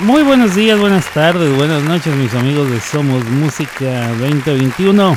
Muy 0.00 0.22
buenos 0.22 0.54
días, 0.54 0.80
buenas 0.80 1.12
tardes, 1.12 1.54
buenas 1.54 1.82
noches 1.82 2.16
mis 2.16 2.34
amigos 2.34 2.70
de 2.70 2.80
Somos 2.80 3.22
Música 3.26 4.08
2021. 4.18 5.14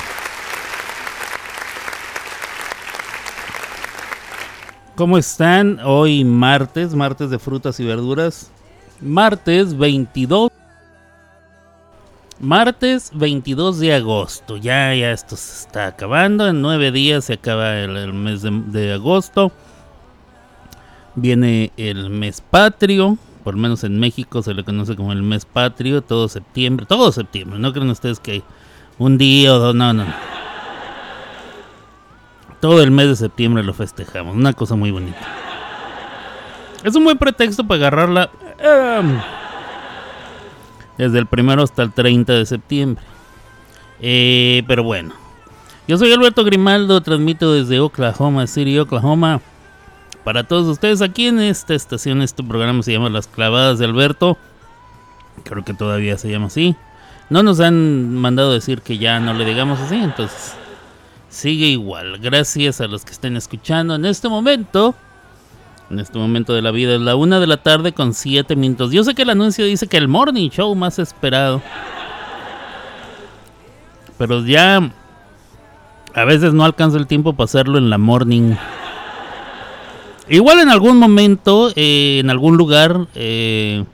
¿Cómo 4.95 5.17
están? 5.17 5.79
Hoy 5.85 6.25
martes, 6.25 6.95
martes 6.95 7.29
de 7.29 7.39
frutas 7.39 7.79
y 7.79 7.85
verduras. 7.85 8.51
Martes 9.01 9.77
22. 9.77 10.51
Martes 12.39 13.11
22 13.13 13.79
de 13.79 13.93
agosto. 13.95 14.57
Ya, 14.57 14.93
ya 14.93 15.11
esto 15.11 15.35
se 15.35 15.67
está 15.67 15.87
acabando. 15.87 16.47
En 16.47 16.61
nueve 16.61 16.91
días 16.91 17.25
se 17.25 17.33
acaba 17.33 17.77
el, 17.79 18.13
mes 18.13 18.43
de, 18.43 18.93
agosto. 18.93 19.51
Viene 21.15 21.71
el 21.77 22.09
mes 22.09 22.41
patrio. 22.41 23.17
Por 23.43 23.55
lo 23.55 23.61
menos 23.61 23.83
en 23.83 23.99
México 23.99 24.41
se 24.43 24.53
le 24.53 24.63
conoce 24.63 24.95
como 24.95 25.13
el 25.13 25.23
mes 25.23 25.45
patrio. 25.45 26.01
Todo 26.01 26.27
septiembre. 26.27 26.85
Todo 26.85 27.11
septiembre. 27.11 27.59
No 27.59 27.73
creen 27.73 27.89
ustedes 27.89 28.19
que 28.19 28.43
un 28.97 29.17
día 29.17 29.53
o 29.53 29.59
dos. 29.59 29.75
No, 29.75 29.93
no. 29.93 30.05
Todo 32.59 32.81
el 32.81 32.91
mes 32.91 33.07
de 33.07 33.15
septiembre 33.15 33.63
lo 33.63 33.73
festejamos. 33.73 34.35
Una 34.35 34.53
cosa 34.53 34.75
muy 34.75 34.91
bonita. 34.91 35.25
Es 36.83 36.95
un 36.95 37.03
buen 37.03 37.17
pretexto 37.17 37.65
para 37.65 37.87
agarrarla. 37.87 38.29
Desde 40.97 41.19
el 41.19 41.25
primero 41.27 41.63
hasta 41.63 41.83
el 41.83 41.91
30 41.91 42.33
de 42.33 42.45
septiembre. 42.45 43.03
Eh, 43.99 44.63
pero 44.67 44.83
bueno. 44.83 45.13
Yo 45.87 45.97
soy 45.97 46.11
Alberto 46.11 46.43
Grimaldo, 46.43 46.99
transmito 47.01 47.53
desde 47.53 47.79
Oklahoma 47.79 48.45
City, 48.47 48.77
Oklahoma. 48.77 49.39
Para 50.25 50.43
todos 50.43 50.67
ustedes 50.67 51.01
aquí 51.01 51.27
en 51.27 51.39
esta 51.39 51.73
estación, 51.73 52.21
este 52.21 52.43
programa 52.43 52.83
se 52.83 52.91
llama 52.91 53.09
Las 53.09 53.27
Clavadas 53.27 53.79
de 53.79 53.85
Alberto. 53.85 54.37
Creo 55.45 55.63
que 55.63 55.73
todavía 55.73 56.17
se 56.17 56.29
llama 56.29 56.47
así. 56.47 56.75
No 57.29 57.43
nos 57.43 57.61
han 57.61 58.15
mandado 58.15 58.51
decir 58.51 58.81
que 58.81 58.97
ya 58.97 59.21
no 59.21 59.33
le 59.33 59.45
digamos 59.45 59.79
así, 59.79 59.95
entonces 59.95 60.55
sigue 61.29 61.67
igual. 61.67 62.19
Gracias 62.19 62.81
a 62.81 62.87
los 62.87 63.05
que 63.05 63.11
estén 63.11 63.37
escuchando 63.37 63.95
en 63.95 64.05
este 64.05 64.27
momento. 64.27 64.95
En 65.89 65.99
este 65.99 66.17
momento 66.17 66.53
de 66.53 66.61
la 66.61 66.71
vida 66.71 66.95
es 66.95 67.01
la 67.01 67.15
una 67.15 67.39
de 67.39 67.47
la 67.47 67.57
tarde 67.57 67.93
con 67.93 68.13
7 68.13 68.55
minutos. 68.55 68.91
Yo 68.91 69.03
sé 69.03 69.15
que 69.15 69.21
el 69.21 69.29
anuncio 69.29 69.65
dice 69.65 69.87
que 69.87 69.97
el 69.97 70.07
morning 70.07 70.49
show 70.49 70.73
más 70.75 70.99
esperado. 70.99 71.61
Pero 74.17 74.43
ya 74.45 74.91
a 76.13 76.25
veces 76.25 76.53
no 76.53 76.65
alcanza 76.65 76.97
el 76.97 77.07
tiempo 77.07 77.33
para 77.33 77.45
hacerlo 77.45 77.77
en 77.77 77.89
la 77.89 77.97
morning. 77.97 78.55
Igual 80.27 80.59
en 80.59 80.69
algún 80.69 80.97
momento, 80.97 81.71
eh, 81.75 82.19
en 82.19 82.29
algún 82.29 82.57
lugar 82.57 83.07
eh, 83.15 83.85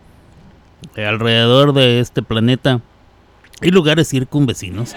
alrededor 0.96 1.74
de 1.74 2.00
este 2.00 2.24
planeta, 2.24 2.82
hay 3.62 3.70
lugares 3.70 4.10
circunvecinos. 4.10 4.96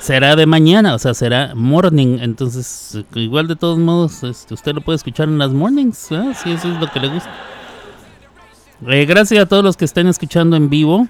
Será 0.00 0.34
de 0.34 0.46
mañana, 0.46 0.94
o 0.94 0.98
sea, 0.98 1.12
será 1.12 1.52
morning. 1.54 2.18
Entonces, 2.20 3.04
igual 3.14 3.48
de 3.48 3.56
todos 3.56 3.78
modos, 3.78 4.22
este, 4.22 4.54
usted 4.54 4.74
lo 4.74 4.80
puede 4.80 4.96
escuchar 4.96 5.28
en 5.28 5.38
las 5.38 5.50
mornings, 5.52 6.10
¿eh? 6.10 6.32
si 6.42 6.52
eso 6.52 6.72
es 6.72 6.80
lo 6.80 6.90
que 6.90 7.00
le 7.00 7.08
gusta. 7.08 7.30
Eh, 8.88 9.04
gracias 9.04 9.42
a 9.42 9.46
todos 9.46 9.62
los 9.62 9.76
que 9.76 9.84
estén 9.84 10.06
escuchando 10.06 10.56
en 10.56 10.70
vivo. 10.70 11.06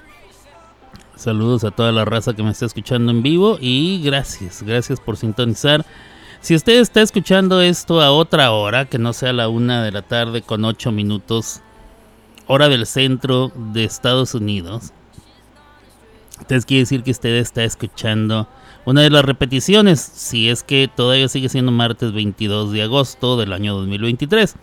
Saludos 1.14 1.62
a 1.62 1.70
toda 1.70 1.92
la 1.92 2.04
raza 2.04 2.32
que 2.34 2.42
me 2.42 2.50
está 2.50 2.66
escuchando 2.66 3.12
en 3.12 3.22
vivo. 3.22 3.58
Y 3.60 4.02
gracias, 4.02 4.62
gracias 4.62 4.98
por 4.98 5.16
sintonizar. 5.16 5.86
Si 6.40 6.56
usted 6.56 6.80
está 6.80 7.00
escuchando 7.02 7.60
esto 7.60 8.00
a 8.00 8.10
otra 8.10 8.50
hora, 8.50 8.86
que 8.86 8.98
no 8.98 9.12
sea 9.12 9.32
la 9.32 9.48
una 9.48 9.84
de 9.84 9.92
la 9.92 10.02
tarde 10.02 10.42
con 10.42 10.64
ocho 10.64 10.90
minutos, 10.90 11.60
hora 12.46 12.68
del 12.68 12.86
centro 12.86 13.52
de 13.54 13.84
Estados 13.84 14.34
Unidos, 14.34 14.92
entonces 16.40 16.64
quiere 16.64 16.80
decir 16.80 17.02
que 17.02 17.10
usted 17.10 17.36
está 17.36 17.62
escuchando 17.62 18.48
una 18.90 19.02
de 19.02 19.10
las 19.10 19.24
repeticiones, 19.24 20.00
si 20.00 20.50
es 20.50 20.64
que 20.64 20.90
todavía 20.92 21.28
sigue 21.28 21.48
siendo 21.48 21.70
martes 21.70 22.12
22 22.12 22.72
de 22.72 22.82
agosto 22.82 23.36
del 23.36 23.52
año 23.52 23.76
2023. 23.76 24.56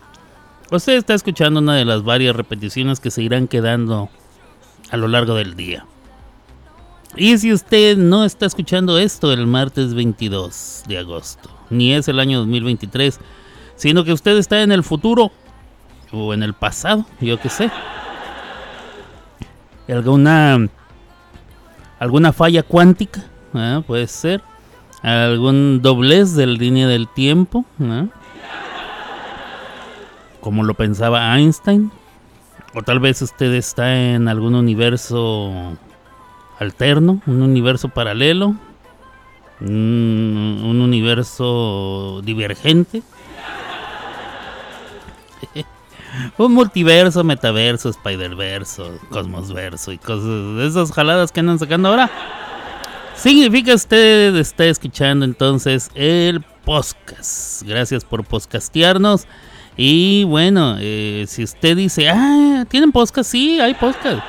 Usted 0.70 0.98
está 0.98 1.14
escuchando 1.14 1.62
una 1.62 1.76
de 1.76 1.86
las 1.86 2.04
varias 2.04 2.36
repeticiones 2.36 3.00
que 3.00 3.10
se 3.10 3.22
irán 3.22 3.48
quedando 3.48 4.10
a 4.92 4.98
lo 4.98 5.08
largo 5.08 5.34
del 5.36 5.56
día. 5.56 5.86
Y 7.16 7.38
si 7.38 7.54
usted 7.54 7.96
no 7.96 8.26
está 8.26 8.46
escuchando 8.46 9.00
esto 9.00 9.32
el 9.32 9.48
martes 9.48 9.94
22 9.94 10.84
de 10.90 10.98
agosto, 10.98 11.50
ni 11.70 11.94
es 11.94 12.10
el 12.10 12.20
año 12.20 12.40
2023, 12.40 13.22
sino 13.78 14.04
que 14.04 14.12
usted 14.12 14.36
está 14.38 14.62
en 14.62 14.74
el 14.74 14.84
futuro 14.84 15.32
o 16.12 16.34
en 16.34 16.44
el 16.44 16.54
pasado, 16.54 17.06
yo 17.22 17.40
qué 17.40 17.48
sé. 17.48 17.72
Alguna 19.88 20.68
alguna 21.98 22.34
falla 22.34 22.62
cuántica, 22.62 23.24
¿eh? 23.60 23.84
puede 23.86 24.08
ser. 24.08 24.42
Algún 25.04 25.82
doblez 25.82 26.36
de 26.36 26.48
la 26.48 26.54
línea 26.54 26.88
del 26.88 27.08
tiempo, 27.08 27.66
¿eh? 27.80 28.08
como 30.42 30.64
lo 30.64 30.74
pensaba 30.74 31.38
Einstein. 31.38 31.92
O 32.74 32.82
tal 32.82 33.00
vez 33.00 33.22
usted 33.22 33.54
está 33.54 33.96
en 33.96 34.28
algún 34.28 34.56
universo 34.56 35.78
alterno, 36.60 37.22
un 37.26 37.42
universo 37.42 37.90
paralelo, 37.90 38.56
un, 39.62 40.62
un 40.64 40.82
universo 40.82 42.22
divergente. 42.24 43.04
Un 46.38 46.54
multiverso, 46.54 47.24
metaverso, 47.24 47.92
spiderverso, 47.94 49.00
cosmosverso 49.10 49.92
y 49.92 49.98
cosas 49.98 50.24
de 50.58 50.68
esas 50.68 50.92
jaladas 50.92 51.32
que 51.32 51.42
andan 51.42 51.60
sacando 51.60 51.90
ahora. 51.90 52.10
Significa 53.18 53.74
usted 53.74 54.36
está 54.36 54.66
escuchando 54.66 55.26
entonces 55.26 55.90
el 55.96 56.42
podcast. 56.64 57.64
Gracias 57.64 58.06
por 58.06 58.24
podcastearnos. 58.24 59.26
Y 59.76 60.24
bueno, 60.26 60.78
eh, 60.80 61.26
si 61.28 61.44
usted 61.44 61.76
dice, 61.76 62.10
ah, 62.10 62.66
¿tienen 62.70 62.92
podcast? 62.92 63.30
Sí, 63.30 63.60
hay 63.60 63.74
podcast. 63.74 64.24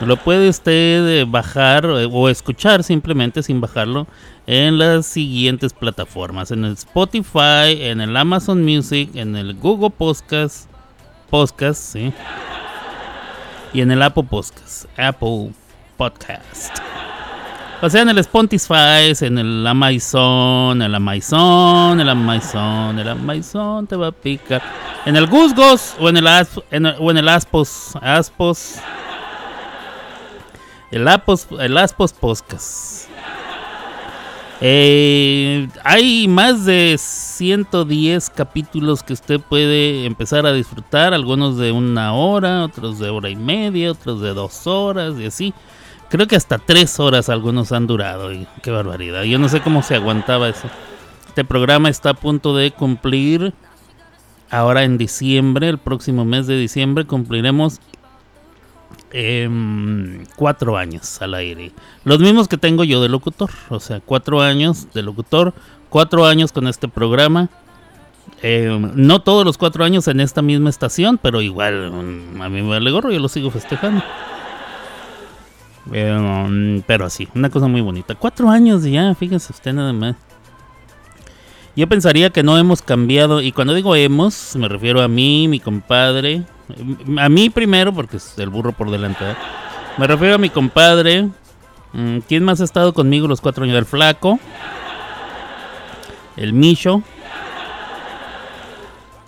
Lo 0.00 0.16
puede 0.16 0.48
usted 0.48 1.20
eh, 1.20 1.24
bajar 1.26 1.84
eh, 1.84 2.08
o 2.10 2.28
escuchar 2.28 2.82
simplemente 2.82 3.42
sin 3.42 3.60
bajarlo 3.60 4.06
en 4.46 4.78
las 4.78 5.06
siguientes 5.06 5.72
plataformas. 5.72 6.50
En 6.50 6.64
el 6.64 6.72
Spotify, 6.72 7.80
en 7.80 8.00
el 8.00 8.16
Amazon 8.16 8.64
Music, 8.64 9.10
en 9.14 9.36
el 9.36 9.54
Google 9.54 9.90
Podcast 9.90 10.68
Podcast, 11.30 11.80
sí. 11.80 12.12
Y 13.72 13.80
en 13.80 13.90
el 13.90 14.02
Apple 14.02 14.24
Podcast. 14.28 14.86
Apple 14.96 15.52
Podcast. 15.96 16.78
O 17.82 17.90
sea, 17.90 18.02
en 18.02 18.08
el 18.08 18.18
Spotify, 18.18 19.12
en 19.20 19.36
el 19.36 19.66
Amazon, 19.66 20.80
el 20.80 20.94
Amazon, 20.94 22.00
el 22.00 22.08
Amazon, 22.08 22.98
el 22.98 23.08
Amazon 23.08 23.86
te 23.86 23.96
va 23.96 24.06
a 24.06 24.12
picar. 24.12 24.62
En 25.04 25.14
el 25.14 25.26
Gusgos 25.26 25.94
o 26.00 26.08
en 26.08 26.16
el, 26.16 26.26
o 26.26 27.10
en 27.10 27.16
el 27.18 27.28
Aspos, 27.28 27.94
Aspos. 28.00 28.76
El 30.90 31.06
Aspos, 31.06 31.46
el 31.60 31.76
Aspos 31.76 32.14
Podcast. 32.14 33.08
Eh, 34.62 35.68
hay 35.84 36.28
más 36.28 36.64
de 36.64 36.96
110 36.98 38.30
capítulos 38.30 39.02
que 39.02 39.12
usted 39.12 39.38
puede 39.38 40.06
empezar 40.06 40.46
a 40.46 40.52
disfrutar, 40.54 41.12
algunos 41.12 41.58
de 41.58 41.72
una 41.72 42.14
hora, 42.14 42.64
otros 42.64 42.98
de 42.98 43.10
hora 43.10 43.28
y 43.28 43.36
media, 43.36 43.92
otros 43.92 44.22
de 44.22 44.32
dos 44.32 44.66
horas 44.66 45.14
y 45.20 45.26
así. 45.26 45.54
Creo 46.16 46.28
que 46.28 46.36
hasta 46.36 46.56
tres 46.56 46.98
horas 46.98 47.28
algunos 47.28 47.72
han 47.72 47.86
durado. 47.86 48.32
Y 48.32 48.46
qué 48.62 48.70
barbaridad. 48.70 49.24
Yo 49.24 49.38
no 49.38 49.50
sé 49.50 49.60
cómo 49.60 49.82
se 49.82 49.96
aguantaba 49.96 50.48
eso. 50.48 50.70
Este 51.28 51.44
programa 51.44 51.90
está 51.90 52.08
a 52.08 52.14
punto 52.14 52.56
de 52.56 52.70
cumplir. 52.70 53.52
Ahora 54.48 54.84
en 54.84 54.96
diciembre, 54.96 55.68
el 55.68 55.76
próximo 55.76 56.24
mes 56.24 56.46
de 56.46 56.56
diciembre, 56.56 57.04
cumpliremos 57.04 57.80
eh, 59.12 60.24
cuatro 60.36 60.78
años 60.78 61.20
al 61.20 61.34
aire. 61.34 61.72
Los 62.04 62.18
mismos 62.20 62.48
que 62.48 62.56
tengo 62.56 62.82
yo 62.82 63.02
de 63.02 63.10
locutor. 63.10 63.50
O 63.68 63.78
sea, 63.78 64.00
cuatro 64.00 64.40
años 64.40 64.94
de 64.94 65.02
locutor. 65.02 65.52
Cuatro 65.90 66.24
años 66.24 66.50
con 66.50 66.66
este 66.66 66.88
programa. 66.88 67.50
Eh, 68.40 68.74
no 68.94 69.20
todos 69.20 69.44
los 69.44 69.58
cuatro 69.58 69.84
años 69.84 70.08
en 70.08 70.20
esta 70.20 70.40
misma 70.40 70.70
estación, 70.70 71.18
pero 71.18 71.42
igual 71.42 71.92
mm, 71.92 72.40
a 72.40 72.48
mí 72.48 72.62
me 72.62 72.70
vale 72.70 72.90
gorro, 72.90 73.12
yo 73.12 73.20
lo 73.20 73.28
sigo 73.28 73.50
festejando. 73.50 74.02
Eh, 75.92 76.82
pero 76.86 77.08
sí, 77.10 77.28
una 77.34 77.50
cosa 77.50 77.68
muy 77.68 77.80
bonita. 77.80 78.14
Cuatro 78.14 78.50
años 78.50 78.84
ya, 78.84 79.14
fíjense 79.14 79.52
usted 79.52 79.72
nada 79.72 79.92
más. 79.92 80.16
Yo 81.76 81.86
pensaría 81.86 82.30
que 82.30 82.42
no 82.42 82.56
hemos 82.56 82.80
cambiado, 82.80 83.42
y 83.42 83.52
cuando 83.52 83.74
digo 83.74 83.94
hemos, 83.94 84.56
me 84.56 84.66
refiero 84.66 85.02
a 85.02 85.08
mí, 85.08 85.46
mi 85.46 85.60
compadre. 85.60 86.42
A 87.18 87.28
mí 87.28 87.50
primero, 87.50 87.92
porque 87.92 88.16
es 88.16 88.38
el 88.38 88.48
burro 88.48 88.72
por 88.72 88.90
delante. 88.90 89.30
¿eh? 89.30 89.34
Me 89.98 90.06
refiero 90.06 90.36
a 90.36 90.38
mi 90.38 90.48
compadre. 90.48 91.28
Mm, 91.92 92.18
¿Quién 92.26 92.44
más 92.44 92.60
ha 92.60 92.64
estado 92.64 92.94
conmigo 92.94 93.28
los 93.28 93.40
cuatro 93.40 93.64
años? 93.64 93.76
El 93.76 93.84
flaco. 93.84 94.40
El 96.36 96.54
Micho. 96.54 97.02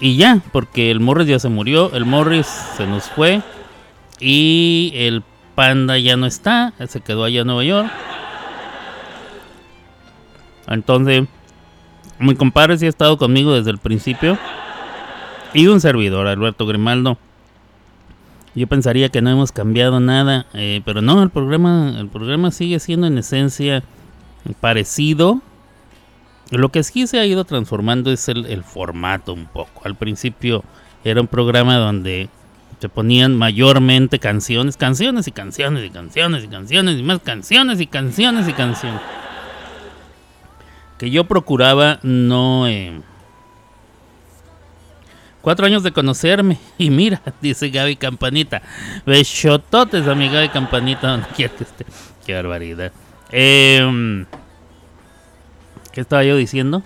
Y 0.01 0.17
ya, 0.17 0.41
porque 0.53 0.91
el 0.91 1.01
Morris 1.01 1.29
ya 1.29 1.39
se 1.39 1.49
murió. 1.49 1.93
El 1.93 2.07
Morris 2.07 2.47
se 2.47 2.87
nos 2.87 3.05
fue. 3.05 3.43
Y 4.21 4.93
el 4.95 5.23
Panda 5.59 5.99
ya 5.99 6.17
no 6.17 6.27
está, 6.27 6.73
se 6.87 7.01
quedó 7.01 7.25
allá 7.25 7.41
en 7.41 7.49
Nueva 7.49 7.65
York. 7.65 7.91
Entonces, 10.69 11.25
mi 12.21 12.37
compadre 12.37 12.79
sí 12.79 12.87
ha 12.87 12.89
estado 12.89 13.19
conmigo 13.19 13.53
desde 13.55 13.73
el 13.73 13.79
principio. 13.79 14.39
Y 15.55 15.67
un 15.67 15.81
servidor, 15.81 16.29
Alberto 16.29 16.65
Grimaldo. 16.65 17.19
Yo 18.55 18.69
pensaría 18.69 19.09
que 19.09 19.21
no 19.21 19.31
hemos 19.31 19.51
cambiado 19.51 19.99
nada, 19.99 20.47
eh, 20.55 20.81
pero 20.85 21.03
no, 21.03 21.21
el 21.25 21.31
programa, 21.31 21.93
el 21.99 22.07
programa 22.07 22.53
sigue 22.53 22.79
siendo 22.79 23.09
en 23.09 23.19
esencia 23.19 23.83
parecido. 24.61 25.41
Lo 26.53 26.69
que 26.69 26.85
sí 26.85 27.09
se 27.09 27.19
ha 27.19 27.27
ido 27.27 27.45
transformando 27.45 28.13
es 28.13 28.29
el, 28.29 28.47
el 28.47 28.63
formato 28.63 29.33
un 29.33 29.47
poco. 29.47 29.83
Al 29.85 29.97
principio 29.97 30.63
era 31.03 31.21
un 31.21 31.27
programa 31.27 31.79
donde 31.79 32.29
se 32.81 32.89
ponían 32.89 33.37
mayormente 33.37 34.19
canciones, 34.19 34.77
canciones 34.77 35.27
y 35.27 35.33
canciones 35.33 35.85
y 35.85 35.91
canciones 35.91 36.45
y 36.45 36.49
canciones 36.49 36.99
y 36.99 37.03
más 37.03 37.21
canciones 37.21 37.81
y 37.81 37.87
canciones 37.87 38.49
y 38.49 38.53
canciones. 38.53 39.01
Que 40.97 41.11
yo 41.11 41.25
procuraba 41.25 41.99
no... 42.03 42.69
Eh, 42.69 43.01
cuatro 45.41 45.67
años 45.67 45.83
de 45.83 45.93
conocerme 45.93 46.59
y 46.79 46.91
mira, 46.91 47.21
dice 47.41 47.71
Gaby 47.71 47.97
Campanita. 47.97 48.63
Besototes 49.05 50.07
a 50.07 50.15
mi 50.15 50.29
Gaby 50.29 50.51
Campanita 50.51 51.09
donde 51.11 51.27
quiera 51.29 51.55
que 51.55 51.65
esté. 51.65 51.87
Qué 52.25 52.35
barbaridad. 52.35 52.93
Eh, 53.33 54.25
¿Qué 55.93 56.01
estaba 56.01 56.23
yo 56.23 56.37
diciendo? 56.37 56.83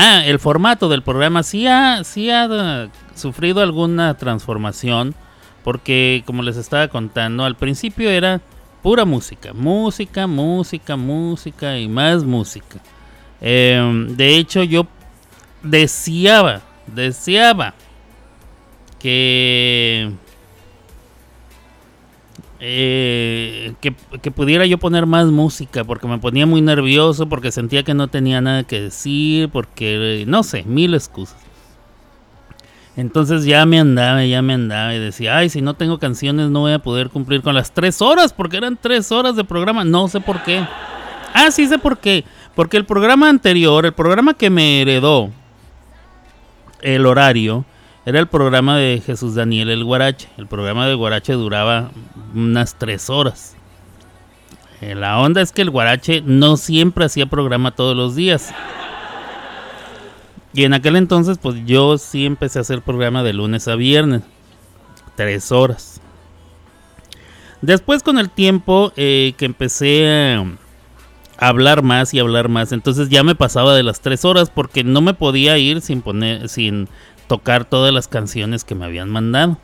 Ah, 0.00 0.22
el 0.24 0.38
formato 0.38 0.88
del 0.88 1.02
programa 1.02 1.42
sí 1.42 1.66
ha, 1.66 2.04
sí 2.04 2.30
ha 2.30 2.88
sufrido 3.16 3.62
alguna 3.62 4.16
transformación 4.16 5.12
porque 5.64 6.22
como 6.24 6.44
les 6.44 6.56
estaba 6.56 6.86
contando 6.86 7.44
al 7.44 7.56
principio 7.56 8.08
era 8.08 8.40
pura 8.80 9.04
música, 9.04 9.52
música, 9.52 10.28
música, 10.28 10.94
música 10.94 11.78
y 11.80 11.88
más 11.88 12.22
música. 12.22 12.78
Em, 13.40 14.14
de 14.16 14.36
hecho 14.36 14.62
yo 14.62 14.86
deseaba, 15.64 16.60
deseaba 16.86 17.74
que 19.00 20.12
eh, 22.60 23.74
que, 23.80 23.94
que, 24.20 24.30
pudiera 24.30 24.66
yo 24.66 24.78
poner 24.78 25.06
más 25.06 25.26
música 25.26 25.84
porque 25.84 26.08
me 26.08 26.18
ponía 26.18 26.46
muy 26.46 26.60
nervioso, 26.60 27.28
porque 27.28 27.52
sentía 27.52 27.84
que 27.84 27.94
no 27.94 28.08
tenía 28.08 28.40
nada 28.40 28.64
que 28.64 28.80
decir, 28.80 29.48
porque 29.50 30.24
no 30.26 30.42
sé, 30.42 30.64
mil 30.64 30.94
excusas. 30.94 31.48
Entonces 32.98 33.44
ya 33.44 33.64
me 33.64 33.78
andaba, 33.78 34.24
ya 34.24 34.42
me 34.42 34.54
andaba 34.54 34.92
y 34.92 34.98
decía, 34.98 35.36
ay, 35.36 35.50
si 35.50 35.62
no 35.62 35.74
tengo 35.74 36.00
canciones 36.00 36.50
no 36.50 36.60
voy 36.60 36.72
a 36.72 36.80
poder 36.80 37.10
cumplir 37.10 37.42
con 37.42 37.54
las 37.54 37.72
tres 37.72 38.02
horas, 38.02 38.32
porque 38.32 38.56
eran 38.56 38.76
tres 38.76 39.12
horas 39.12 39.36
de 39.36 39.44
programa, 39.44 39.84
no 39.84 40.08
sé 40.08 40.20
por 40.20 40.42
qué. 40.42 40.66
Ah, 41.32 41.52
sí 41.52 41.68
sé 41.68 41.78
por 41.78 41.98
qué, 41.98 42.24
porque 42.56 42.76
el 42.76 42.84
programa 42.84 43.28
anterior, 43.28 43.86
el 43.86 43.92
programa 43.92 44.34
que 44.34 44.50
me 44.50 44.80
heredó 44.80 45.30
el 46.82 47.06
horario, 47.06 47.64
era 48.08 48.20
el 48.20 48.26
programa 48.26 48.78
de 48.78 49.02
Jesús 49.04 49.34
Daniel 49.34 49.68
el 49.68 49.84
Guarache. 49.84 50.30
El 50.38 50.46
programa 50.46 50.86
de 50.86 50.94
Guarache 50.94 51.34
duraba 51.34 51.90
unas 52.34 52.74
tres 52.76 53.10
horas. 53.10 53.54
Eh, 54.80 54.94
la 54.94 55.18
onda 55.18 55.42
es 55.42 55.52
que 55.52 55.60
el 55.60 55.68
Guarache 55.68 56.22
no 56.24 56.56
siempre 56.56 57.04
hacía 57.04 57.26
programa 57.26 57.72
todos 57.72 57.94
los 57.94 58.16
días. 58.16 58.50
Y 60.54 60.64
en 60.64 60.72
aquel 60.72 60.96
entonces, 60.96 61.36
pues 61.36 61.56
yo 61.66 61.98
sí 61.98 62.24
empecé 62.24 62.58
a 62.58 62.62
hacer 62.62 62.80
programa 62.80 63.22
de 63.22 63.34
lunes 63.34 63.68
a 63.68 63.74
viernes. 63.74 64.22
Tres 65.14 65.52
horas. 65.52 66.00
Después 67.60 68.02
con 68.02 68.18
el 68.18 68.30
tiempo 68.30 68.90
eh, 68.96 69.34
que 69.36 69.44
empecé 69.44 70.08
a 70.08 70.46
hablar 71.46 71.82
más 71.82 72.14
y 72.14 72.20
hablar 72.20 72.48
más, 72.48 72.72
entonces 72.72 73.10
ya 73.10 73.22
me 73.22 73.34
pasaba 73.34 73.74
de 73.74 73.82
las 73.82 74.00
tres 74.00 74.24
horas 74.24 74.48
porque 74.48 74.82
no 74.82 75.02
me 75.02 75.12
podía 75.12 75.58
ir 75.58 75.82
sin 75.82 76.00
poner, 76.00 76.48
sin 76.48 76.88
tocar 77.28 77.64
todas 77.64 77.94
las 77.94 78.08
canciones 78.08 78.64
que 78.64 78.74
me 78.74 78.84
habían 78.84 79.08
mandado. 79.08 79.58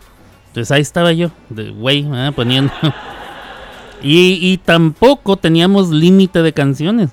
Entonces 0.48 0.70
ahí 0.70 0.82
estaba 0.82 1.12
yo, 1.12 1.32
de 1.48 1.70
güey, 1.70 2.06
ah, 2.12 2.32
poniendo. 2.34 2.72
y, 4.02 4.38
y 4.40 4.58
tampoco 4.58 5.36
teníamos 5.36 5.90
límite 5.90 6.42
de 6.42 6.52
canciones. 6.52 7.10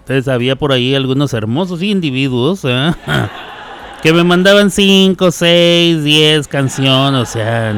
Entonces 0.00 0.28
había 0.28 0.56
por 0.56 0.72
ahí 0.72 0.94
algunos 0.94 1.34
hermosos 1.34 1.82
individuos 1.82 2.60
¿eh? 2.64 2.92
que 4.02 4.12
me 4.12 4.22
mandaban 4.22 4.70
5, 4.70 5.30
6, 5.30 6.04
10 6.04 6.48
canciones. 6.48 7.20
O 7.20 7.26
sea, 7.26 7.74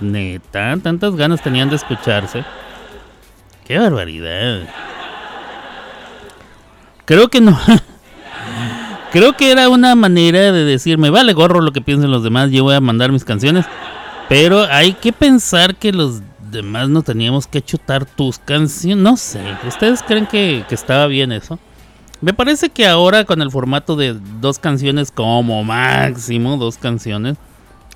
neta, 0.00 0.76
tantas 0.82 1.14
ganas 1.16 1.42
tenían 1.42 1.68
de 1.68 1.76
escucharse. 1.76 2.44
Qué 3.66 3.78
barbaridad. 3.78 4.68
Creo 7.04 7.28
que 7.28 7.40
no. 7.40 7.58
Creo 9.12 9.36
que 9.36 9.50
era 9.50 9.68
una 9.68 9.94
manera 9.94 10.52
de 10.52 10.64
decirme, 10.64 11.10
vale 11.10 11.32
gorro 11.32 11.60
lo 11.60 11.72
que 11.72 11.80
piensen 11.80 12.10
los 12.10 12.22
demás, 12.22 12.50
yo 12.50 12.64
voy 12.64 12.74
a 12.74 12.80
mandar 12.80 13.12
mis 13.12 13.24
canciones. 13.24 13.66
Pero 14.28 14.64
hay 14.64 14.94
que 14.94 15.12
pensar 15.12 15.76
que 15.76 15.92
los 15.92 16.22
demás 16.50 16.88
no 16.88 17.02
teníamos 17.02 17.46
que 17.46 17.62
chutar 17.62 18.04
tus 18.04 18.38
canciones. 18.38 19.02
No 19.02 19.16
sé, 19.16 19.40
¿ustedes 19.66 20.02
creen 20.02 20.26
que, 20.26 20.64
que 20.68 20.74
estaba 20.74 21.06
bien 21.06 21.32
eso? 21.32 21.58
Me 22.20 22.32
parece 22.32 22.70
que 22.70 22.86
ahora 22.86 23.24
con 23.24 23.42
el 23.42 23.50
formato 23.50 23.94
de 23.94 24.18
dos 24.40 24.58
canciones 24.58 25.10
como 25.10 25.62
máximo, 25.62 26.56
dos 26.56 26.78
canciones, 26.78 27.36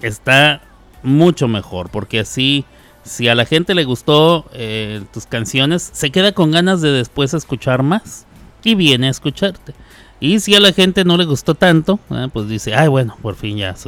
está 0.03 0.61
mucho 1.03 1.49
mejor. 1.49 1.91
Porque 1.91 2.21
así, 2.21 2.65
si 3.03 3.29
a 3.29 3.35
la 3.35 3.47
gente 3.47 3.75
le 3.75 3.85
gustó 3.85 4.47
eh, 4.53 5.03
tus 5.13 5.27
canciones, 5.27 5.91
se 5.93 6.11
queda 6.11 6.33
con 6.33 6.51
ganas 6.51 6.81
de 6.81 6.93
después 6.93 7.35
escuchar 7.35 7.83
más 7.83 8.27
y 8.63 8.75
viene 8.75 9.09
a 9.09 9.11
escucharte. 9.11 9.75
Y 10.21 10.39
si 10.41 10.55
a 10.55 10.61
la 10.61 10.73
gente 10.73 11.05
no 11.05 11.17
le 11.17 11.25
gustó 11.25 11.55
tanto, 11.55 11.99
eh, 12.11 12.29
pues 12.33 12.47
dice, 12.49 12.75
ay 12.75 12.89
bueno, 12.89 13.17
por 13.23 13.35
fin 13.35 13.57
ya. 13.57 13.75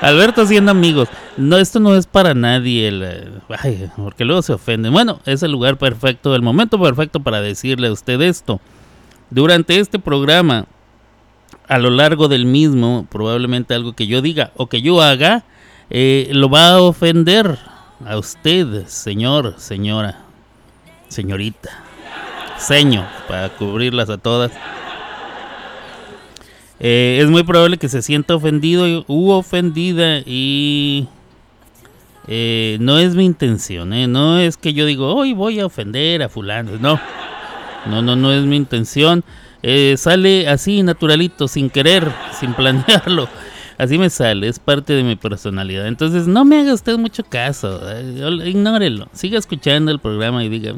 Alberto 0.00 0.42
haciendo 0.42 0.72
amigos. 0.72 1.08
No, 1.36 1.56
esto 1.56 1.78
no 1.78 1.94
es 1.94 2.06
para 2.06 2.34
nadie. 2.34 2.88
El, 2.88 3.40
ay, 3.48 3.88
porque 3.96 4.24
luego 4.24 4.42
se 4.42 4.52
ofende. 4.52 4.88
Bueno, 4.90 5.20
es 5.24 5.44
el 5.44 5.52
lugar 5.52 5.78
perfecto, 5.78 6.34
el 6.34 6.42
momento 6.42 6.80
perfecto 6.80 7.20
para 7.20 7.40
decirle 7.40 7.86
a 7.86 7.92
usted 7.92 8.20
esto. 8.20 8.60
Durante 9.30 9.78
este 9.78 10.00
programa, 10.00 10.66
a 11.68 11.78
lo 11.78 11.90
largo 11.90 12.28
del 12.28 12.44
mismo, 12.46 13.06
probablemente 13.10 13.74
algo 13.74 13.92
que 13.94 14.06
yo 14.06 14.20
diga 14.20 14.52
o 14.56 14.66
que 14.66 14.82
yo 14.82 15.00
haga, 15.00 15.44
eh, 15.90 16.28
lo 16.32 16.50
va 16.50 16.70
a 16.70 16.82
ofender. 16.82 17.58
a 18.04 18.18
usted, 18.18 18.86
señor, 18.88 19.54
señora, 19.58 20.24
señorita, 21.06 21.70
para 23.28 23.48
cubrirlas 23.50 24.08
a 24.08 24.18
todas. 24.18 24.52
Eh, 26.78 27.18
es 27.20 27.28
muy 27.28 27.42
probable 27.42 27.76
que 27.76 27.88
se 27.88 28.02
sienta 28.02 28.34
ofendido 28.34 29.04
u 29.06 29.30
ofendida 29.30 30.18
y 30.24 31.08
eh, 32.28 32.76
no 32.80 32.98
es 32.98 33.14
mi 33.14 33.24
intención, 33.24 33.92
¿eh? 33.92 34.06
no 34.06 34.38
es 34.38 34.56
que 34.56 34.72
yo 34.72 34.86
digo, 34.86 35.14
hoy 35.14 35.32
voy 35.32 35.60
a 35.60 35.66
ofender 35.66 36.22
a 36.22 36.28
fulano, 36.28 36.72
no, 36.80 37.00
no, 37.86 38.02
no, 38.02 38.16
no 38.16 38.32
es 38.32 38.44
mi 38.44 38.56
intención. 38.56 39.24
Eh, 39.64 39.94
sale 39.96 40.48
así, 40.48 40.82
naturalito, 40.82 41.46
sin 41.46 41.70
querer, 41.70 42.10
sin 42.40 42.52
planearlo. 42.54 43.28
Así 43.78 43.96
me 43.96 44.10
sale, 44.10 44.48
es 44.48 44.58
parte 44.58 44.92
de 44.92 45.02
mi 45.02 45.16
personalidad. 45.16 45.86
Entonces 45.86 46.26
no 46.26 46.44
me 46.44 46.60
haga 46.60 46.74
usted 46.74 46.98
mucho 46.98 47.24
caso, 47.24 47.80
ignórelo, 48.44 49.08
siga 49.12 49.38
escuchando 49.38 49.90
el 49.90 49.98
programa 49.98 50.44
y 50.44 50.48
diga, 50.48 50.74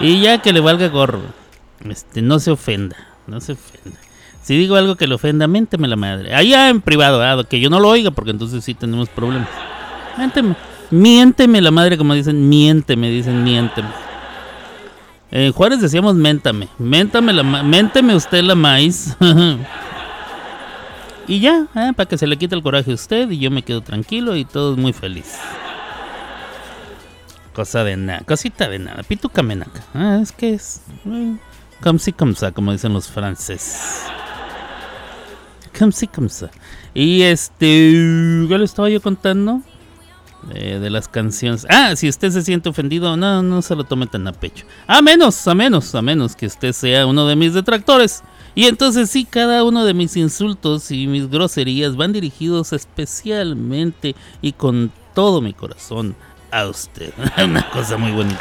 y 0.00 0.20
ya 0.20 0.38
que 0.38 0.52
le 0.52 0.60
valga 0.60 0.88
gorro, 0.88 1.20
este, 1.88 2.22
no 2.22 2.38
se 2.38 2.50
ofenda, 2.50 2.96
no 3.26 3.40
se 3.40 3.52
ofenda. 3.52 3.98
Si 4.42 4.56
digo 4.56 4.76
algo 4.76 4.96
que 4.96 5.06
le 5.06 5.14
ofenda, 5.14 5.46
ménteme 5.46 5.88
la 5.88 5.96
madre. 5.96 6.34
Allá 6.34 6.70
en 6.70 6.80
privado, 6.80 7.44
que 7.44 7.60
yo 7.60 7.68
no 7.68 7.80
lo 7.80 7.88
oiga, 7.88 8.10
porque 8.10 8.30
entonces 8.30 8.64
sí 8.64 8.74
tenemos 8.74 9.08
problemas. 9.10 9.48
Miénteme, 10.16 10.56
miénteme 10.90 11.60
la 11.60 11.70
madre, 11.70 11.98
como 11.98 12.14
dicen, 12.14 12.48
miénteme, 12.48 13.10
dicen, 13.10 13.44
miénteme. 13.44 13.88
En 15.30 15.52
Juárez 15.52 15.80
decíamos 15.80 16.14
méntame, 16.14 16.68
méntame, 16.78 17.34
la 17.34 17.42
ménteme 17.42 18.16
usted 18.16 18.42
la 18.42 18.54
maíz. 18.54 19.14
y 21.28 21.40
ya, 21.40 21.66
eh, 21.74 21.92
para 21.94 22.08
que 22.08 22.16
se 22.16 22.26
le 22.26 22.38
quite 22.38 22.54
el 22.54 22.62
coraje 22.62 22.90
a 22.90 22.94
usted 22.94 23.30
y 23.30 23.38
yo 23.38 23.50
me 23.50 23.62
quedo 23.62 23.82
tranquilo 23.82 24.36
y 24.36 24.46
todo 24.46 24.76
muy 24.76 24.94
feliz. 24.94 25.38
Cosa 27.58 27.82
de 27.82 27.96
nada, 27.96 28.20
cosita 28.20 28.68
de 28.68 28.78
nada, 28.78 29.02
pituca 29.02 29.42
menaca. 29.42 29.82
Ah, 29.92 30.20
es 30.22 30.30
que 30.30 30.54
es. 30.54 30.80
Eh, 31.04 31.36
comme 31.82 31.98
si 31.98 32.12
comme 32.12 32.36
ça, 32.36 32.52
como 32.52 32.70
dicen 32.70 32.92
los 32.92 33.08
franceses. 33.08 34.04
Comme 35.76 35.90
si 35.90 36.06
comme 36.06 36.28
ça. 36.28 36.52
Y 36.94 37.22
este. 37.22 37.66
¿Qué 38.48 38.56
le 38.56 38.64
estaba 38.64 38.88
yo 38.88 39.02
contando? 39.02 39.60
Eh, 40.54 40.78
de 40.78 40.88
las 40.88 41.08
canciones. 41.08 41.66
Ah, 41.68 41.96
si 41.96 42.08
usted 42.08 42.30
se 42.30 42.42
siente 42.42 42.68
ofendido, 42.68 43.16
no, 43.16 43.42
no 43.42 43.60
se 43.60 43.74
lo 43.74 43.82
tome 43.82 44.06
tan 44.06 44.28
a 44.28 44.32
pecho. 44.32 44.64
A 44.86 45.02
menos, 45.02 45.48
a 45.48 45.54
menos, 45.56 45.92
a 45.96 46.00
menos 46.00 46.36
que 46.36 46.46
usted 46.46 46.72
sea 46.72 47.08
uno 47.08 47.26
de 47.26 47.34
mis 47.34 47.54
detractores. 47.54 48.22
Y 48.54 48.66
entonces 48.66 49.10
sí, 49.10 49.24
cada 49.24 49.64
uno 49.64 49.84
de 49.84 49.94
mis 49.94 50.16
insultos 50.16 50.92
y 50.92 51.08
mis 51.08 51.28
groserías 51.28 51.96
van 51.96 52.12
dirigidos 52.12 52.72
especialmente 52.72 54.14
y 54.42 54.52
con 54.52 54.92
todo 55.12 55.40
mi 55.40 55.52
corazón 55.54 56.14
a 56.50 56.66
usted. 56.66 57.12
Una 57.44 57.68
cosa 57.70 57.96
muy 57.96 58.12
bonita. 58.12 58.38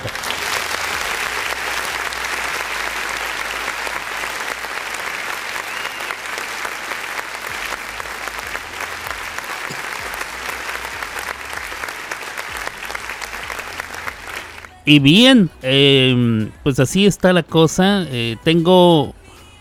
Y 14.88 15.00
bien, 15.00 15.50
em, 15.64 16.50
pues 16.64 16.80
así 16.80 17.06
está 17.06 17.34
la 17.34 17.44
cosa. 17.44 18.06
Eh, 18.10 18.38
tengo 18.46 19.14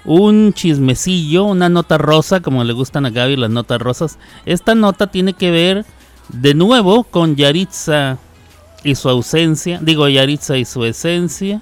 un 0.05 0.53
chismecillo, 0.53 1.43
una 1.47 1.69
nota 1.69 1.99
rosa, 1.99 2.38
como 2.38 2.62
le 2.62 2.73
gustan 2.73 3.07
a 3.07 3.11
Gaby 3.11 3.35
las 3.35 3.50
notas 3.50 3.81
rosas. 3.81 4.19
Esta 4.47 4.76
nota 4.76 5.09
tiene 5.09 5.33
que 5.33 5.50
ver 5.50 5.85
de 6.29 6.55
nuevo 6.55 7.03
con 7.03 7.35
Yaritza 7.35 8.19
y 8.87 8.95
su 8.95 9.09
ausencia. 9.09 9.81
Digo, 9.83 10.09
Yaritza 10.09 10.57
y 10.57 10.64
su 10.64 10.85
esencia. 10.85 11.61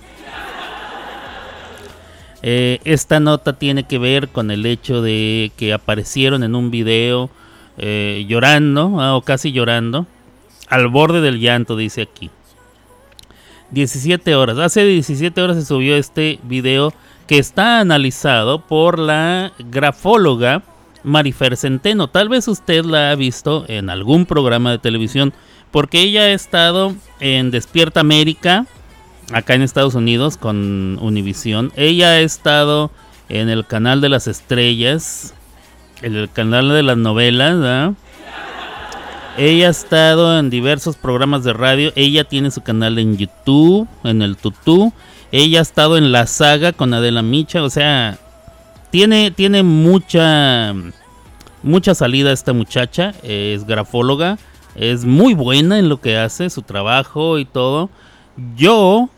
Eh, 2.43 2.79
esta 2.85 3.21
nota 3.21 3.55
tiene 3.55 3.85
que 3.85 3.99
ver 3.99 4.29
con 4.29 4.51
el 4.51 4.67
hecho 4.67 5.01
de 5.01 5.51
que 5.57 5.73
aparecieron 5.73 6.45
en 6.45 6.55
un 6.55 6.71
video 6.71 7.31
eh, 7.79 8.27
llorando, 8.29 9.01
ah, 9.01 9.17
o 9.17 9.23
casi 9.23 9.51
llorando, 9.51 10.07
al 10.69 10.89
borde 10.89 11.23
del 11.23 11.41
llanto, 11.41 11.77
dice 11.77 12.03
aquí. 12.03 12.31
17 13.71 14.35
horas. 14.35 14.59
Hace 14.59 14.85
17 14.85 15.41
horas 15.41 15.57
se 15.57 15.65
subió 15.65 15.97
este 15.97 16.39
video 16.43 16.93
que 17.27 17.39
está 17.39 17.81
analizado 17.81 18.61
por 18.61 18.99
la 18.99 19.53
grafóloga 19.59 20.63
Marifer 21.03 21.57
Centeno. 21.57 22.09
Tal 22.09 22.29
vez 22.29 22.47
usted 22.49 22.85
la 22.85 23.11
ha 23.11 23.15
visto 23.15 23.65
en 23.69 23.89
algún 23.89 24.27
programa 24.27 24.71
de 24.71 24.79
televisión 24.79 25.33
porque 25.75 26.03
ella 26.03 26.21
ha 26.21 26.31
estado 26.31 26.95
en 27.19 27.51
Despierta 27.51 27.99
América, 27.99 28.65
acá 29.33 29.55
en 29.55 29.63
Estados 29.63 29.97
Unidos 29.97 30.37
con 30.37 31.01
Univision. 31.03 31.73
Ella 31.75 32.11
ha 32.11 32.21
estado 32.21 32.93
en 33.29 33.49
el 33.49 33.67
canal 33.67 34.01
de 34.01 34.09
las 34.09 34.29
estrellas, 34.29 35.35
en 36.01 36.15
el 36.15 36.31
canal 36.31 36.69
de 36.69 36.85
las 36.85 36.97
novelas, 36.97 37.93
ella 39.37 39.67
ha 39.67 39.71
estado 39.71 40.39
en 40.39 40.49
diversos 40.49 40.95
programas 40.95 41.43
de 41.43 41.53
radio. 41.53 41.91
Ella 41.97 42.23
tiene 42.23 42.53
su 42.53 42.61
canal 42.61 42.97
en 43.01 43.17
YouTube, 43.17 43.89
en 44.05 44.23
el 44.23 44.37
Tutú. 44.37 44.93
Ella 45.33 45.59
ha 45.59 45.63
estado 45.63 45.99
en 45.99 46.13
la 46.13 46.29
saga 46.29 46.73
con 46.73 46.95
Adela 46.95 47.23
Micha. 47.23 47.65
O 47.65 47.69
sea, 47.69 48.17
tiene, 48.93 49.33
tiene 49.33 49.65
mucha, 49.65 50.73
mucha 51.65 51.97
salida 51.97 52.31
esta 52.31 52.53
muchacha. 52.53 53.13
Es 53.25 53.67
grafóloga. 53.67 54.39
Es 54.75 55.05
muy 55.05 55.35
buena 55.35 55.79
en 55.79 55.89
lo 55.89 56.01
que 56.01 56.17
hace, 56.17 56.51
su 56.51 56.63
trabajo 56.63 57.39
y 57.39 57.45
todo. 57.45 57.91
Yo 58.57 59.09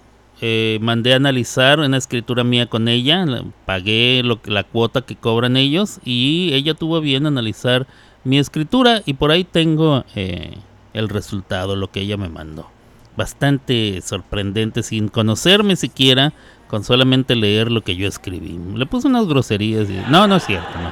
eh, 0.41 0.79
mandé 0.83 1.15
a 1.15 1.17
analizar 1.17 1.81
una 1.81 1.97
escritura 1.97 2.45
mía 2.45 2.67
con 2.67 2.89
ella. 2.89 3.25
Pagué 3.65 4.23
lo, 4.23 4.41
la 4.45 4.65
cuota 4.65 5.03
que 5.03 5.17
cobran 5.17 5.57
ellos. 5.57 5.99
Y 6.05 6.51
ella 6.53 6.75
tuvo 6.75 7.01
bien 7.01 7.27
analizar 7.27 7.87
mi 8.25 8.39
escritura 8.39 9.03
y 9.07 9.15
por 9.15 9.31
ahí 9.31 9.45
tengo 9.45 10.05
eh, 10.15 10.59
el 10.93 11.09
resultado, 11.09 11.77
lo 11.77 11.91
que 11.91 12.01
ella 12.01 12.17
me 12.17 12.29
mandó. 12.29 12.69
Bastante 13.17 14.03
sorprendente, 14.03 14.83
sin 14.83 15.09
conocerme 15.09 15.77
siquiera, 15.77 16.35
con 16.69 16.85
solamente 16.85 17.35
leer 17.35 17.71
lo 17.71 17.83
que 17.83 17.97
yo 17.97 18.07
escribí. 18.09 18.59
Le 18.75 18.85
puse 18.85 19.09
unas 19.09 19.27
groserías 19.27 19.89
y... 19.89 20.03
No, 20.11 20.27
no 20.27 20.37
es 20.37 20.45
cierto, 20.45 20.69
no. 20.83 20.91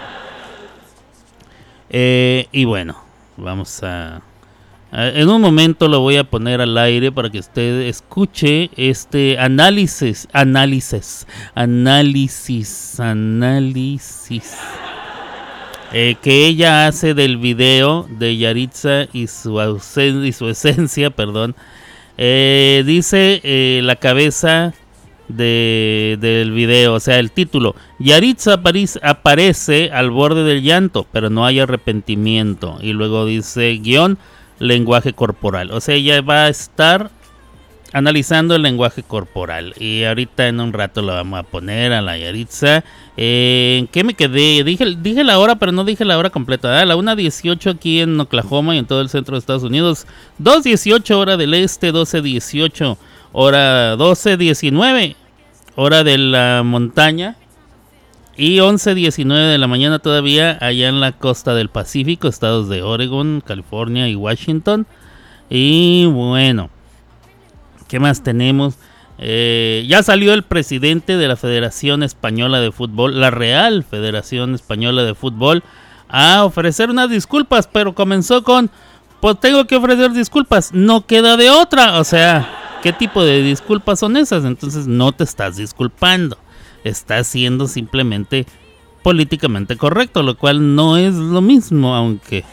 Eh, 1.90 2.46
y 2.50 2.64
bueno, 2.64 2.96
vamos 3.36 3.82
a... 3.82 4.22
En 4.96 5.28
un 5.28 5.40
momento 5.40 5.88
lo 5.88 5.98
voy 5.98 6.18
a 6.18 6.22
poner 6.22 6.60
al 6.60 6.78
aire 6.78 7.10
para 7.10 7.28
que 7.28 7.40
usted 7.40 7.80
escuche 7.80 8.70
este 8.76 9.36
análisis, 9.40 10.28
análisis, 10.32 11.26
análisis, 11.56 13.00
análisis. 13.00 14.56
Eh, 15.92 16.14
que 16.22 16.46
ella 16.46 16.86
hace 16.86 17.12
del 17.14 17.38
video 17.38 18.06
de 18.08 18.36
Yaritza 18.36 19.08
y 19.12 19.26
su, 19.26 19.60
y 20.24 20.32
su 20.32 20.48
esencia, 20.48 21.10
perdón. 21.16 21.56
Eh, 22.16 22.84
dice 22.86 23.40
eh, 23.42 23.80
la 23.82 23.96
cabeza 23.96 24.74
de, 25.26 26.18
del 26.20 26.52
video, 26.52 26.94
o 26.94 27.00
sea, 27.00 27.18
el 27.18 27.32
título. 27.32 27.74
Yaritza 27.98 28.60
aparece 29.02 29.90
al 29.92 30.10
borde 30.12 30.44
del 30.44 30.62
llanto, 30.62 31.04
pero 31.10 31.30
no 31.30 31.44
hay 31.46 31.58
arrepentimiento. 31.58 32.78
Y 32.80 32.92
luego 32.92 33.26
dice 33.26 33.72
guion, 33.82 34.18
lenguaje 34.58 35.12
corporal. 35.12 35.70
O 35.70 35.80
sea, 35.80 35.94
ella 35.94 36.20
va 36.22 36.44
a 36.44 36.48
estar 36.48 37.10
analizando 37.94 38.56
el 38.56 38.62
lenguaje 38.62 39.02
corporal. 39.04 39.72
Y 39.78 40.02
ahorita 40.02 40.48
en 40.48 40.60
un 40.60 40.72
rato 40.72 41.00
lo 41.00 41.12
vamos 41.12 41.38
a 41.38 41.44
poner 41.44 41.92
a 41.92 42.02
la 42.02 42.18
Yaritza. 42.18 42.84
Eh, 43.16 43.76
¿En 43.78 43.86
qué 43.86 44.02
me 44.02 44.14
quedé? 44.14 44.64
Dije, 44.64 44.96
dije 45.00 45.22
la 45.22 45.38
hora, 45.38 45.54
pero 45.54 45.70
no 45.70 45.84
dije 45.84 46.04
la 46.04 46.18
hora 46.18 46.30
completa. 46.30 46.80
Ah, 46.80 46.84
la 46.84 46.96
1.18 46.96 47.72
aquí 47.72 48.00
en 48.00 48.18
Oklahoma 48.18 48.74
y 48.74 48.78
en 48.78 48.86
todo 48.86 49.00
el 49.00 49.08
centro 49.08 49.36
de 49.36 49.38
Estados 49.38 49.62
Unidos. 49.62 50.06
2.18 50.42 51.14
hora 51.14 51.36
del 51.36 51.54
este, 51.54 51.92
12.18 51.92 52.96
hora 53.32 53.96
12.19 53.96 55.14
hora 55.76 56.04
de 56.04 56.18
la 56.18 56.62
montaña. 56.64 57.36
Y 58.36 58.58
11.19 58.58 59.50
de 59.50 59.58
la 59.58 59.68
mañana 59.68 59.98
todavía 59.98 60.58
allá 60.60 60.88
en 60.88 61.00
la 61.00 61.12
costa 61.12 61.54
del 61.54 61.68
Pacífico, 61.68 62.28
estados 62.28 62.68
de 62.68 62.82
Oregon, 62.82 63.42
California 63.46 64.08
y 64.08 64.16
Washington. 64.16 64.86
Y 65.48 66.06
bueno, 66.06 66.70
¿Qué 67.88 68.00
más 68.00 68.22
tenemos? 68.22 68.74
Eh, 69.18 69.84
ya 69.88 70.02
salió 70.02 70.34
el 70.34 70.42
presidente 70.42 71.16
de 71.16 71.28
la 71.28 71.36
Federación 71.36 72.02
Española 72.02 72.60
de 72.60 72.72
Fútbol, 72.72 73.20
la 73.20 73.30
Real 73.30 73.84
Federación 73.84 74.54
Española 74.54 75.04
de 75.04 75.14
Fútbol, 75.14 75.62
a 76.08 76.44
ofrecer 76.44 76.90
unas 76.90 77.10
disculpas, 77.10 77.68
pero 77.72 77.94
comenzó 77.94 78.42
con, 78.42 78.70
pues 79.20 79.38
tengo 79.38 79.66
que 79.66 79.76
ofrecer 79.76 80.12
disculpas, 80.12 80.72
no 80.72 81.06
queda 81.06 81.36
de 81.36 81.50
otra, 81.50 82.00
o 82.00 82.04
sea, 82.04 82.80
¿qué 82.82 82.92
tipo 82.92 83.22
de 83.22 83.42
disculpas 83.42 84.00
son 84.00 84.16
esas? 84.16 84.44
Entonces 84.44 84.88
no 84.88 85.12
te 85.12 85.22
estás 85.22 85.56
disculpando, 85.56 86.36
estás 86.84 87.26
siendo 87.26 87.66
simplemente 87.66 88.46
políticamente 89.02 89.76
correcto, 89.76 90.22
lo 90.22 90.36
cual 90.36 90.74
no 90.74 90.96
es 90.96 91.14
lo 91.14 91.40
mismo, 91.40 91.94
aunque 91.94 92.44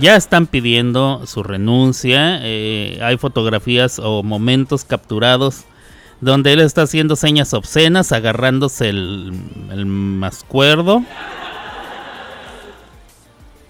ya 0.00 0.16
están 0.16 0.46
pidiendo 0.46 1.22
su 1.26 1.42
renuncia. 1.42 2.38
Eh, 2.42 2.98
hay 3.02 3.16
fotografías 3.16 3.98
o 3.98 4.22
momentos 4.22 4.84
capturados 4.84 5.64
donde 6.20 6.52
él 6.52 6.60
está 6.60 6.82
haciendo 6.82 7.16
señas 7.16 7.54
obscenas, 7.54 8.12
agarrándose 8.12 8.90
el, 8.90 9.32
el 9.70 9.86
mascuerdo. 9.86 11.02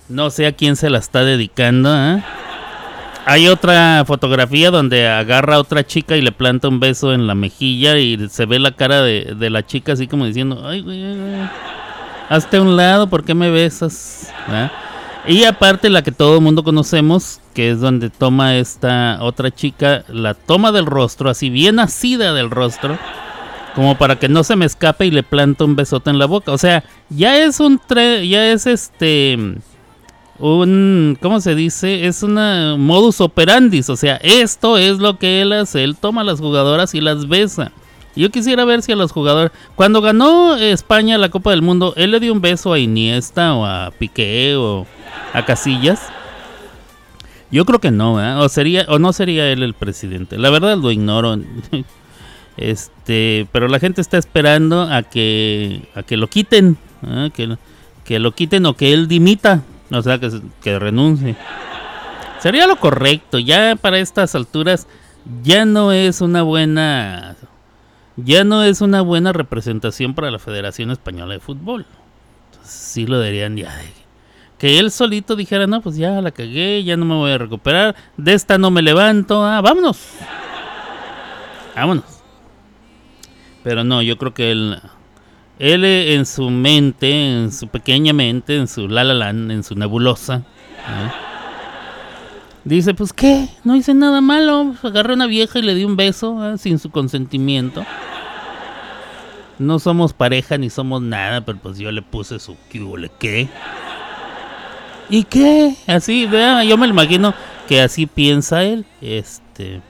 No 0.09 0.30
sé 0.30 0.47
a 0.47 0.52
quién 0.52 0.75
se 0.75 0.90
la 0.90 0.99
está 0.99 1.23
dedicando. 1.23 1.95
¿eh? 1.97 2.23
Hay 3.30 3.46
otra 3.46 4.02
fotografía 4.08 4.72
donde 4.72 5.06
agarra 5.06 5.54
a 5.54 5.60
otra 5.60 5.87
chica 5.87 6.16
y 6.16 6.20
le 6.20 6.32
planta 6.32 6.66
un 6.66 6.80
beso 6.80 7.12
en 7.12 7.28
la 7.28 7.37
mejilla 7.37 7.96
y 7.96 8.28
se 8.28 8.44
ve 8.44 8.58
la 8.58 8.72
cara 8.72 9.02
de, 9.02 9.37
de 9.38 9.50
la 9.50 9.64
chica 9.64 9.92
así 9.92 10.08
como 10.08 10.26
diciendo, 10.26 10.66
ay, 10.66 10.80
güey, 10.80 11.00
hazte 12.28 12.58
un 12.58 12.76
lado, 12.76 13.06
¿por 13.08 13.22
qué 13.22 13.32
me 13.34 13.49
besas? 13.49 14.32
¿Ah? 14.49 14.72
Y 15.28 15.44
aparte 15.44 15.90
la 15.90 16.02
que 16.02 16.10
todo 16.10 16.38
el 16.38 16.40
mundo 16.40 16.64
conocemos, 16.64 17.38
que 17.54 17.70
es 17.70 17.78
donde 17.78 18.10
toma 18.10 18.56
esta 18.56 19.18
otra 19.20 19.52
chica, 19.52 20.02
la 20.08 20.34
toma 20.34 20.72
del 20.72 20.87
rostro, 20.87 21.30
así 21.30 21.50
bien 21.50 21.76
nacida 21.76 22.34
del 22.34 22.50
rostro, 22.50 22.99
como 23.76 23.96
para 23.96 24.18
que 24.18 24.28
no 24.28 24.42
se 24.42 24.56
me 24.56 24.66
escape 24.66 25.06
y 25.06 25.12
le 25.12 25.22
planta 25.22 25.64
un 25.64 25.76
besote 25.76 26.10
en 26.10 26.18
la 26.18 26.26
boca. 26.26 26.50
O 26.50 26.58
sea, 26.58 26.82
ya 27.10 27.38
es 27.38 27.60
un 27.60 27.78
tre 27.78 28.26
ya 28.26 28.50
es 28.50 28.66
este 28.66 29.38
un 30.40 31.18
¿cómo 31.20 31.40
se 31.40 31.54
dice? 31.54 32.06
Es 32.06 32.23
una 32.23 32.76
modus 32.76 33.20
operandis, 33.20 33.88
o 33.90 33.97
sea, 33.97 34.16
esto 34.16 34.78
es 34.78 34.99
lo 34.99 35.18
que 35.18 35.42
él 35.42 35.52
hace, 35.52 35.85
él 35.85 35.97
toma 35.97 36.23
a 36.23 36.25
las 36.25 36.40
jugadoras 36.40 36.94
y 36.94 37.00
las 37.00 37.28
besa. 37.28 37.73
Yo 38.16 38.30
quisiera 38.30 38.64
ver 38.64 38.82
si 38.82 38.92
a 38.92 38.97
los 38.97 39.12
jugadores. 39.12 39.52
Cuando 39.76 40.00
ganó 40.00 40.56
España 40.56 41.16
la 41.16 41.28
Copa 41.28 41.50
del 41.50 41.62
Mundo, 41.62 41.94
él 41.97 42.11
le 42.11 42.20
dio 42.20 42.32
un 42.32 42.40
beso 42.40 42.73
a 42.73 42.78
Iniesta 42.78 43.54
o 43.54 43.64
a 43.64 43.92
Piqué 43.99 44.56
o 44.56 44.87
a 45.32 45.44
Casillas. 45.44 46.09
Yo 47.52 47.64
creo 47.64 47.80
que 47.80 47.90
no, 47.90 48.14
o 48.40 48.49
sería 48.49 48.85
o 48.88 48.99
no 48.99 49.12
sería 49.12 49.50
él 49.50 49.62
el 49.62 49.75
presidente. 49.75 50.38
La 50.38 50.50
verdad 50.50 50.76
lo 50.76 50.90
ignoro. 50.90 51.38
Este, 52.56 53.47
pero 53.52 53.68
la 53.68 53.78
gente 53.78 54.02
está 54.02 54.18
esperando 54.18 54.82
a 54.82 55.02
que 55.02 55.88
a 55.94 56.02
que 56.02 56.18
lo 56.18 56.28
quiten, 56.28 56.76
que, 57.32 57.56
que 58.04 58.18
lo 58.18 58.32
quiten 58.32 58.66
o 58.66 58.75
que 58.75 58.92
él 58.92 59.09
dimita, 59.09 59.62
o 59.90 60.02
sea, 60.02 60.18
que, 60.18 60.30
que 60.62 60.78
renuncie. 60.78 61.37
Sería 62.38 62.66
lo 62.66 62.76
correcto. 62.76 63.38
Ya 63.38 63.76
para 63.76 63.99
estas 63.99 64.35
alturas 64.35 64.87
ya 65.42 65.64
no 65.64 65.92
es 65.92 66.20
una 66.20 66.42
buena 66.42 67.37
ya 68.16 68.44
no 68.44 68.62
es 68.62 68.80
una 68.80 69.00
buena 69.00 69.32
representación 69.32 70.14
para 70.14 70.30
la 70.30 70.38
Federación 70.38 70.90
Española 70.90 71.35
de 71.35 71.40
Fútbol. 71.40 71.87
Entonces, 72.50 72.73
sí 72.73 73.06
lo 73.06 73.18
deberían 73.18 73.56
ya. 73.56 73.75
Que 74.59 74.78
él 74.78 74.90
solito 74.90 75.37
dijera, 75.37 75.66
no, 75.66 75.80
pues 75.80 75.97
ya 75.97 76.20
la 76.20 76.30
cagué, 76.30 76.85
ya 76.85 76.97
no 76.97 77.06
me 77.06 77.14
voy 77.14 77.32
a 77.32 77.38
recuperar, 77.38 77.97
de 78.16 78.35
esta 78.35 78.59
no 78.59 78.70
me 78.70 78.82
levanto, 78.82 79.42
ah, 79.42 79.61
vámonos. 79.62 79.99
Vámonos. 81.75 82.04
Pero 83.62 83.85
no, 83.85 84.02
yo 84.02 84.18
creo 84.18 84.35
que 84.35 84.50
él, 84.50 84.78
él 85.60 85.84
en 85.84 86.24
su 86.24 86.48
mente, 86.48 87.10
en 87.10 87.52
su 87.52 87.68
pequeña 87.68 88.14
mente, 88.14 88.56
en 88.56 88.66
su 88.66 88.88
la 88.88 89.04
la 89.04 89.12
land, 89.12 89.52
en 89.52 89.62
su 89.62 89.74
nebulosa, 89.74 90.42
dice, 92.64 92.94
pues 92.94 93.12
qué, 93.12 93.46
no 93.62 93.76
hice 93.76 93.92
nada 93.92 94.22
malo, 94.22 94.74
agarré 94.82 95.12
a 95.12 95.16
una 95.16 95.26
vieja 95.26 95.58
y 95.58 95.62
le 95.62 95.74
di 95.74 95.84
un 95.84 95.96
beso 95.96 96.54
¿eh? 96.54 96.56
sin 96.56 96.78
su 96.78 96.90
consentimiento. 96.90 97.84
No 99.58 99.78
somos 99.78 100.14
pareja 100.14 100.56
ni 100.56 100.70
somos 100.70 101.02
nada, 101.02 101.42
pero 101.42 101.58
pues 101.58 101.76
yo 101.76 101.92
le 101.92 102.00
puse 102.00 102.38
su 102.38 102.56
¿qué? 103.18 103.46
¿Y 105.10 105.24
qué? 105.24 105.74
Así, 105.86 106.24
vea, 106.24 106.64
yo 106.64 106.78
me 106.78 106.86
imagino 106.86 107.34
que 107.68 107.82
así 107.82 108.06
piensa 108.06 108.64
él. 108.64 108.86
Este. 109.02 109.82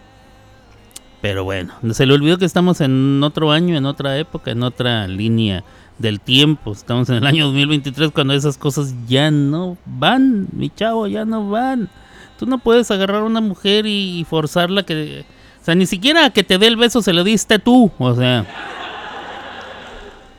Pero 1.21 1.45
bueno, 1.45 1.75
se 1.93 2.07
le 2.07 2.15
olvidó 2.15 2.39
que 2.39 2.47
estamos 2.47 2.81
en 2.81 3.23
otro 3.23 3.53
año, 3.53 3.77
en 3.77 3.85
otra 3.85 4.17
época, 4.19 4.53
en 4.53 4.63
otra 4.63 5.07
línea 5.07 5.65
del 5.99 6.19
tiempo. 6.19 6.73
Estamos 6.73 7.11
en 7.11 7.17
el 7.17 7.27
año 7.27 7.47
2023 7.47 8.11
cuando 8.13 8.33
esas 8.33 8.57
cosas 8.57 8.95
ya 9.07 9.31
no 9.31 9.77
van, 9.85 10.49
mi 10.53 10.71
chavo, 10.71 11.07
ya 11.07 11.27
no 11.27 11.51
van. 11.51 11.91
Tú 12.39 12.47
no 12.47 12.59
puedes 12.59 12.91
agarrar 12.91 13.23
a 13.23 13.25
una 13.25 13.43
mujer 13.43 13.87
y 13.87 14.27
forzarla 14.29 14.83
que... 14.85 15.27
O 15.61 15.65
sea, 15.65 15.75
ni 15.75 15.85
siquiera 15.85 16.31
que 16.31 16.43
te 16.43 16.57
dé 16.57 16.69
el 16.69 16.77
beso 16.77 17.03
se 17.03 17.13
lo 17.13 17.23
diste 17.23 17.59
tú. 17.59 17.91
O 17.99 18.15
sea... 18.15 18.47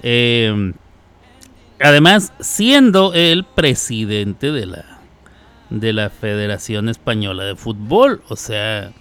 Eh, 0.04 0.74
además, 1.80 2.34
siendo 2.40 3.14
el 3.14 3.44
presidente 3.44 4.52
de 4.52 4.66
la, 4.66 5.00
de 5.70 5.94
la 5.94 6.10
Federación 6.10 6.90
Española 6.90 7.44
de 7.44 7.56
Fútbol. 7.56 8.24
O 8.28 8.36
sea, 8.36 8.92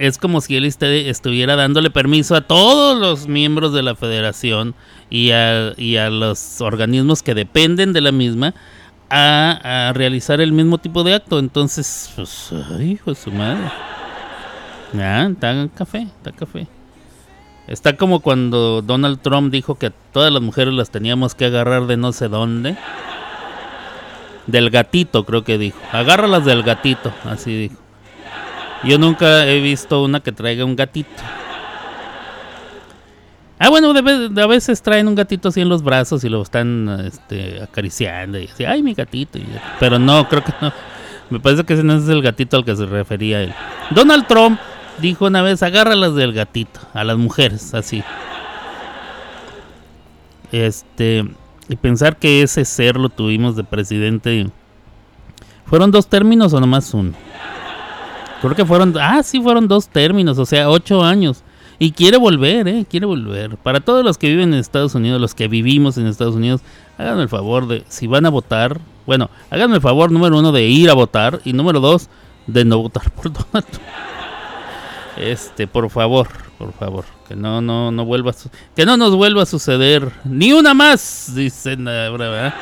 es 0.00 0.16
como 0.16 0.40
si 0.40 0.56
él 0.56 0.64
estuviera 0.64 1.56
dándole 1.56 1.90
permiso 1.90 2.34
a 2.34 2.40
todos 2.40 2.98
los 2.98 3.28
miembros 3.28 3.74
de 3.74 3.82
la 3.82 3.94
federación 3.94 4.74
y 5.10 5.32
a, 5.32 5.74
los 6.08 6.62
organismos 6.62 7.22
que 7.22 7.34
dependen 7.34 7.92
de 7.92 8.00
la 8.00 8.10
misma 8.10 8.54
a, 9.10 9.92
realizar 9.94 10.40
el 10.40 10.52
mismo 10.52 10.78
tipo 10.78 11.04
de 11.04 11.12
acto. 11.12 11.38
Entonces, 11.38 12.14
pues, 12.16 12.50
hijo 12.80 13.10
de 13.10 13.14
su 13.14 13.30
madre. 13.30 13.70
Ya, 14.94 15.26
está 15.26 15.68
café, 15.74 16.08
está 16.16 16.32
café. 16.32 16.66
Está 17.66 17.98
como 17.98 18.20
cuando 18.20 18.80
Donald 18.80 19.20
Trump 19.20 19.52
dijo 19.52 19.74
que 19.74 19.90
todas 19.90 20.32
las 20.32 20.40
mujeres 20.40 20.72
las 20.72 20.88
teníamos 20.88 21.34
que 21.34 21.44
agarrar 21.44 21.86
de 21.86 21.98
no 21.98 22.12
sé 22.12 22.28
dónde. 22.28 22.74
Del 24.46 24.70
gatito, 24.70 25.26
creo 25.26 25.44
que 25.44 25.58
dijo. 25.58 25.78
Agárralas 25.92 26.46
del 26.46 26.62
gatito, 26.62 27.12
así 27.26 27.54
dijo. 27.54 27.89
Yo 28.84 28.98
nunca 28.98 29.46
he 29.46 29.60
visto 29.60 30.02
una 30.02 30.20
que 30.20 30.32
traiga 30.32 30.64
un 30.64 30.76
gatito. 30.76 31.22
Ah, 33.58 33.68
bueno, 33.68 33.92
de, 33.92 34.42
a 34.42 34.46
veces 34.46 34.80
traen 34.80 35.06
un 35.06 35.14
gatito 35.14 35.50
así 35.50 35.60
en 35.60 35.68
los 35.68 35.82
brazos 35.82 36.24
y 36.24 36.30
lo 36.30 36.40
están 36.40 36.88
este, 37.04 37.62
acariciando 37.62 38.38
y 38.38 38.46
así, 38.46 38.64
ay, 38.64 38.82
mi 38.82 38.94
gatito. 38.94 39.38
Pero 39.78 39.98
no, 39.98 40.26
creo 40.28 40.42
que 40.42 40.54
no. 40.62 40.72
Me 41.28 41.40
parece 41.40 41.64
que 41.64 41.74
ese 41.74 41.84
no 41.84 41.94
es 41.94 42.08
el 42.08 42.22
gatito 42.22 42.56
al 42.56 42.64
que 42.64 42.74
se 42.74 42.86
refería 42.86 43.42
él. 43.42 43.52
Donald 43.90 44.26
Trump 44.26 44.58
dijo 44.98 45.26
una 45.26 45.42
vez, 45.42 45.62
agárralas 45.62 46.14
del 46.14 46.32
gatito, 46.32 46.80
a 46.94 47.04
las 47.04 47.18
mujeres, 47.18 47.74
así. 47.74 48.02
Este, 50.52 51.24
y 51.68 51.76
pensar 51.76 52.16
que 52.16 52.42
ese 52.42 52.64
ser 52.64 52.96
lo 52.96 53.10
tuvimos 53.10 53.56
de 53.56 53.64
presidente. 53.64 54.48
¿Fueron 55.66 55.90
dos 55.90 56.08
términos 56.08 56.54
o 56.54 56.60
nomás 56.60 56.94
uno? 56.94 57.12
Creo 58.40 58.54
que 58.54 58.64
fueron, 58.64 58.94
ah, 58.98 59.22
sí, 59.22 59.40
fueron 59.40 59.68
dos 59.68 59.88
términos, 59.88 60.38
o 60.38 60.46
sea, 60.46 60.70
ocho 60.70 61.02
años. 61.02 61.42
Y 61.78 61.92
quiere 61.92 62.16
volver, 62.16 62.68
¿eh? 62.68 62.86
Quiere 62.88 63.06
volver. 63.06 63.56
Para 63.56 63.80
todos 63.80 64.04
los 64.04 64.18
que 64.18 64.28
viven 64.28 64.52
en 64.52 64.60
Estados 64.60 64.94
Unidos, 64.94 65.20
los 65.20 65.34
que 65.34 65.48
vivimos 65.48 65.96
en 65.98 66.06
Estados 66.06 66.34
Unidos, 66.34 66.60
háganme 66.98 67.22
el 67.22 67.28
favor 67.28 67.66
de, 67.66 67.84
si 67.88 68.06
van 68.06 68.26
a 68.26 68.30
votar, 68.30 68.80
bueno, 69.06 69.30
háganme 69.50 69.76
el 69.76 69.80
favor, 69.80 70.12
número 70.12 70.38
uno, 70.38 70.52
de 70.52 70.66
ir 70.66 70.90
a 70.90 70.94
votar. 70.94 71.40
Y 71.44 71.52
número 71.52 71.80
dos, 71.80 72.08
de 72.46 72.64
no 72.64 72.78
votar 72.78 73.10
por 73.10 73.32
Donald. 73.32 73.66
Este, 75.16 75.66
por 75.66 75.90
favor, 75.90 76.28
por 76.58 76.72
favor, 76.72 77.04
que 77.28 77.36
no, 77.36 77.60
no, 77.60 77.90
no 77.90 78.04
vuelva, 78.04 78.32
que 78.74 78.86
no 78.86 78.96
nos 78.96 79.14
vuelva 79.14 79.42
a 79.42 79.46
suceder 79.46 80.10
ni 80.24 80.52
una 80.52 80.72
más, 80.72 81.32
dicen 81.34 81.84
¿verdad? 81.84 82.54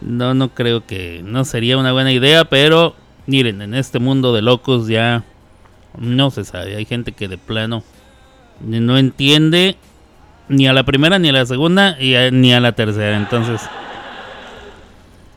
No, 0.00 0.34
no 0.34 0.50
creo 0.50 0.84
que, 0.86 1.22
no 1.24 1.44
sería 1.44 1.78
una 1.78 1.92
buena 1.92 2.12
idea, 2.12 2.44
pero 2.44 2.94
miren, 3.30 3.62
en 3.62 3.74
este 3.74 4.00
mundo 4.00 4.34
de 4.34 4.42
locos 4.42 4.88
ya 4.88 5.24
no 5.96 6.30
se 6.30 6.44
sabe, 6.44 6.74
hay 6.76 6.84
gente 6.84 7.12
que 7.12 7.28
de 7.28 7.38
plano 7.38 7.84
no 8.60 8.98
entiende 8.98 9.76
ni 10.48 10.66
a 10.66 10.72
la 10.72 10.82
primera, 10.82 11.20
ni 11.20 11.28
a 11.28 11.32
la 11.32 11.46
segunda, 11.46 11.96
y 12.00 12.14
ni 12.32 12.52
a 12.52 12.58
la 12.58 12.72
tercera, 12.72 13.16
entonces 13.16 13.62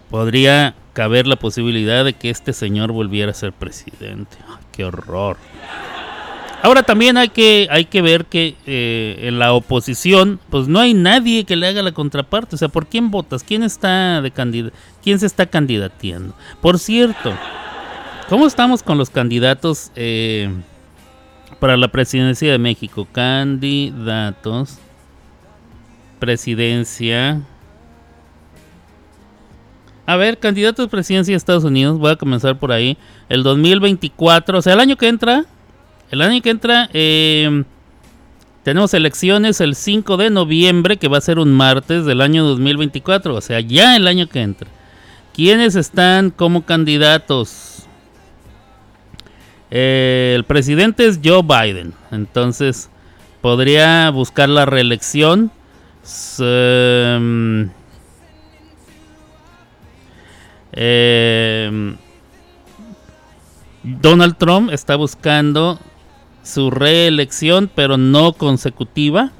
podría 0.10 0.73
caber 0.93 1.27
la 1.27 1.36
posibilidad 1.36 2.03
de 2.03 2.13
que 2.13 2.32
este 2.32 2.51
señor 2.51 2.91
volviera 2.91 3.32
a 3.32 3.36
ser 3.36 3.53
presidente. 3.53 4.38
qué 4.71 4.86
horror. 4.86 5.38
Ahora 6.63 6.82
también 6.82 7.17
hay 7.17 7.29
que, 7.29 7.67
hay 7.69 7.86
que 7.86 8.01
ver 8.01 8.25
que 8.25 8.56
eh, 8.65 9.19
en 9.23 9.38
la 9.38 9.53
oposición, 9.53 10.39
pues 10.49 10.67
no 10.67 10.79
hay 10.79 10.93
nadie 10.93 11.43
que 11.43 11.58
le 11.58 11.67
haga 11.67 11.84
la 11.84 11.91
contraparte. 11.91 12.56
O 12.56 12.58
sea, 12.58 12.69
¿por 12.69 12.88
quién 12.88 13.12
votas? 13.12 13.43
¿Quién 13.43 13.63
está 13.63 14.21
de 14.21 14.32
candidato? 14.32 14.75
¿Quién 15.03 15.19
se 15.19 15.25
está 15.25 15.45
candidateando? 15.45 16.34
Por 16.62 16.79
cierto, 16.79 17.34
¿cómo 18.29 18.47
estamos 18.47 18.83
con 18.83 18.97
los 18.97 19.09
candidatos 19.09 19.91
eh, 19.95 20.49
para 21.59 21.77
la 21.77 21.88
presidencia 21.88 22.51
de 22.51 22.57
México? 22.57 23.07
Candidatos, 23.12 24.77
presidencia 26.19 27.41
a 30.05 30.17
ver, 30.17 30.38
candidatos 30.38 30.88
a 30.88 30.89
presidencia 30.89 31.31
de 31.31 31.38
Estados 31.38 31.63
Unidos, 31.63 31.97
voy 31.97 32.12
a 32.12 32.17
comenzar 32.17 32.59
por 32.59 32.71
ahí. 32.71 32.97
El 33.29 33.43
2024, 33.43 34.57
o 34.57 34.62
sea, 34.62 34.73
el 34.73 34.81
año 34.81 34.97
que 34.97 35.07
entra, 35.07 35.45
el 36.12 36.21
año 36.21 36.41
que 36.41 36.49
entra, 36.49 36.89
eh, 36.93 37.63
tenemos 38.63 38.93
elecciones 38.93 39.62
el 39.62 39.75
5 39.75 40.17
de 40.17 40.29
noviembre, 40.29 40.97
que 40.97 41.07
va 41.07 41.19
a 41.19 41.21
ser 41.21 41.39
un 41.39 41.53
martes 41.53 42.05
del 42.05 42.19
año 42.19 42.43
2024, 42.43 43.36
o 43.36 43.41
sea, 43.41 43.62
ya 43.62 43.95
el 43.95 44.07
año 44.07 44.27
que 44.27 44.41
entra. 44.41 44.69
¿Quiénes 45.33 45.75
están 45.75 46.31
como 46.31 46.65
candidatos? 46.65 47.72
Eh, 49.75 50.33
el 50.36 50.43
presidente 50.43 51.07
es 51.07 51.19
Joe 51.23 51.41
Biden. 51.41 51.95
Entonces, 52.12 52.91
podría 53.41 54.12
buscar 54.12 54.47
la 54.47 54.67
reelección. 54.67 55.51
Um, 56.38 57.69
eh, 60.73 61.95
Donald 63.81 64.38
Trump 64.38 64.71
está 64.71 64.95
buscando 64.95 65.79
su 66.43 66.69
reelección, 66.69 67.67
pero 67.73 67.97
no 67.97 68.33
consecutiva. 68.33 69.31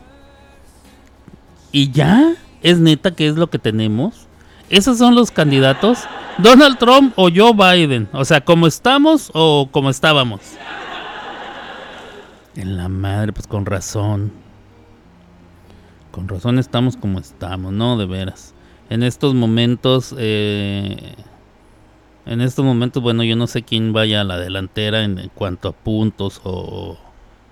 Y 1.72 1.91
ya, 1.91 2.34
es 2.63 2.80
neta 2.80 3.13
que 3.13 3.28
es 3.28 3.36
lo 3.36 3.52
que 3.52 3.60
tenemos. 3.60 4.28
Esos 4.74 4.98
son 4.98 5.14
los 5.14 5.30
candidatos. 5.30 6.00
Donald 6.40 6.80
Trump 6.80 7.14
o 7.16 7.30
Joe 7.32 7.54
Biden. 7.54 8.10
O 8.12 8.26
sea, 8.26 8.42
como 8.42 8.66
estamos 8.66 9.30
o 9.36 9.70
como 9.70 9.92
estábamos. 9.92 10.42
En 12.56 12.76
la 12.76 12.90
madre, 12.90 13.34
pues 13.34 13.46
con 13.46 13.68
razón. 13.68 14.32
Con 16.10 16.28
razón 16.28 16.58
estamos 16.58 16.98
como 16.98 17.20
estamos, 17.20 17.72
¿no? 17.72 17.98
De 17.98 18.08
veras. 18.08 18.56
En 18.90 19.04
estos 19.04 19.36
momentos, 19.36 20.16
eh, 20.18 21.18
en 22.26 22.42
estos 22.42 22.66
momentos, 22.66 23.04
bueno, 23.04 23.24
yo 23.24 23.36
no 23.36 23.46
sé 23.46 23.62
quién 23.62 23.94
vaya 23.94 24.22
a 24.22 24.24
la 24.24 24.38
delantera 24.38 25.04
en, 25.04 25.30
cuanto 25.36 25.68
a 25.68 25.72
puntos 25.74 26.42
o, 26.44 26.98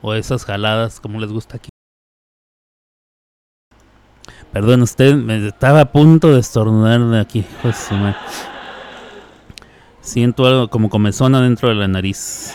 o 0.02 0.14
esas 0.16 0.44
jaladas, 0.44 1.00
como 1.00 1.20
les 1.20 1.32
gusta 1.32 1.58
aquí. 1.58 1.71
Perdón, 4.52 4.82
usted 4.82 5.16
me 5.16 5.48
estaba 5.48 5.82
a 5.82 5.92
punto 5.92 6.34
de 6.34 6.40
estornudar 6.42 7.00
de 7.06 7.20
aquí. 7.20 7.46
Siento 10.02 10.46
algo 10.46 10.68
como 10.68 10.90
comezona 10.90 11.42
dentro 11.42 11.70
de 11.70 11.76
la 11.76 11.88
nariz. 11.88 12.54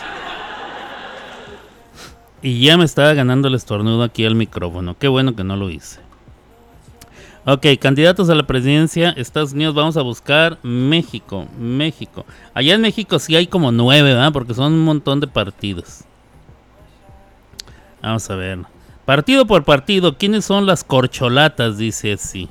Y 2.41 2.61
ya 2.61 2.77
me 2.77 2.85
estaba 2.85 3.13
ganando 3.13 3.47
el 3.47 3.55
estornudo 3.55 4.03
aquí 4.03 4.25
al 4.25 4.35
micrófono. 4.35 4.95
Qué 4.99 5.07
bueno 5.07 5.35
que 5.35 5.43
no 5.43 5.55
lo 5.55 5.71
hice. 5.71 5.99
Ok, 7.45 7.65
candidatos 7.79 8.29
a 8.29 8.35
la 8.35 8.43
presidencia, 8.45 9.11
Estados 9.11 9.53
Unidos, 9.53 9.73
vamos 9.73 9.97
a 9.97 10.01
buscar 10.01 10.59
México, 10.63 11.47
México. 11.57 12.25
Allá 12.53 12.75
en 12.75 12.81
México 12.81 13.17
sí 13.19 13.35
hay 13.35 13.47
como 13.47 13.71
nueve, 13.71 14.13
¿verdad? 14.13 14.33
Porque 14.33 14.53
son 14.53 14.73
un 14.73 14.83
montón 14.83 15.19
de 15.19 15.27
partidos. 15.27 16.03
Vamos 18.01 18.29
a 18.29 18.35
ver. 18.35 18.76
Partido 19.07 19.47
por 19.47 19.63
partido, 19.63 20.17
¿quiénes 20.17 20.43
son 20.43 20.65
las 20.65 20.83
corcholatas? 20.83 21.77
Dice 21.77 22.11
así. 22.11 22.49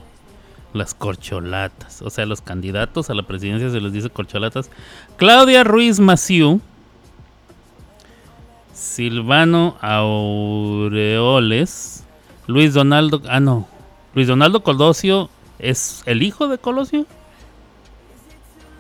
Las 0.72 0.94
corcholatas. 0.94 2.00
O 2.00 2.08
sea, 2.08 2.24
los 2.24 2.40
candidatos 2.40 3.10
a 3.10 3.14
la 3.14 3.24
presidencia 3.24 3.68
se 3.68 3.78
les 3.78 3.92
dice 3.92 4.08
corcholatas. 4.08 4.70
Claudia 5.18 5.64
Ruiz 5.64 6.00
Maciú. 6.00 6.62
Silvano 8.72 9.76
Aureoles. 9.82 11.24
Luis 12.46 12.72
Donaldo. 12.72 13.20
Ah, 13.28 13.40
no. 13.40 13.68
Luis 14.14 14.26
Donaldo 14.26 14.62
Colosio. 14.62 15.28
¿Es 15.58 16.02
el 16.06 16.22
hijo 16.22 16.48
de 16.48 16.56
Colosio? 16.56 17.04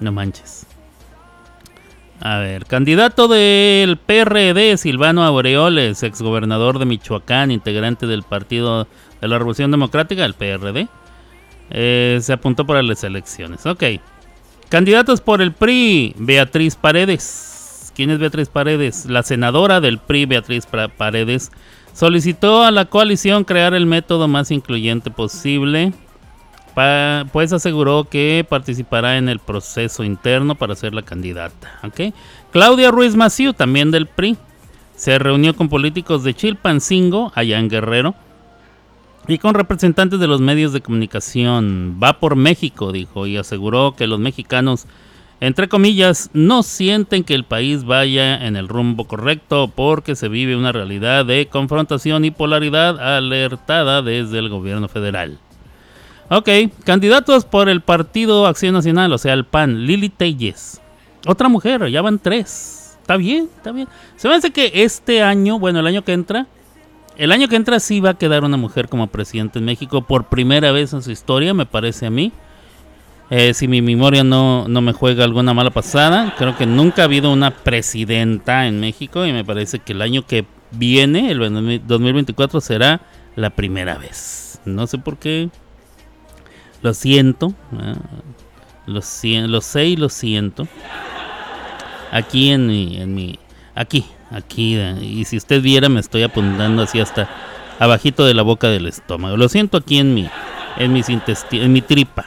No 0.00 0.12
manches. 0.12 0.65
A 2.20 2.38
ver, 2.38 2.64
candidato 2.64 3.28
del 3.28 3.98
PRD, 3.98 4.76
Silvano 4.78 5.22
Aureoles, 5.22 6.02
exgobernador 6.02 6.78
de 6.78 6.86
Michoacán, 6.86 7.50
integrante 7.50 8.06
del 8.06 8.22
Partido 8.22 8.88
de 9.20 9.28
la 9.28 9.38
Revolución 9.38 9.70
Democrática, 9.70 10.24
el 10.24 10.34
PRD, 10.34 10.88
eh, 11.70 12.18
se 12.22 12.32
apuntó 12.32 12.66
para 12.66 12.82
las 12.82 13.04
elecciones. 13.04 13.66
Ok. 13.66 13.84
Candidatos 14.68 15.20
por 15.20 15.42
el 15.42 15.52
PRI, 15.52 16.14
Beatriz 16.18 16.74
Paredes. 16.74 17.92
¿Quién 17.94 18.10
es 18.10 18.18
Beatriz 18.18 18.48
Paredes? 18.48 19.06
La 19.06 19.22
senadora 19.22 19.80
del 19.80 19.98
PRI, 19.98 20.26
Beatriz 20.26 20.66
Paredes, 20.66 21.52
solicitó 21.92 22.64
a 22.64 22.70
la 22.70 22.86
coalición 22.86 23.44
crear 23.44 23.74
el 23.74 23.86
método 23.86 24.26
más 24.26 24.50
incluyente 24.50 25.10
posible 25.10 25.92
pues 27.32 27.54
aseguró 27.54 28.04
que 28.04 28.44
participará 28.46 29.16
en 29.16 29.30
el 29.30 29.38
proceso 29.38 30.04
interno 30.04 30.56
para 30.56 30.74
ser 30.74 30.92
la 30.92 31.02
candidata. 31.02 31.80
Claudia 32.52 32.90
Ruiz 32.90 33.16
Maciú, 33.16 33.54
también 33.54 33.90
del 33.90 34.06
PRI, 34.06 34.36
se 34.94 35.18
reunió 35.18 35.56
con 35.56 35.70
políticos 35.70 36.22
de 36.22 36.34
Chilpancingo, 36.34 37.32
allá 37.34 37.58
en 37.58 37.70
Guerrero, 37.70 38.14
y 39.26 39.38
con 39.38 39.54
representantes 39.54 40.20
de 40.20 40.26
los 40.26 40.40
medios 40.40 40.74
de 40.74 40.82
comunicación. 40.82 41.98
Va 42.02 42.20
por 42.20 42.36
México, 42.36 42.92
dijo, 42.92 43.26
y 43.26 43.38
aseguró 43.38 43.94
que 43.96 44.06
los 44.06 44.20
mexicanos, 44.20 44.86
entre 45.40 45.68
comillas, 45.68 46.28
no 46.34 46.62
sienten 46.62 47.24
que 47.24 47.34
el 47.34 47.44
país 47.44 47.84
vaya 47.84 48.46
en 48.46 48.54
el 48.54 48.68
rumbo 48.68 49.06
correcto 49.06 49.72
porque 49.74 50.14
se 50.14 50.28
vive 50.28 50.56
una 50.56 50.72
realidad 50.72 51.24
de 51.24 51.46
confrontación 51.46 52.26
y 52.26 52.30
polaridad 52.30 53.00
alertada 53.16 54.02
desde 54.02 54.38
el 54.38 54.50
gobierno 54.50 54.88
federal. 54.88 55.38
Ok, 56.28 56.48
candidatos 56.84 57.44
por 57.44 57.68
el 57.68 57.82
Partido 57.82 58.46
Acción 58.46 58.74
Nacional, 58.74 59.12
o 59.12 59.18
sea, 59.18 59.32
el 59.32 59.44
PAN, 59.44 59.86
Lili 59.86 60.08
Telles. 60.08 60.80
Otra 61.26 61.48
mujer, 61.48 61.88
ya 61.88 62.02
van 62.02 62.18
tres. 62.18 62.98
Está 63.00 63.16
bien, 63.16 63.48
está 63.56 63.70
bien. 63.70 63.86
Se 64.16 64.28
me 64.28 64.34
hace 64.34 64.50
que 64.50 64.72
este 64.74 65.22
año, 65.22 65.60
bueno, 65.60 65.78
el 65.78 65.86
año 65.86 66.02
que 66.02 66.12
entra, 66.12 66.46
el 67.16 67.30
año 67.30 67.48
que 67.48 67.56
entra 67.56 67.78
sí 67.78 68.00
va 68.00 68.10
a 68.10 68.18
quedar 68.18 68.44
una 68.44 68.56
mujer 68.56 68.88
como 68.88 69.06
presidente 69.06 69.60
en 69.60 69.64
México 69.64 70.02
por 70.02 70.24
primera 70.24 70.72
vez 70.72 70.92
en 70.92 71.02
su 71.02 71.12
historia, 71.12 71.54
me 71.54 71.66
parece 71.66 72.06
a 72.06 72.10
mí. 72.10 72.32
Eh, 73.30 73.54
si 73.54 73.68
mi 73.68 73.80
memoria 73.80 74.22
no, 74.22 74.66
no 74.68 74.80
me 74.80 74.92
juega 74.92 75.24
alguna 75.24 75.54
mala 75.54 75.70
pasada, 75.70 76.34
creo 76.38 76.56
que 76.56 76.66
nunca 76.66 77.02
ha 77.02 77.04
habido 77.06 77.32
una 77.32 77.52
presidenta 77.52 78.66
en 78.66 78.80
México 78.80 79.24
y 79.26 79.32
me 79.32 79.44
parece 79.44 79.78
que 79.78 79.92
el 79.92 80.02
año 80.02 80.26
que 80.26 80.44
viene, 80.72 81.30
el 81.30 81.38
2024, 81.86 82.60
será 82.60 83.00
la 83.34 83.50
primera 83.50 83.98
vez. 83.98 84.60
No 84.64 84.86
sé 84.86 84.98
por 84.98 85.16
qué, 85.16 85.50
lo 86.82 86.94
siento. 86.94 87.54
Lo, 88.86 89.00
lo 89.00 89.60
sé 89.60 89.84
y 89.86 89.96
lo 89.96 90.08
siento. 90.08 90.68
Aquí 92.12 92.50
en 92.50 92.66
mi, 92.66 92.96
en 92.98 93.14
mi. 93.14 93.38
Aquí, 93.74 94.06
aquí. 94.30 94.78
Y 95.00 95.24
si 95.24 95.36
usted 95.36 95.60
viera, 95.60 95.88
me 95.88 96.00
estoy 96.00 96.22
apuntando 96.22 96.82
así 96.82 97.00
hasta 97.00 97.28
abajito 97.78 98.24
de 98.24 98.34
la 98.34 98.42
boca 98.42 98.68
del 98.68 98.86
estómago. 98.86 99.36
Lo 99.36 99.48
siento 99.48 99.78
aquí 99.78 99.98
en 99.98 100.14
mi, 100.14 100.28
en 100.76 100.92
mis 100.92 101.08
en 101.08 101.72
mi 101.72 101.82
tripa. 101.82 102.26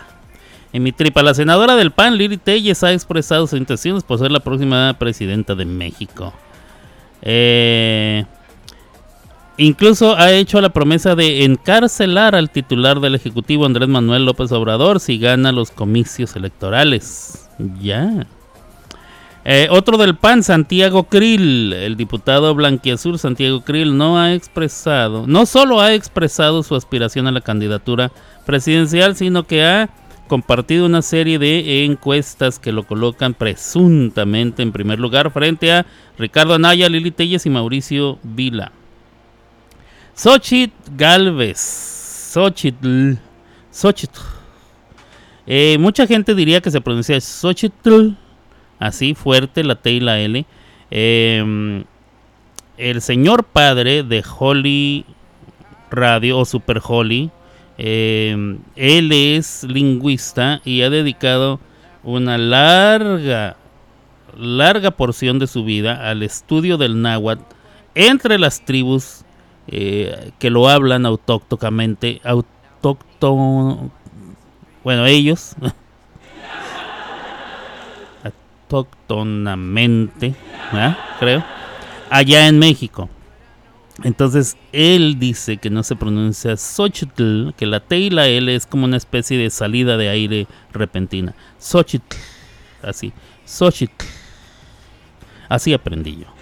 En 0.72 0.84
mi 0.84 0.92
tripa, 0.92 1.24
la 1.24 1.34
senadora 1.34 1.76
del 1.76 1.92
PAN, 1.92 2.18
Lili 2.18 2.38
Telles, 2.38 2.84
ha 2.84 2.94
expresado 2.94 3.48
sus 3.48 3.58
intenciones 3.58 4.04
por 4.04 4.20
ser 4.20 4.32
la 4.32 4.40
próxima 4.40 4.96
presidenta 5.00 5.56
de 5.56 5.66
México. 5.66 6.32
Eh, 7.24 8.26
Incluso 9.62 10.16
ha 10.16 10.32
hecho 10.32 10.62
la 10.62 10.70
promesa 10.70 11.16
de 11.16 11.44
encarcelar 11.44 12.34
al 12.34 12.50
titular 12.50 13.02
del 13.02 13.16
Ejecutivo 13.16 13.66
Andrés 13.66 13.90
Manuel 13.90 14.24
López 14.24 14.54
Obrador 14.54 15.02
si 15.02 15.18
gana 15.18 15.52
los 15.52 15.70
comicios 15.70 16.38
electorales. 16.38 17.50
Ya. 17.82 18.26
Eh, 19.44 19.68
otro 19.70 19.98
del 19.98 20.16
PAN, 20.16 20.44
Santiago 20.44 21.04
Krill, 21.04 21.74
el 21.74 21.98
diputado 21.98 22.56
blanquiazul 22.56 23.20
Santiago 23.20 23.60
Krill, 23.66 23.98
no 23.98 24.18
ha 24.18 24.34
expresado, 24.34 25.28
no 25.28 25.46
solo 25.46 25.82
ha 25.82 25.94
expresado 25.94 26.64
su 26.64 26.74
aspiración 26.74 27.28
a 27.28 27.34
la 27.34 27.42
candidatura 27.42 28.14
presidencial, 28.46 29.18
sino 29.18 29.44
que 29.44 29.66
ha 29.66 29.90
compartido 30.30 30.86
una 30.86 31.02
serie 31.02 31.38
de 31.38 31.84
encuestas 31.84 32.60
que 32.60 32.72
lo 32.72 32.84
colocan 32.84 33.34
presuntamente 33.34 34.64
en 34.64 34.72
primer 34.72 35.00
lugar 35.00 35.32
frente 35.32 35.74
a 35.74 35.86
Ricardo 36.18 36.54
Anaya, 36.54 36.88
Lili 36.88 37.12
Telles 37.12 37.46
y 37.46 37.50
Mauricio 37.50 38.20
Vila. 38.24 38.72
Xochitl 40.22 40.74
Galvez. 40.98 41.60
Xochitl. 42.34 43.18
Xochitl. 43.72 44.20
Eh, 45.48 45.78
mucha 45.80 46.06
gente 46.06 46.36
diría 46.36 46.60
que 46.60 46.70
se 46.72 46.82
pronuncia 46.82 47.22
Xochitl. 47.22 48.18
Así, 48.80 49.16
fuerte, 49.16 49.64
la 49.64 49.76
T 49.76 49.92
y 49.92 50.00
la 50.02 50.20
L. 50.20 50.46
Em, 50.92 51.86
el 52.78 53.02
señor 53.02 53.46
padre 53.46 54.04
de 54.04 54.22
Holly 54.38 55.06
Radio 55.90 56.40
o 56.40 56.44
Super 56.44 56.82
Holly. 56.86 57.32
Em, 57.78 58.60
él 58.76 59.14
es 59.14 59.64
lingüista 59.64 60.60
y 60.66 60.82
ha 60.82 60.90
dedicado 60.90 61.62
una 62.04 62.38
larga, 62.38 63.56
larga 64.38 64.92
porción 64.92 65.40
de 65.40 65.48
su 65.48 65.64
vida 65.64 66.10
al 66.10 66.24
estudio 66.24 66.78
del 66.78 67.02
náhuatl 67.02 67.56
entre 67.96 68.38
las 68.38 68.66
tribus 68.66 69.24
eh, 69.72 70.32
que 70.40 70.50
lo 70.50 70.68
hablan 70.68 71.06
autóctonamente, 71.06 72.22
autóctono, 72.24 73.92
bueno, 74.84 75.06
ellos, 75.06 75.56
autóctonamente, 78.24 80.34
creo, 81.20 81.44
allá 82.10 82.48
en 82.48 82.58
México. 82.58 83.10
Entonces 84.04 84.58
él 84.72 85.20
dice 85.20 85.58
que 85.58 85.70
no 85.70 85.84
se 85.84 85.96
pronuncia 85.96 86.58
Xochitl, 86.58 87.54
que 87.56 87.66
la 87.66 87.82
T 87.82 88.00
y 88.00 88.10
la 88.10 88.28
L 88.28 88.56
es 88.56 88.66
como 88.66 88.86
una 88.86 88.98
especie 88.98 89.38
de 89.38 89.50
salida 89.50 89.98
de 89.98 90.10
aire 90.10 90.48
repentina. 90.72 91.36
Xochitl, 91.60 92.16
así, 92.82 93.12
Xochitl. 93.46 94.06
Así 95.50 95.74
aprendí 95.74 96.18
yo. 96.18 96.39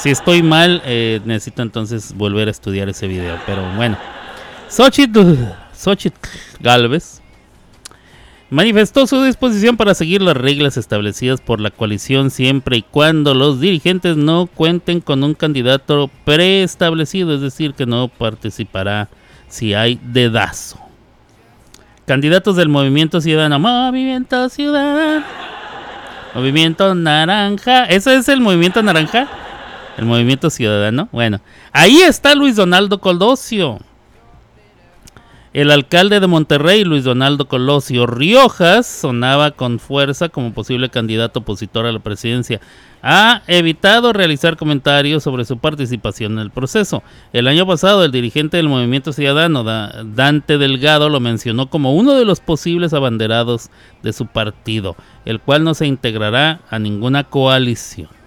Si 0.00 0.08
estoy 0.08 0.42
mal, 0.42 0.80
eh, 0.86 1.20
necesito 1.26 1.60
entonces 1.60 2.14
volver 2.14 2.48
a 2.48 2.50
estudiar 2.50 2.88
ese 2.88 3.06
video. 3.06 3.38
Pero 3.44 3.62
bueno, 3.76 3.98
Xochitl, 4.70 5.34
Xochitl 5.76 6.26
Galvez 6.58 7.20
manifestó 8.48 9.06
su 9.06 9.22
disposición 9.22 9.76
para 9.76 9.92
seguir 9.92 10.22
las 10.22 10.38
reglas 10.38 10.78
establecidas 10.78 11.42
por 11.42 11.60
la 11.60 11.70
coalición 11.70 12.30
siempre 12.30 12.78
y 12.78 12.82
cuando 12.82 13.34
los 13.34 13.60
dirigentes 13.60 14.16
no 14.16 14.46
cuenten 14.46 15.02
con 15.02 15.22
un 15.22 15.34
candidato 15.34 16.10
preestablecido, 16.24 17.34
es 17.34 17.42
decir, 17.42 17.74
que 17.74 17.84
no 17.84 18.08
participará 18.08 19.10
si 19.48 19.74
hay 19.74 20.00
dedazo. 20.02 20.80
Candidatos 22.06 22.56
del 22.56 22.70
Movimiento 22.70 23.20
Ciudadano, 23.20 23.58
Movimiento 23.58 24.48
Ciudadano, 24.48 25.26
Movimiento 26.34 26.94
Naranja, 26.94 27.84
¿ese 27.84 28.16
es 28.16 28.30
el 28.30 28.40
Movimiento 28.40 28.82
Naranja? 28.82 29.28
El 29.96 30.06
Movimiento 30.06 30.50
Ciudadano, 30.50 31.08
bueno, 31.12 31.40
ahí 31.72 31.98
está 32.00 32.34
Luis 32.34 32.56
Donaldo 32.56 33.00
Colosio 33.00 33.80
el 35.52 35.72
alcalde 35.72 36.20
de 36.20 36.28
Monterrey, 36.28 36.84
Luis 36.84 37.02
Donaldo 37.02 37.48
Colosio 37.48 38.06
Riojas, 38.06 38.86
sonaba 38.86 39.50
con 39.50 39.80
fuerza 39.80 40.28
como 40.28 40.52
posible 40.52 40.90
candidato 40.90 41.40
opositor 41.40 41.86
a 41.86 41.92
la 41.92 41.98
presidencia. 41.98 42.60
Ha 43.02 43.42
evitado 43.48 44.12
realizar 44.12 44.56
comentarios 44.56 45.24
sobre 45.24 45.44
su 45.44 45.58
participación 45.58 46.34
en 46.34 46.38
el 46.38 46.50
proceso. 46.52 47.02
El 47.32 47.48
año 47.48 47.66
pasado, 47.66 48.04
el 48.04 48.12
dirigente 48.12 48.58
del 48.58 48.68
Movimiento 48.68 49.12
Ciudadano, 49.12 49.64
Dante 49.64 50.56
Delgado, 50.56 51.08
lo 51.08 51.18
mencionó 51.18 51.68
como 51.68 51.94
uno 51.94 52.14
de 52.14 52.24
los 52.24 52.38
posibles 52.38 52.92
abanderados 52.92 53.70
de 54.04 54.12
su 54.12 54.26
partido, 54.26 54.94
el 55.24 55.40
cual 55.40 55.64
no 55.64 55.74
se 55.74 55.88
integrará 55.88 56.60
a 56.70 56.78
ninguna 56.78 57.24
coalición. 57.24 58.19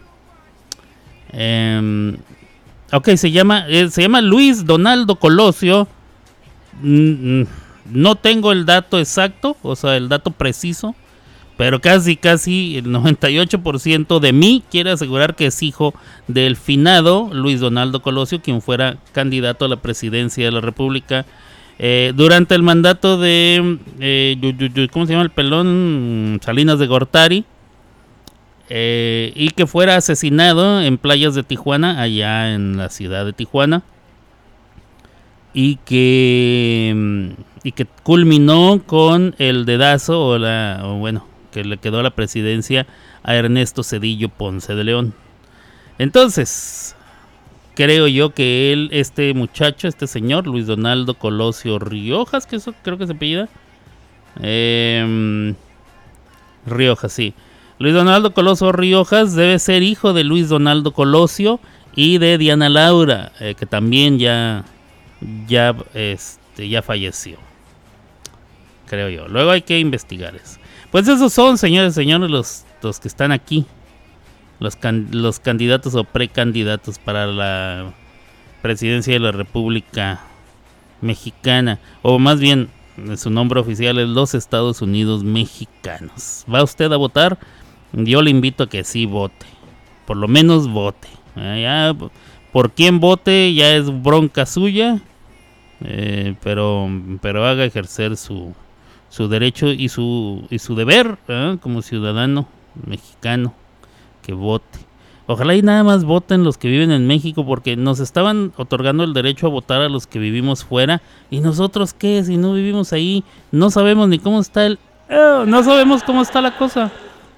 Em, 1.34 2.16
ok, 2.92 3.10
se 3.16 3.32
llama, 3.32 3.66
eh, 3.68 3.90
se 3.90 4.04
llama 4.04 4.22
Luis 4.22 4.66
Donaldo 4.66 5.16
Colosio 5.18 5.88
no 6.82 8.16
tengo 8.16 8.52
el 8.52 8.66
dato 8.66 9.00
exacto, 9.00 9.58
o 9.62 9.76
sea, 9.76 9.98
el 9.98 10.10
dato 10.10 10.32
preciso, 10.32 10.96
pero 11.58 11.82
casi, 11.82 12.16
casi 12.16 12.78
el 12.78 12.86
98% 12.86 14.20
de 14.20 14.34
mí 14.34 14.64
quiere 14.72 14.92
asegurar 14.92 15.36
que 15.36 15.48
es 15.48 15.62
hijo 15.62 15.94
del 16.28 16.56
finado 16.56 17.30
Luis 17.32 17.60
Donaldo 17.60 18.02
Colosio, 18.02 18.42
quien 18.42 18.62
fuera 18.62 18.98
candidato 19.12 19.66
a 19.66 19.68
la 19.70 19.78
presidencia 19.78 20.46
de 20.46 20.52
la 20.52 20.62
República 20.62 21.26
eh, 21.80 22.14
durante 22.16 22.56
el 22.56 22.64
mandato 22.64 23.18
de, 23.18 23.80
eh, 24.00 24.90
¿cómo 24.92 25.06
se 25.06 25.14
llama 25.14 25.24
el 25.24 25.32
pelón? 25.32 26.40
Salinas 26.44 26.80
de 26.80 26.88
Gortari. 26.88 27.46
Eh, 28.70 29.34
y 29.36 29.50
que 29.50 29.68
fuera 29.68 29.98
asesinado 29.98 30.82
en 30.82 30.98
playas 30.98 31.36
de 31.36 31.44
Tijuana, 31.44 32.02
allá 32.02 32.54
en 32.54 32.78
la 32.78 32.90
ciudad 32.90 33.26
de 33.26 33.34
Tijuana. 33.34 33.84
Y 35.54 35.76
que 35.86 36.94
mm, 36.96 37.30
y 37.64 37.72
que 37.72 37.86
culminó 38.04 38.84
con 38.86 39.36
el 39.40 39.66
dedazo 39.66 40.28
o 40.28 40.38
la 40.38 40.84
bueno 41.00 41.26
que 41.52 41.64
le 41.64 41.78
quedó 41.78 42.04
la 42.04 42.12
presidencia 42.12 42.86
a 43.24 43.36
Ernesto 43.36 43.84
Cedillo 43.84 44.30
Ponce 44.30 44.76
de 44.76 44.84
León. 44.84 45.14
Entonces 45.98 46.96
creo 47.76 48.08
yo 48.08 48.34
que 48.34 48.74
él 48.74 48.90
este 48.92 49.34
muchacho 49.34 49.88
este 49.88 50.08
señor 50.08 50.46
Luis 50.46 50.68
Donaldo 50.68 51.16
Colosio 51.16 51.80
Riojas 51.80 52.46
que 52.46 52.58
eso 52.58 52.76
creo 52.84 53.00
que 53.00 53.08
se 53.08 53.14
apellida 53.14 53.50
eh, 54.42 55.56
Riojas 56.68 57.14
sí 57.14 57.34
Luis 57.84 57.96
Donaldo 57.96 58.34
Colosio 58.34 58.72
Riojas 58.72 59.36
debe 59.36 59.60
ser 59.60 59.84
hijo 59.84 60.14
de 60.14 60.24
Luis 60.24 60.48
Donaldo 60.48 60.94
Colosio 60.94 61.60
y 61.94 62.18
de 62.18 62.38
Diana 62.38 62.70
Laura 62.70 63.34
eh, 63.42 63.56
que 63.60 63.66
también 63.66 64.20
ya 64.20 64.64
ya, 65.50 65.76
este, 65.94 66.70
ya 66.70 66.82
falleció. 66.82 67.40
Creo 68.88 69.10
yo. 69.10 69.28
Luego 69.28 69.52
hay 69.52 69.64
que 69.64 69.80
investigar 69.80 70.34
eso. 70.34 70.60
Pues 70.92 71.10
esos 71.10 71.34
son, 71.34 71.58
señores 71.58 71.94
señores, 71.94 72.30
los, 72.30 72.64
los 72.82 73.02
que 73.02 73.10
están 73.10 73.34
aquí. 73.34 73.66
Los, 74.60 74.78
los 75.12 75.42
candidatos 75.42 75.94
o 75.96 76.06
precandidatos 76.06 77.00
para 77.00 77.28
la 77.28 77.92
presidencia 78.62 79.12
de 79.12 79.20
la 79.20 79.34
República 79.34 80.22
Mexicana. 81.02 81.80
O 82.02 82.18
más 82.18 82.40
bien, 82.40 82.70
su 83.18 83.30
nombre 83.30 83.60
oficial 83.60 84.00
es 84.00 84.08
los 84.08 84.36
Estados 84.36 84.82
Unidos 84.82 85.26
Mexicanos. 85.26 86.46
¿Va 86.50 86.64
usted 86.64 86.90
a 86.94 86.96
votar? 86.96 87.38
Yo 87.94 88.22
le 88.22 88.32
invito 88.32 88.64
a 88.64 88.70
que 88.70 88.84
sí 88.84 89.06
vote. 89.06 89.46
Por 90.06 90.18
lo 90.18 90.28
menos 90.28 90.68
vote. 90.68 91.08
Ya, 91.36 91.96
por 92.52 92.72
quién 92.72 93.00
vote 93.00 93.54
ya 93.54 93.76
es 93.76 94.04
bronca 94.04 94.46
suya. 94.46 95.00
Eh, 95.86 96.36
pero, 96.44 96.90
pero 97.22 97.46
haga 97.46 97.66
ejercer 97.66 98.16
su, 98.16 98.54
su 99.10 99.28
derecho 99.28 99.68
y 99.68 99.90
su, 99.90 100.48
y 100.50 100.60
su 100.60 100.76
deber 100.76 101.18
¿eh? 101.28 101.58
como 101.62 101.82
ciudadano 101.82 102.48
mexicano 102.88 103.54
que 104.22 104.34
vote. 104.34 104.80
Ojalá 105.26 105.56
y 105.56 105.62
nada 105.62 105.84
más 105.84 106.04
voten 106.04 106.44
los 106.44 106.58
que 106.58 106.68
viven 106.68 106.92
en 106.92 107.08
México 107.08 107.46
porque 107.46 107.78
nos 107.78 108.00
estaban 108.00 108.52
otorgando 108.58 109.04
el 109.04 109.14
derecho 109.14 109.48
a 109.48 109.50
votar 109.50 109.82
a 109.82 109.88
los 109.88 110.06
que 110.06 110.20
vivimos 110.20 110.66
fuera 110.66 111.02
y 111.30 111.40
nosotros 111.40 111.94
qué 111.94 112.24
si 112.24 112.36
no 112.36 112.54
vivimos 112.54 112.92
ahí 112.92 113.24
no 113.52 113.70
sabemos 113.70 114.10
ni 114.10 114.20
cómo 114.20 114.42
está 114.42 114.66
el 114.66 114.80
eh, 115.08 115.44
no 115.48 115.64
sabemos 115.64 116.04
cómo 116.04 116.22
está 116.22 116.42
la 116.42 116.58
cosa 116.58 116.92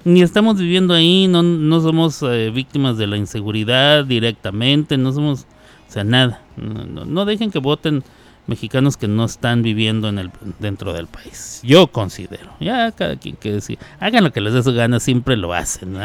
ni 0.06 0.22
estamos 0.22 0.56
viviendo 0.58 0.94
ahí 0.94 1.28
no, 1.28 1.42
no 1.42 1.80
somos 1.80 2.24
víctimas 2.54 2.96
de 2.96 3.06
la 3.06 3.16
inseguridad 3.16 4.04
directamente 4.04 4.96
no 4.96 5.12
somos 5.12 5.46
o 5.88 5.92
sea 5.92 6.04
nada 6.04 6.42
no, 6.56 7.04
no 7.04 7.24
dejen 7.24 7.50
que 7.50 7.58
voten 7.58 8.02
mexicanos 8.46 8.96
que 8.96 9.08
no 9.08 9.24
están 9.24 9.62
viviendo 9.62 10.08
en 10.08 10.18
el, 10.18 10.30
dentro 10.58 10.92
del 10.92 11.06
país. 11.06 11.60
Yo 11.62 11.88
considero. 11.88 12.52
Ya 12.60 12.92
cada 12.92 13.16
quien 13.16 13.36
que 13.36 13.52
decir, 13.52 13.78
hagan 14.00 14.24
lo 14.24 14.32
que 14.32 14.40
les 14.40 14.54
dé 14.54 14.62
su 14.62 14.72
gana, 14.72 15.00
siempre 15.00 15.36
lo 15.36 15.52
hacen. 15.52 15.98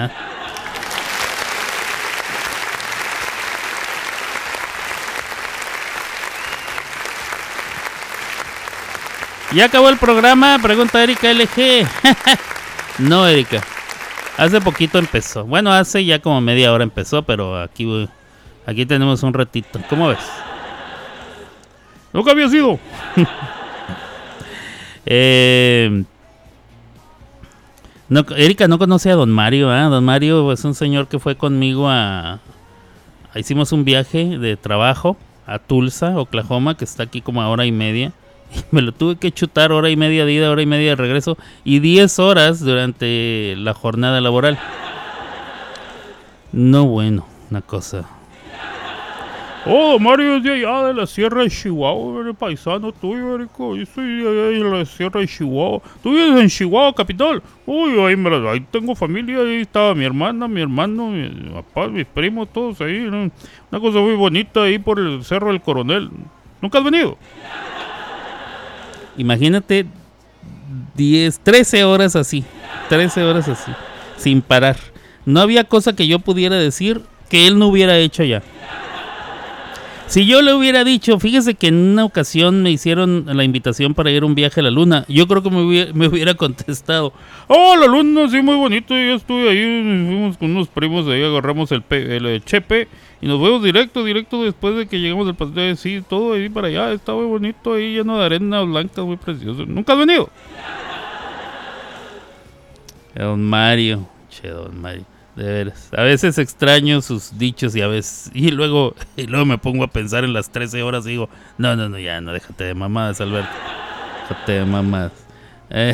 Ya 9.54 9.66
acabó 9.66 9.90
el 9.90 9.98
programa, 9.98 10.58
pregunta 10.62 11.04
Erika 11.04 11.32
LG. 11.34 11.86
no, 13.00 13.28
Erika. 13.28 13.62
Hace 14.38 14.62
poquito 14.62 14.98
empezó. 14.98 15.46
Bueno, 15.46 15.72
hace 15.72 16.04
ya 16.04 16.20
como 16.20 16.42
media 16.42 16.72
hora 16.72 16.84
empezó, 16.84 17.24
pero 17.24 17.60
aquí, 17.62 18.10
aquí 18.66 18.86
tenemos 18.86 19.24
un 19.24 19.34
ratito. 19.34 19.80
¿Cómo 19.90 20.08
ves? 20.08 20.20
Nunca 22.14 22.32
había 22.32 22.50
sido. 22.50 22.80
eh, 25.06 26.04
no, 28.10 28.26
Erika 28.36 28.68
no 28.68 28.78
conoce 28.78 29.12
a 29.12 29.16
Don 29.16 29.32
Mario. 29.32 29.74
¿eh? 29.76 29.84
Don 29.84 30.04
Mario 30.04 30.52
es 30.52 30.64
un 30.66 30.76
señor 30.76 31.08
que 31.08 31.20
fue 31.20 31.38
conmigo 31.38 31.90
a, 31.90 32.40
Hicimos 33.34 33.72
un 33.72 33.86
viaje 33.86 34.38
de 34.38 34.58
trabajo 34.58 35.16
a 35.46 35.58
Tulsa, 35.58 36.20
Oklahoma, 36.20 36.76
que 36.76 36.84
está 36.84 37.04
aquí 37.04 37.22
como 37.22 37.42
a 37.42 37.48
hora 37.48 37.66
y 37.66 37.72
media. 37.72 38.12
Me 38.72 38.82
lo 38.82 38.92
tuve 38.92 39.18
que 39.18 39.32
chutar 39.32 39.72
hora 39.72 39.90
y 39.90 39.96
media 39.96 40.26
de 40.26 40.34
ida, 40.34 40.50
hora 40.50 40.62
y 40.62 40.66
media 40.66 40.92
de 40.92 40.96
regreso 40.96 41.38
y 41.64 41.80
10 41.80 42.20
horas 42.20 42.60
durante 42.60 43.56
la 43.58 43.74
jornada 43.74 44.22
laboral. 44.22 44.60
No 46.52 46.86
bueno, 46.86 47.26
una 47.50 47.62
cosa 47.62 48.06
Oh, 49.64 50.00
Mario 50.00 50.38
es 50.38 50.44
de 50.44 50.54
allá 50.54 50.88
de 50.88 50.94
la 50.96 51.06
Sierra 51.06 51.44
de 51.44 51.50
Chihuahua, 51.52 52.28
el 52.28 52.34
paisano 52.34 52.92
tuyo, 52.92 53.36
Erico. 53.36 53.76
Yo 53.76 53.86
soy 53.86 54.24
de 54.24 54.28
allá 54.28 54.64
de 54.66 54.78
la 54.80 54.86
Sierra 54.86 55.20
de 55.20 55.28
Chihuahua. 55.28 55.80
Tú 56.02 56.14
vives 56.14 56.42
en 56.42 56.50
Chihuahua, 56.50 56.96
capital. 56.96 57.44
Uy, 57.68 57.92
ahí, 58.00 58.16
ahí 58.48 58.66
tengo 58.72 58.96
familia, 58.96 59.38
ahí 59.38 59.62
estaba 59.62 59.94
mi 59.94 60.04
hermana, 60.04 60.48
mi 60.48 60.62
hermano, 60.62 61.10
mi 61.10 61.30
papá, 61.54 61.88
mis 61.90 62.08
primos, 62.08 62.52
todos 62.52 62.82
ahí. 62.82 63.06
Una 63.06 63.80
cosa 63.80 64.00
muy 64.00 64.16
bonita 64.16 64.64
ahí 64.64 64.80
por 64.80 64.98
el 64.98 65.24
Cerro 65.24 65.50
del 65.50 65.62
Coronel. 65.62 66.10
¿Nunca 66.60 66.80
has 66.80 66.84
venido? 66.84 67.20
Imagínate 69.22 69.86
10, 70.96 71.40
13 71.44 71.84
horas 71.84 72.16
así. 72.16 72.44
13 72.90 73.24
horas 73.24 73.48
así. 73.48 73.72
Sin 74.18 74.42
parar. 74.42 74.78
No 75.26 75.42
había 75.42 75.64
cosa 75.64 75.96
que 75.96 76.08
yo 76.08 76.18
pudiera 76.18 76.56
decir 76.56 77.02
que 77.30 77.46
él 77.46 77.60
no 77.60 77.68
hubiera 77.68 77.98
hecho 78.00 78.24
ya 78.24 78.42
Si 80.08 80.26
yo 80.26 80.42
le 80.42 80.54
hubiera 80.54 80.84
dicho, 80.84 81.20
fíjese 81.20 81.54
que 81.54 81.68
en 81.68 81.76
una 81.76 82.04
ocasión 82.04 82.64
me 82.64 82.72
hicieron 82.72 83.26
la 83.28 83.44
invitación 83.44 83.94
para 83.94 84.10
ir 84.10 84.24
a 84.24 84.26
un 84.26 84.34
viaje 84.34 84.60
a 84.60 84.64
la 84.64 84.72
luna, 84.72 85.06
yo 85.08 85.28
creo 85.28 85.44
que 85.44 85.52
me 85.52 85.62
hubiera, 85.62 85.94
me 85.94 86.08
hubiera 86.08 86.34
contestado, 86.34 87.14
oh, 87.48 87.76
la 87.78 87.86
luna, 87.86 88.28
sí, 88.28 88.42
muy 88.42 88.56
bonito, 88.56 88.96
yo 88.96 89.14
estuve 89.14 89.50
ahí, 89.50 89.62
fuimos 90.08 90.38
con 90.38 90.50
unos 90.50 90.68
primos, 90.68 91.08
ahí 91.08 91.24
agarramos 91.24 91.72
el, 91.72 91.84
el, 91.92 92.26
eh, 92.26 92.42
chepe 92.44 92.88
y 93.22 93.28
nos 93.28 93.40
fuimos 93.40 93.62
directo, 93.64 94.04
directo 94.04 94.44
después 94.44 94.76
de 94.76 94.88
que 94.88 95.00
llegamos 95.00 95.28
al 95.28 95.36
paseo, 95.36 95.76
sí, 95.76 96.04
todo 96.08 96.34
ahí 96.34 96.50
para 96.50 96.68
allá, 96.68 96.92
está 96.92 97.14
muy 97.14 97.26
bonito, 97.26 97.74
ahí 97.74 97.94
lleno 97.94 98.18
de 98.18 98.26
arena 98.26 98.62
blanca, 98.62 99.04
muy 99.04 99.18
precioso. 99.18 99.64
¿Nunca 99.68 99.94
has 99.94 100.00
venido? 100.00 100.28
Don 103.14 103.44
Mario, 103.44 104.08
che, 104.30 104.50
don 104.50 104.82
Mario. 104.82 105.06
De 105.36 105.44
veras. 105.44 105.90
A 105.96 106.02
veces 106.02 106.38
extraño 106.40 107.02
sus 107.02 107.38
dichos 107.38 107.76
y 107.76 107.82
a 107.82 107.88
veces. 107.88 108.32
Y 108.34 108.52
luego, 108.52 108.96
y 109.16 109.28
luego 109.28 109.46
me 109.46 109.58
pongo 109.58 109.84
a 109.84 109.88
pensar 109.88 110.24
en 110.24 110.34
las 110.34 110.50
13 110.50 110.82
horas 110.84 111.06
y 111.06 111.10
digo, 111.12 111.30
no, 111.58 111.76
no, 111.76 111.88
no, 111.88 112.00
ya, 112.00 112.20
no, 112.20 112.34
déjate 112.34 112.66
de 112.66 112.74
mamadas, 112.74 113.22
Alberto. 113.22 113.50
Déjate 114.24 114.52
de 114.54 114.66
mamadas. 114.66 115.14
Eh, 115.70 115.94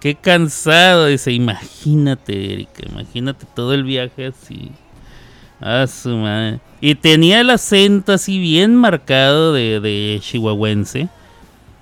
qué 0.00 0.14
cansado, 0.14 1.06
dice. 1.06 1.30
Imagínate, 1.30 2.52
Erika, 2.52 2.82
imagínate 2.90 3.46
todo 3.54 3.74
el 3.74 3.84
viaje 3.84 4.26
así. 4.26 4.72
A 5.60 5.86
su 5.86 6.10
madre. 6.10 6.60
Y 6.80 6.94
tenía 6.94 7.40
el 7.40 7.50
acento 7.50 8.12
así 8.12 8.38
bien 8.38 8.76
marcado 8.76 9.52
de, 9.52 9.80
de 9.80 10.18
chihuahuense. 10.20 11.08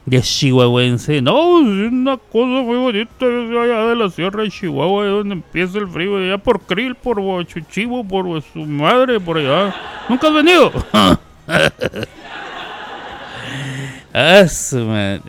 De 0.07 0.23
chihuahuense. 0.23 1.21
No, 1.21 1.61
es 1.61 1.93
una 1.93 2.17
cosa 2.17 2.63
muy 2.63 2.77
bonita. 2.77 3.27
Allá 3.27 3.87
de 3.89 3.97
la 3.97 4.09
sierra 4.09 4.45
de 4.45 4.51
Chihuahua, 4.51 5.07
donde 5.07 5.35
empieza 5.35 5.79
el 5.79 5.89
frío. 5.89 6.17
Allá 6.17 6.39
por 6.39 6.61
Krill, 6.61 6.95
por 6.95 7.19
Huachuchivo, 7.19 8.05
por 8.05 8.41
su 8.43 8.61
madre, 8.61 9.21
por 9.21 9.39
allá. 9.39 9.75
¿Nunca 10.09 10.29
has 10.29 10.35
venido? 10.35 10.73
Ah, 14.19 14.49
su 14.49 14.79
madre. 14.79 15.21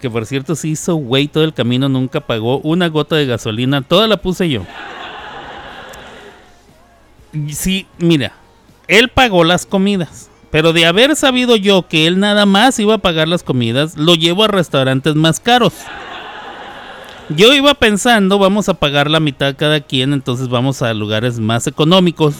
Que 0.00 0.08
por 0.08 0.24
cierto 0.24 0.54
se 0.54 0.68
hizo 0.68 0.94
güey 0.94 1.28
todo 1.28 1.44
el 1.44 1.52
camino, 1.52 1.90
nunca 1.90 2.22
pagó 2.22 2.58
una 2.60 2.88
gota 2.88 3.16
de 3.16 3.26
gasolina. 3.26 3.82
Toda 3.82 4.08
la 4.08 4.16
puse 4.16 4.48
yo. 4.48 4.62
Sí, 7.52 7.86
mira, 7.98 8.32
él 8.88 9.08
pagó 9.08 9.44
las 9.44 9.66
comidas. 9.66 10.30
Pero 10.50 10.72
de 10.72 10.86
haber 10.86 11.16
sabido 11.16 11.56
yo 11.56 11.88
que 11.88 12.06
él 12.06 12.20
nada 12.20 12.46
más 12.46 12.78
iba 12.78 12.94
a 12.94 12.98
pagar 12.98 13.26
las 13.26 13.42
comidas, 13.42 13.96
lo 13.96 14.14
llevo 14.14 14.44
a 14.44 14.48
restaurantes 14.48 15.16
más 15.16 15.40
caros. 15.40 15.74
Yo 17.30 17.52
iba 17.54 17.74
pensando, 17.74 18.38
vamos 18.38 18.68
a 18.68 18.74
pagar 18.74 19.10
la 19.10 19.18
mitad 19.18 19.56
cada 19.56 19.80
quien, 19.80 20.12
entonces 20.12 20.48
vamos 20.48 20.80
a 20.82 20.94
lugares 20.94 21.40
más 21.40 21.66
económicos. 21.66 22.36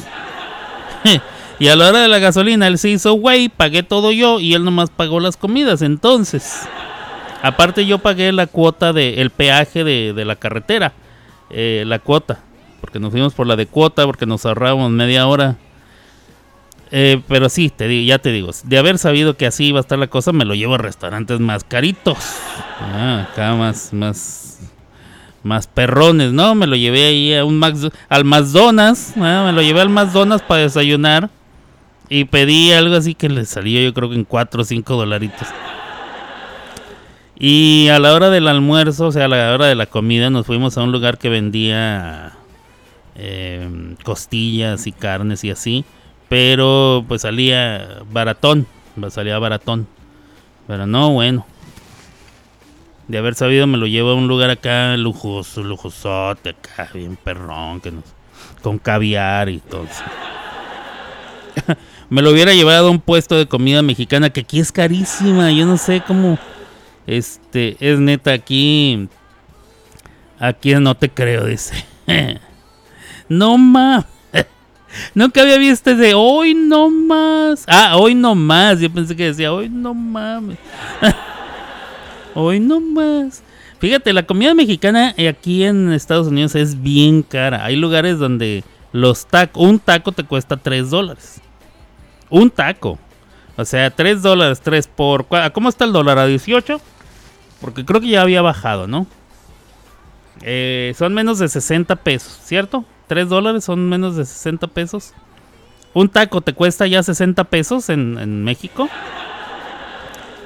y 1.59 1.67
a 1.67 1.75
la 1.75 1.89
hora 1.89 2.03
de 2.03 2.09
la 2.09 2.21
gasolina, 2.21 2.69
él 2.69 2.79
se 2.79 2.91
hizo 2.91 3.15
güey, 3.15 3.49
pagué 3.49 3.83
todo 3.83 4.13
yo 4.13 4.39
y 4.39 4.55
él 4.55 4.63
nomás 4.65 4.91
pagó 4.91 5.19
las 5.19 5.37
comidas. 5.37 5.83
Entonces, 5.83 6.69
aparte 7.43 7.85
yo 7.85 7.99
pagué 7.99 8.31
la 8.31 8.47
cuota 8.47 8.93
de 8.93 9.23
el 9.23 9.31
peaje 9.31 9.83
de, 9.83 10.13
de 10.13 10.25
la 10.25 10.37
carretera, 10.37 10.93
eh, 11.51 11.83
la 11.85 11.99
cuota, 11.99 12.39
porque 12.85 13.01
nos 13.01 13.13
fuimos 13.13 13.33
por 13.33 13.47
la 13.47 13.57
de 13.57 13.65
cuota, 13.65 14.05
porque 14.05 14.27
nos 14.27 14.45
ahorrábamos 14.45 14.91
media 14.91 15.27
hora. 15.27 15.57
Eh, 16.91 17.23
pero 17.29 17.49
sí, 17.49 17.71
te 17.71 17.89
digo, 17.89 18.07
ya 18.07 18.19
te 18.19 18.31
digo, 18.31 18.51
de 18.63 18.77
haber 18.77 18.99
sabido 18.99 19.39
que 19.39 19.47
así 19.47 19.69
iba 19.69 19.79
a 19.79 19.81
estar 19.81 19.99
la 19.99 20.09
cosa, 20.09 20.33
me 20.33 20.45
lo 20.45 20.55
llevo 20.55 20.75
a 20.75 20.79
restaurantes 20.79 21.41
más 21.41 21.65
caritos. 21.65 22.19
Ah, 22.79 23.27
acá 23.31 23.55
más, 23.55 23.95
más, 23.95 24.61
más 25.43 25.67
perrones, 25.67 26.33
¿no? 26.33 26.55
Me 26.55 26.67
lo 26.67 26.77
llevé 26.77 27.07
ahí 27.07 27.35
a 27.35 27.47
un 27.47 27.59
Max, 27.59 27.89
al 28.11 28.27
McDonald's, 28.27 29.15
ah, 29.17 29.45
me 29.47 29.53
lo 29.53 29.63
llevé 29.63 29.81
al 29.81 29.89
McDonald's 29.89 30.45
para 30.47 30.61
desayunar 30.61 31.31
y 32.11 32.27
pedí 32.27 32.71
algo 32.73 32.97
así 32.97 33.15
que 33.15 33.31
le 33.31 33.47
salió 33.47 33.81
yo 33.81 33.95
creo 33.95 34.11
que 34.11 34.17
en 34.17 34.25
4 34.25 34.61
o 34.61 34.65
5 34.65 34.95
dolaritos. 34.95 35.49
Y 37.39 37.89
a 37.89 37.99
la 37.99 38.13
hora 38.13 38.29
del 38.29 38.47
almuerzo, 38.47 39.07
o 39.07 39.13
sea, 39.13 39.25
a 39.25 39.29
la 39.29 39.55
hora 39.55 39.67
de 39.67 39.75
la 39.75 39.87
comida, 39.87 40.29
nos 40.29 40.45
fuimos 40.45 40.77
a 40.77 40.83
un 40.83 40.93
lugar 40.93 41.17
que 41.17 41.31
vendía 41.31 42.35
eh, 43.15 43.97
costillas 44.05 44.87
y 44.87 44.93
carnes 44.93 45.45
y 45.45 45.51
así. 45.51 45.85
Pero 46.29 47.05
pues 47.07 47.23
salía 47.23 48.03
baratón, 48.11 48.67
salía 49.11 49.39
baratón. 49.39 49.87
Pero 50.67 50.87
no, 50.87 51.13
bueno. 51.13 51.47
De 53.09 53.19
haber 53.19 53.35
sabido 53.35 53.67
me 53.67 53.77
lo 53.77 53.87
llevo 53.87 54.11
a 54.11 54.15
un 54.15 54.29
lugar 54.29 54.49
acá 54.51 54.97
lujoso, 54.97 55.63
lujosote, 55.63 56.51
acá 56.51 56.89
bien 56.95 57.17
perrón, 57.17 57.81
que 57.81 57.91
nos, 57.91 58.05
con 58.63 58.79
caviar 58.79 59.51
y 59.51 59.59
todo. 59.59 59.87
me 62.09 62.23
lo 62.23 62.31
hubiera 62.31 62.55
llevado 62.55 62.89
a 62.89 62.91
un 62.91 63.01
puesto 63.01 63.37
de 63.37 63.47
comida 63.47 63.83
mexicana 63.83 64.31
que 64.31 64.41
aquí 64.41 64.59
es 64.59 64.73
carísima. 64.73 65.53
Yo 65.53 65.67
no 65.67 65.77
sé 65.77 66.03
cómo, 66.07 66.39
este, 67.07 67.77
es 67.81 67.99
neta 67.99 68.33
aquí, 68.33 69.09
aquí 70.39 70.75
no 70.77 70.95
te 70.95 71.11
creo, 71.11 71.45
dice. 71.45 71.85
no 73.29 73.59
más. 73.59 74.05
Nunca 75.15 75.43
había 75.43 75.59
visto 75.59 75.91
ese 75.91 76.15
hoy 76.15 76.55
no 76.55 76.91
más. 76.91 77.65
Ah, 77.67 77.97
hoy 77.97 78.15
no 78.15 78.35
más. 78.35 78.81
Yo 78.81 78.91
pensé 78.91 79.17
que 79.17 79.25
decía 79.25 79.53
hoy 79.53 79.69
no 79.69 79.95
mames. 79.95 80.59
hoy 82.35 82.61
no 82.61 82.81
más. 82.81 83.43
Fíjate, 83.79 84.13
la 84.13 84.25
comida 84.25 84.55
mexicana 84.55 85.15
aquí 85.29 85.65
en 85.65 85.93
Estados 85.93 86.29
Unidos 86.29 86.55
es 86.55 86.81
bien 86.81 87.23
cara. 87.23 87.65
Hay 87.65 87.77
lugares 87.77 88.19
donde 88.19 88.65
los 88.93 89.27
tacos, 89.27 89.63
un 89.63 89.79
taco 89.79 90.13
te 90.13 90.25
cuesta 90.25 90.57
3 90.57 90.91
dólares. 90.91 91.41
Un 92.31 92.51
taco. 92.51 92.99
O 93.57 93.65
sea, 93.65 93.91
3 93.91 94.23
dólares, 94.23 94.61
3 94.63 94.87
por... 94.89 95.27
¿Cómo 95.53 95.69
está 95.69 95.85
el 95.85 95.93
dólar? 95.93 96.19
¿A 96.19 96.27
18? 96.27 96.81
Porque 97.61 97.85
creo 97.85 98.01
que 98.01 98.09
ya 98.09 98.23
había 98.23 98.43
bajado, 98.43 98.87
¿no? 98.87 99.07
Eh, 100.43 100.95
son 100.97 101.15
menos 101.15 101.39
de 101.39 101.49
60 101.49 101.97
pesos, 101.97 102.39
¿cierto? 102.45 102.85
3 103.07 103.29
dólares 103.29 103.65
son 103.65 103.89
menos 103.89 104.17
de 104.17 104.25
60 104.25 104.67
pesos. 104.69 105.13
Un 105.93 106.09
taco 106.09 106.41
te 106.41 106.53
cuesta 106.53 106.87
ya 106.87 107.03
60 107.03 107.45
pesos 107.45 107.89
en, 107.89 108.45
México. 108.45 108.89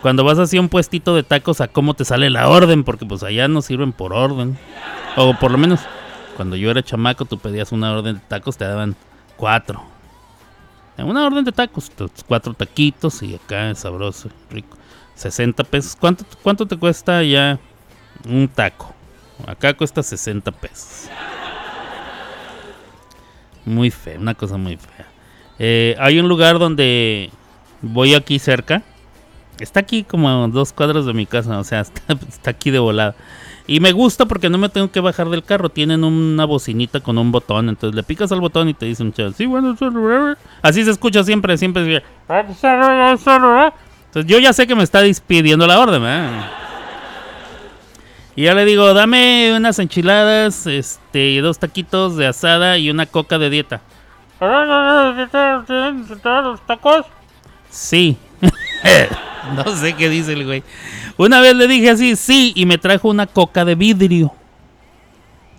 Cuando 0.03 0.23
vas 0.23 0.39
así 0.39 0.59
a 0.59 0.61
un 0.61 0.69
puestito 0.69 1.15
de 1.17 1.23
tacos, 1.23 1.61
¿a 1.61 1.69
cómo 1.69 1.95
te 1.95 2.05
sale 2.05 2.31
la 2.31 2.49
orden? 2.49 2.85
Porque 2.85 3.07
pues 3.07 3.23
allá 3.23 3.49
no 3.49 3.63
sirven 3.63 3.93
por 3.93 4.13
orden. 4.13 4.59
O 5.17 5.35
por 5.35 5.51
lo 5.51 5.59
menos, 5.59 5.81
cuando 6.37 6.55
yo 6.55 6.71
era 6.71 6.83
chamaco, 6.83 7.25
tú 7.25 7.39
pedías 7.39 7.73
una 7.73 7.93
orden 7.93 8.17
de 8.17 8.23
tacos, 8.29 8.57
te 8.57 8.65
daban 8.65 8.95
cuatro. 9.37 9.83
Una 10.99 11.25
orden 11.27 11.45
de 11.45 11.53
tacos, 11.53 11.91
tus 11.91 12.11
cuatro 12.27 12.55
taquitos 12.55 13.23
y 13.23 13.35
acá 13.35 13.75
sabroso, 13.75 14.29
rico. 14.51 14.77
60 15.15 15.65
pesos. 15.65 15.97
¿Cuánto, 15.97 16.25
¿Cuánto 16.43 16.67
te 16.67 16.77
cuesta 16.77 17.23
ya 17.23 17.59
un 18.29 18.49
taco? 18.49 18.95
Acá 19.47 19.75
cuesta 19.75 20.03
60 20.03 20.51
pesos. 20.53 21.09
Muy 23.69 23.91
fea, 23.91 24.19
una 24.19 24.35
cosa 24.35 24.57
muy 24.57 24.77
fea. 24.77 25.07
Eh, 25.59 25.97
hay 25.99 26.19
un 26.19 26.29
lugar 26.29 26.59
donde 26.59 27.31
voy 27.83 28.15
aquí 28.15 28.39
cerca. 28.39 28.83
Está 29.61 29.81
aquí 29.81 30.05
como 30.05 30.49
dos 30.49 30.73
cuadras 30.73 31.05
de 31.05 31.15
mi 31.15 31.27
casa, 31.27 31.59
o 31.59 31.65
sea, 31.65 31.81
está, 32.29 32.51
aquí 32.51 32.71
de 32.71 32.79
volada. 32.79 33.15
Y 33.67 33.81
me 33.81 33.93
gusta 33.93 34.25
porque 34.25 34.49
no 34.49 34.57
me 34.57 34.71
tengo 34.71 34.91
que 34.91 35.01
bajar 35.01 35.29
del 35.29 35.43
carro. 35.43 35.69
Tienen 35.69 36.03
una 36.03 36.47
bocinita 36.47 37.01
con 37.01 37.19
un 37.19 37.31
botón. 37.31 37.69
Entonces 37.69 37.95
le 37.95 38.03
picas 38.03 38.33
al 38.33 38.41
botón 38.41 38.71
y 38.71 38.75
te 38.75 38.87
dice 38.87 39.03
un 39.03 39.13
chaval. 39.13 39.35
Sí, 39.35 39.45
bueno, 39.45 39.77
así 40.63 40.85
se 40.85 40.91
escucha 40.91 41.23
siempre, 41.23 41.59
siempre. 41.59 42.03
Entonces 44.07 44.31
yo 44.31 44.39
ya 44.39 44.55
sé 44.55 44.67
que 44.67 44.75
me 44.75 44.85
está 44.85 45.03
despidiendo 45.03 45.67
la 45.67 45.79
orden, 45.79 46.01
¿verdad? 46.03 46.68
Y 48.39 48.43
ya 48.43 48.55
le 48.55 48.65
digo, 48.65 48.95
dame 48.95 49.53
unas 49.57 49.81
enchiladas, 49.81 50.69
este, 50.69 51.41
dos 51.41 51.59
taquitos 51.59 52.17
de 52.17 52.29
asada 52.29 52.79
y 52.79 52.89
una 52.89 53.05
coca 53.07 53.37
de 53.37 53.51
dieta. 53.51 53.81
¿Los 56.45 56.65
tacos? 56.65 57.07
Sí. 57.69 58.17
no 59.57 59.75
sé 59.75 59.95
qué 59.95 60.09
dice 60.09 60.35
el 60.35 60.45
güey. 60.45 60.63
Una 61.17 61.41
vez 61.41 61.57
le 61.57 61.67
dije 61.67 61.91
así, 61.91 62.15
sí, 62.15 62.53
y 62.55 62.65
me 62.65 62.79
trajo 62.79 63.09
una 63.09 63.27
coca 63.27 63.65
de 63.65 63.75
vidrio. 63.75 64.33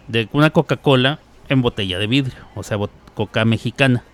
De 0.08 0.30
una 0.32 0.50
Coca-Cola 0.50 1.20
en 1.50 1.62
botella 1.62 2.00
de 2.00 2.08
vidrio, 2.08 2.46
o 2.56 2.64
sea, 2.64 2.78
coca 3.14 3.44
mexicana. 3.44 4.06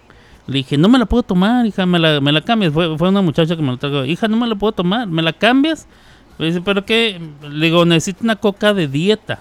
Le 0.48 0.58
dije, 0.58 0.76
no 0.76 0.90
me 0.90 0.98
la 0.98 1.06
puedo 1.06 1.22
tomar, 1.22 1.68
hija, 1.68 1.86
me 1.86 2.00
la, 2.00 2.20
me 2.20 2.32
la 2.32 2.42
cambias. 2.42 2.74
Fue, 2.74 2.98
fue 2.98 3.10
una 3.10 3.22
muchacha 3.22 3.56
que 3.56 3.62
me 3.62 3.74
la 3.74 3.78
trajo. 3.78 4.06
Hija, 4.06 4.28
no 4.28 4.38
me 4.38 4.48
la 4.48 4.56
puedo 4.56 4.72
tomar, 4.72 5.06
¿me 5.06 5.22
la 5.22 5.34
cambias? 5.34 5.88
Dice, 6.38 6.62
¿pero 6.62 6.86
qué? 6.86 7.20
Le 7.42 7.66
digo, 7.68 7.86
necesito 7.86 8.24
una 8.24 8.36
coca 8.36 8.74
de 8.74 8.88
dieta. 8.88 9.40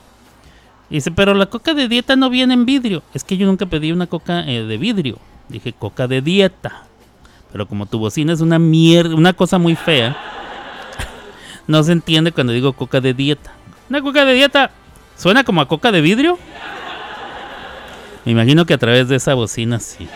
Dice, 0.90 1.10
pero 1.10 1.34
la 1.34 1.46
coca 1.46 1.74
de 1.74 1.88
dieta 1.88 2.14
no 2.14 2.30
viene 2.30 2.54
en 2.54 2.66
vidrio. 2.66 3.02
Es 3.14 3.24
que 3.24 3.36
yo 3.36 3.46
nunca 3.46 3.66
pedí 3.66 3.90
una 3.90 4.06
coca 4.06 4.44
eh, 4.46 4.62
de 4.62 4.76
vidrio. 4.76 5.18
Dije, 5.48 5.72
coca 5.72 6.06
de 6.06 6.22
dieta. 6.22 6.84
Pero 7.50 7.66
como 7.66 7.86
tu 7.86 7.98
bocina 7.98 8.32
es 8.32 8.40
una 8.40 8.58
mierda, 8.58 9.14
una 9.14 9.32
cosa 9.32 9.58
muy 9.58 9.74
fea, 9.74 10.16
no 11.66 11.82
se 11.82 11.92
entiende 11.92 12.32
cuando 12.32 12.52
digo 12.52 12.72
coca 12.72 13.00
de 13.00 13.14
dieta. 13.14 13.52
Una 13.90 14.00
coca 14.02 14.24
de 14.24 14.34
dieta 14.34 14.70
suena 15.16 15.44
como 15.44 15.60
a 15.60 15.68
coca 15.68 15.90
de 15.90 16.00
vidrio. 16.00 16.38
Me 18.24 18.32
imagino 18.32 18.64
que 18.64 18.74
a 18.74 18.78
través 18.78 19.08
de 19.08 19.16
esa 19.16 19.34
bocina 19.34 19.80
sí. 19.80 20.08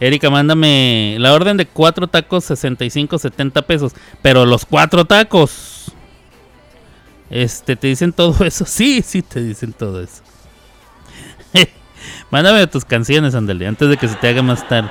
Erika, 0.00 0.30
mándame 0.30 1.16
la 1.18 1.34
orden 1.34 1.58
de 1.58 1.66
cuatro 1.66 2.06
tacos, 2.08 2.44
65, 2.44 3.18
70 3.18 3.62
pesos. 3.62 3.92
Pero 4.22 4.46
los 4.46 4.64
cuatro 4.64 5.04
tacos. 5.04 5.92
Este, 7.28 7.76
¿te 7.76 7.88
dicen 7.88 8.12
todo 8.12 8.44
eso? 8.44 8.64
Sí, 8.64 9.02
sí, 9.02 9.22
te 9.22 9.42
dicen 9.42 9.74
todo 9.74 10.02
eso. 10.02 10.22
mándame 12.30 12.66
tus 12.66 12.84
canciones, 12.84 13.34
Andale, 13.34 13.66
antes 13.66 13.88
de 13.88 13.96
que 13.98 14.08
se 14.08 14.16
te 14.16 14.28
haga 14.28 14.42
más 14.42 14.66
tarde. 14.66 14.90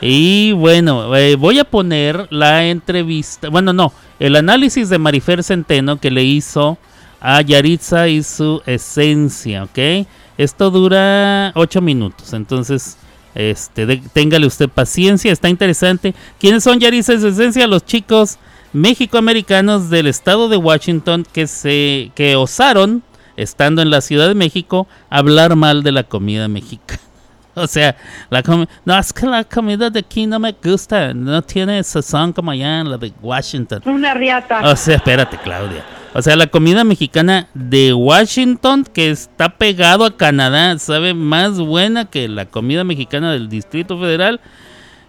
Y 0.00 0.52
bueno, 0.52 1.14
eh, 1.16 1.36
voy 1.36 1.58
a 1.58 1.64
poner 1.64 2.28
la 2.30 2.66
entrevista. 2.66 3.48
Bueno, 3.48 3.72
no, 3.72 3.92
el 4.18 4.36
análisis 4.36 4.88
de 4.88 4.98
Marifer 4.98 5.42
Centeno 5.42 5.98
que 5.98 6.10
le 6.10 6.22
hizo 6.22 6.78
a 7.20 7.40
Yaritza 7.40 8.08
y 8.08 8.22
su 8.22 8.62
esencia, 8.66 9.64
¿ok? 9.64 10.06
Esto 10.36 10.70
dura 10.70 11.50
8 11.56 11.80
minutos, 11.80 12.32
entonces 12.32 12.96
este, 13.34 13.98
téngale 14.12 14.46
usted 14.46 14.68
paciencia, 14.68 15.32
está 15.32 15.48
interesante. 15.48 16.14
¿Quiénes 16.38 16.64
son 16.64 16.80
Yaritza 16.80 17.14
y 17.14 17.20
su 17.20 17.28
esencia? 17.28 17.66
Los 17.66 17.84
chicos 17.84 18.38
mexicoamericanos 18.72 19.90
del 19.90 20.06
estado 20.06 20.48
de 20.48 20.56
Washington 20.56 21.26
que 21.32 21.46
se 21.46 22.10
que 22.14 22.36
osaron 22.36 23.02
estando 23.36 23.82
en 23.82 23.90
la 23.90 24.00
Ciudad 24.00 24.28
de 24.28 24.34
México 24.34 24.86
hablar 25.08 25.56
mal 25.56 25.82
de 25.82 25.92
la 25.92 26.04
comida 26.04 26.48
mexicana. 26.48 27.00
O 27.54 27.66
sea, 27.66 27.96
la 28.30 28.40
no, 28.84 28.96
es 28.96 29.12
que 29.12 29.26
la 29.26 29.42
comida 29.42 29.90
de 29.90 29.98
aquí 29.98 30.28
no 30.28 30.38
me 30.38 30.54
gusta, 30.62 31.12
no 31.12 31.42
tiene 31.42 31.82
sazón 31.82 32.32
como 32.32 32.52
allá 32.52 32.78
en 32.78 32.88
la 32.88 32.96
de 32.96 33.12
Washington. 33.20 33.82
Una 33.84 34.14
riata. 34.14 34.60
O 34.70 34.76
sea, 34.76 34.94
espérate, 34.94 35.36
Claudia. 35.38 35.84
O 36.14 36.22
sea, 36.22 36.36
la 36.36 36.46
comida 36.46 36.84
mexicana 36.84 37.48
de 37.54 37.92
Washington, 37.92 38.84
que 38.84 39.10
está 39.10 39.50
pegado 39.50 40.04
a 40.04 40.16
Canadá, 40.16 40.78
sabe 40.78 41.12
más 41.14 41.58
buena 41.58 42.06
que 42.06 42.28
la 42.28 42.46
comida 42.46 42.82
mexicana 42.82 43.32
del 43.32 43.48
Distrito 43.48 43.98
Federal. 43.98 44.40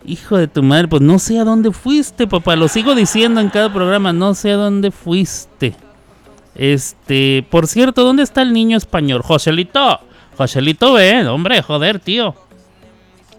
Hijo 0.05 0.37
de 0.37 0.47
tu 0.47 0.61
madre, 0.61 0.87
pues 0.87 1.01
no 1.01 1.19
sé 1.19 1.39
a 1.39 1.45
dónde 1.45 1.71
fuiste, 1.71 2.27
papá. 2.27 2.55
Lo 2.55 2.67
sigo 2.67 2.95
diciendo 2.95 3.41
en 3.41 3.49
cada 3.49 3.71
programa, 3.71 4.13
no 4.13 4.33
sé 4.33 4.51
a 4.51 4.57
dónde 4.57 4.91
fuiste. 4.91 5.75
Este, 6.55 7.45
por 7.49 7.67
cierto, 7.67 8.03
¿dónde 8.03 8.23
está 8.23 8.41
el 8.41 8.51
niño 8.51 8.77
español? 8.77 9.21
Joselito. 9.21 10.01
Joselito, 10.37 10.93
ven, 10.93 11.27
hombre, 11.27 11.61
joder, 11.61 11.99
tío. 11.99 12.35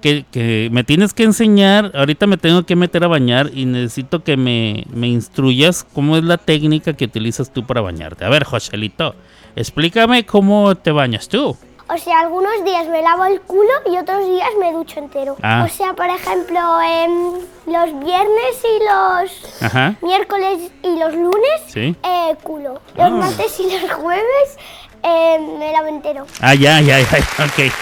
Que, 0.00 0.68
me 0.72 0.82
tienes 0.84 1.12
que 1.12 1.24
enseñar, 1.24 1.92
ahorita 1.94 2.26
me 2.26 2.36
tengo 2.38 2.64
que 2.64 2.74
meter 2.76 3.04
a 3.04 3.08
bañar 3.08 3.50
y 3.52 3.66
necesito 3.66 4.24
que 4.24 4.36
me, 4.36 4.84
me 4.90 5.08
instruyas 5.08 5.84
cómo 5.94 6.16
es 6.16 6.24
la 6.24 6.38
técnica 6.38 6.94
que 6.94 7.04
utilizas 7.04 7.52
tú 7.52 7.66
para 7.66 7.80
bañarte. 7.82 8.24
A 8.24 8.30
ver, 8.30 8.44
Joselito, 8.44 9.14
explícame 9.56 10.24
cómo 10.24 10.74
te 10.74 10.90
bañas 10.90 11.28
tú. 11.28 11.56
O 11.92 11.98
sea, 11.98 12.20
algunos 12.20 12.64
días 12.64 12.86
me 12.88 13.02
lavo 13.02 13.24
el 13.24 13.40
culo 13.40 13.68
y 13.92 13.96
otros 13.98 14.24
días 14.26 14.48
me 14.60 14.72
ducho 14.72 15.00
entero. 15.00 15.36
Ah. 15.42 15.66
O 15.66 15.68
sea, 15.68 15.92
por 15.92 16.06
ejemplo, 16.06 16.60
em, 16.80 17.32
los 17.66 18.04
viernes 18.04 18.62
y 18.64 18.84
los 18.84 19.62
Ajá. 19.62 19.96
miércoles 20.00 20.70
y 20.84 20.98
los 21.00 21.12
lunes, 21.14 21.60
Sí. 21.66 21.96
eh, 22.04 22.36
culo. 22.44 22.80
Los 22.96 23.06
Ah. 23.06 23.10
martes 23.10 23.58
y 23.58 23.64
los 23.64 23.90
jueves 23.92 24.56
em, 25.02 25.58
me 25.58 25.72
lavo 25.72 25.88
entero. 25.88 26.26
Ah, 26.40 26.54
ya, 26.54 26.80
ya, 26.80 27.00
ya, 27.00 27.06
ok. 27.44 27.72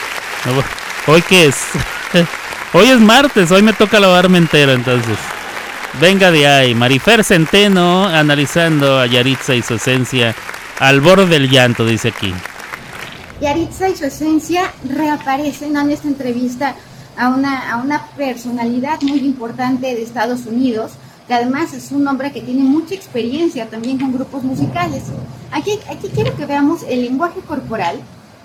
No, 0.47 0.62
¿Hoy 1.09 1.23
qué 1.23 1.47
es? 1.47 1.57
hoy 2.75 2.87
es 2.89 3.01
martes, 3.01 3.51
hoy 3.51 3.63
me 3.63 3.73
toca 3.73 3.99
lavarme 3.99 4.37
entero 4.37 4.73
entonces. 4.73 5.17
Venga 5.99 6.31
de 6.31 6.47
ahí, 6.47 6.75
Marifer 6.75 7.25
Centeno 7.25 8.05
analizando 8.05 8.99
a 8.99 9.07
Yaritza 9.07 9.55
y 9.55 9.63
su 9.63 9.75
esencia 9.75 10.35
al 10.79 11.01
borde 11.01 11.25
del 11.27 11.49
llanto, 11.49 11.87
dice 11.87 12.09
aquí. 12.09 12.35
Yaritza 13.41 13.89
y 13.89 13.97
su 13.97 14.05
esencia 14.05 14.71
reaparecen 14.85 15.79
en 15.79 15.91
esta 15.91 16.09
entrevista 16.09 16.75
a 17.17 17.31
una, 17.31 17.73
a 17.73 17.79
una 17.79 18.09
personalidad 18.09 19.01
muy 19.01 19.21
importante 19.21 19.87
de 19.87 20.03
Estados 20.03 20.45
Unidos, 20.45 20.93
que 21.27 21.33
además 21.33 21.73
es 21.73 21.91
un 21.91 22.07
hombre 22.07 22.33
que 22.33 22.43
tiene 22.43 22.65
mucha 22.65 22.95
experiencia 22.95 23.65
también 23.71 23.99
con 23.99 24.13
grupos 24.13 24.43
musicales. 24.45 25.05
Aquí, 25.53 25.79
aquí 25.91 26.11
quiero 26.15 26.37
que 26.37 26.45
veamos 26.45 26.83
el 26.83 27.01
lenguaje 27.01 27.41
corporal 27.41 27.99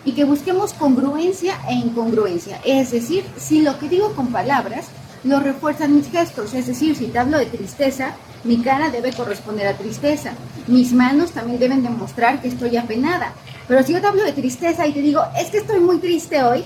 y 0.06 0.14
que 0.14 0.24
busquemos 0.24 0.74
congruencia 0.74 1.60
e 1.70 1.74
incongruencia. 1.74 2.60
Es 2.66 2.92
decir, 2.92 3.24
si 3.38 3.62
lo 3.62 3.80
que 3.80 3.90
digo 3.90 4.14
con 4.14 4.28
palabras 4.28 4.88
lo 5.24 5.40
refuerzan 5.40 5.96
mis 5.96 6.12
gestos, 6.12 6.54
es 6.54 6.68
decir, 6.68 6.96
si 6.96 7.08
te 7.08 7.20
hablo 7.20 7.38
de 7.38 7.46
tristeza, 7.46 8.16
mi 8.44 8.58
cara 8.58 8.90
debe 8.90 9.14
corresponder 9.14 9.68
a 9.68 9.78
tristeza, 9.78 10.34
mis 10.68 10.92
manos 10.92 11.32
también 11.32 11.60
deben 11.60 11.82
demostrar 11.82 12.42
que 12.42 12.50
estoy 12.50 12.76
apenada. 12.76 13.34
Pero 13.68 13.84
si 13.84 13.94
yo 13.94 14.02
te 14.02 14.08
hablo 14.08 14.24
de 14.24 14.34
tristeza 14.34 14.86
y 14.86 14.92
te 14.92 15.02
digo, 15.02 15.22
es 15.40 15.50
que 15.50 15.60
estoy 15.60 15.80
muy 15.80 16.00
triste 16.00 16.44
hoy, 16.44 16.66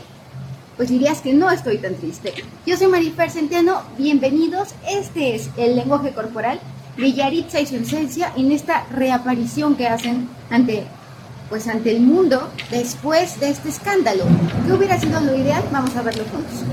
pues 0.75 0.89
dirías 0.89 1.21
que 1.21 1.33
no 1.33 1.49
estoy 1.51 1.79
tan 1.79 1.95
triste. 1.95 2.33
Yo 2.65 2.77
soy 2.77 2.87
Marifer 2.87 3.29
Centeno, 3.31 3.81
bienvenidos. 3.97 4.69
Este 4.87 5.35
es 5.35 5.49
el 5.57 5.75
lenguaje 5.75 6.13
corporal 6.13 6.59
de 6.97 7.13
Yaritza 7.13 7.59
y 7.59 7.67
su 7.67 7.75
en 7.75 8.51
esta 8.51 8.85
reaparición 8.91 9.75
que 9.75 9.87
hacen 9.87 10.29
ante, 10.49 10.85
pues 11.49 11.67
ante 11.67 11.91
el 11.91 12.01
mundo 12.01 12.49
después 12.69 13.39
de 13.39 13.49
este 13.49 13.69
escándalo. 13.69 14.25
¿Qué 14.65 14.73
hubiera 14.73 14.99
sido 14.99 15.19
lo 15.21 15.35
ideal? 15.35 15.63
Vamos 15.71 15.95
a 15.95 16.01
verlo 16.01 16.23
juntos. 16.25 16.63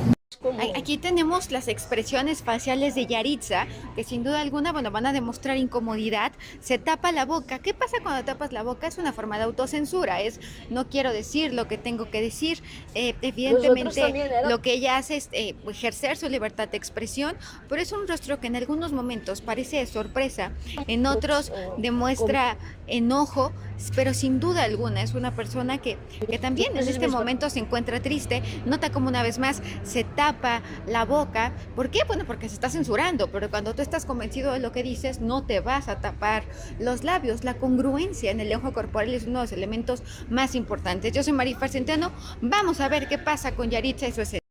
Aquí 0.76 0.98
tenemos 0.98 1.50
las 1.50 1.68
expresiones 1.68 2.42
faciales 2.42 2.94
de 2.94 3.06
Yaritza, 3.06 3.66
que 3.96 4.04
sin 4.04 4.24
duda 4.24 4.40
alguna, 4.40 4.72
bueno, 4.72 4.90
van 4.90 5.06
a 5.06 5.12
demostrar 5.12 5.56
incomodidad. 5.56 6.32
Se 6.60 6.78
tapa 6.78 7.12
la 7.12 7.24
boca. 7.24 7.60
¿Qué 7.60 7.72
pasa 7.72 7.96
cuando 8.02 8.24
tapas 8.24 8.52
la 8.52 8.62
boca? 8.62 8.86
Es 8.86 8.98
una 8.98 9.12
forma 9.12 9.38
de 9.38 9.44
autocensura. 9.44 10.20
Es 10.20 10.40
no 10.68 10.88
quiero 10.88 11.12
decir 11.12 11.54
lo 11.54 11.66
que 11.66 11.78
tengo 11.78 12.10
que 12.10 12.20
decir. 12.20 12.62
Eh, 12.94 13.14
evidentemente, 13.22 14.02
lo 14.48 14.60
que 14.60 14.74
ella 14.74 14.98
hace 14.98 15.16
es 15.16 15.28
eh, 15.32 15.54
ejercer 15.66 16.16
su 16.16 16.28
libertad 16.28 16.68
de 16.68 16.76
expresión, 16.76 17.36
pero 17.68 17.80
es 17.80 17.92
un 17.92 18.06
rostro 18.06 18.38
que 18.38 18.48
en 18.48 18.56
algunos 18.56 18.92
momentos 18.92 19.40
parece 19.40 19.78
de 19.78 19.86
sorpresa, 19.86 20.52
en 20.86 21.06
otros 21.06 21.52
demuestra 21.78 22.58
enojo, 22.86 23.52
pero 23.94 24.14
sin 24.14 24.40
duda 24.40 24.62
alguna 24.62 25.02
es 25.02 25.14
una 25.14 25.34
persona 25.34 25.78
que, 25.78 25.98
que 26.28 26.38
también 26.38 26.76
en 26.76 26.88
este 26.88 27.08
momento 27.08 27.50
se 27.50 27.58
encuentra 27.58 28.00
triste. 28.00 28.42
Nota 28.64 28.90
como 28.90 29.08
una 29.08 29.22
vez 29.22 29.38
más 29.38 29.62
se 29.82 30.04
tapa 30.04 30.62
la 30.86 31.04
boca. 31.04 31.52
¿Por 31.74 31.90
qué? 31.90 32.00
Bueno, 32.06 32.24
porque 32.26 32.48
se 32.48 32.54
está 32.54 32.70
censurando, 32.70 33.28
pero 33.28 33.50
cuando 33.50 33.74
tú 33.74 33.82
estás 33.82 34.06
convencido 34.06 34.52
de 34.52 34.60
lo 34.60 34.72
que 34.72 34.82
dices, 34.82 35.20
no 35.20 35.44
te 35.44 35.60
vas 35.60 35.88
a 35.88 36.00
tapar 36.00 36.44
los 36.78 37.04
labios. 37.04 37.44
La 37.44 37.54
congruencia 37.54 38.30
en 38.30 38.40
el 38.40 38.48
lenguaje 38.48 38.74
corporal 38.74 39.12
es 39.14 39.24
uno 39.24 39.40
de 39.40 39.44
los 39.44 39.52
elementos 39.52 40.02
más 40.28 40.54
importantes. 40.54 41.12
Yo 41.12 41.22
soy 41.22 41.32
Marifer 41.32 41.68
Centeno. 41.68 42.12
Vamos 42.40 42.80
a 42.80 42.88
ver 42.88 43.08
qué 43.08 43.18
pasa 43.18 43.52
con 43.52 43.70
Yaritza 43.70 44.06
y 44.06 44.12
su 44.12 44.22
esencia. 44.22 44.44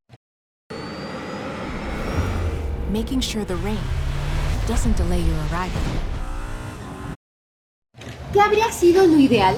making 2.93 3.19
sure 3.19 3.43
the 3.43 3.55
rain 3.55 3.79
doesn't 4.67 4.95
delay 4.95 5.19
your 5.19 5.35
arrival. 5.49 6.12
¿Qué 8.33 8.41
habría 8.41 8.71
sido 8.71 9.05
lo 9.05 9.19
ideal? 9.19 9.55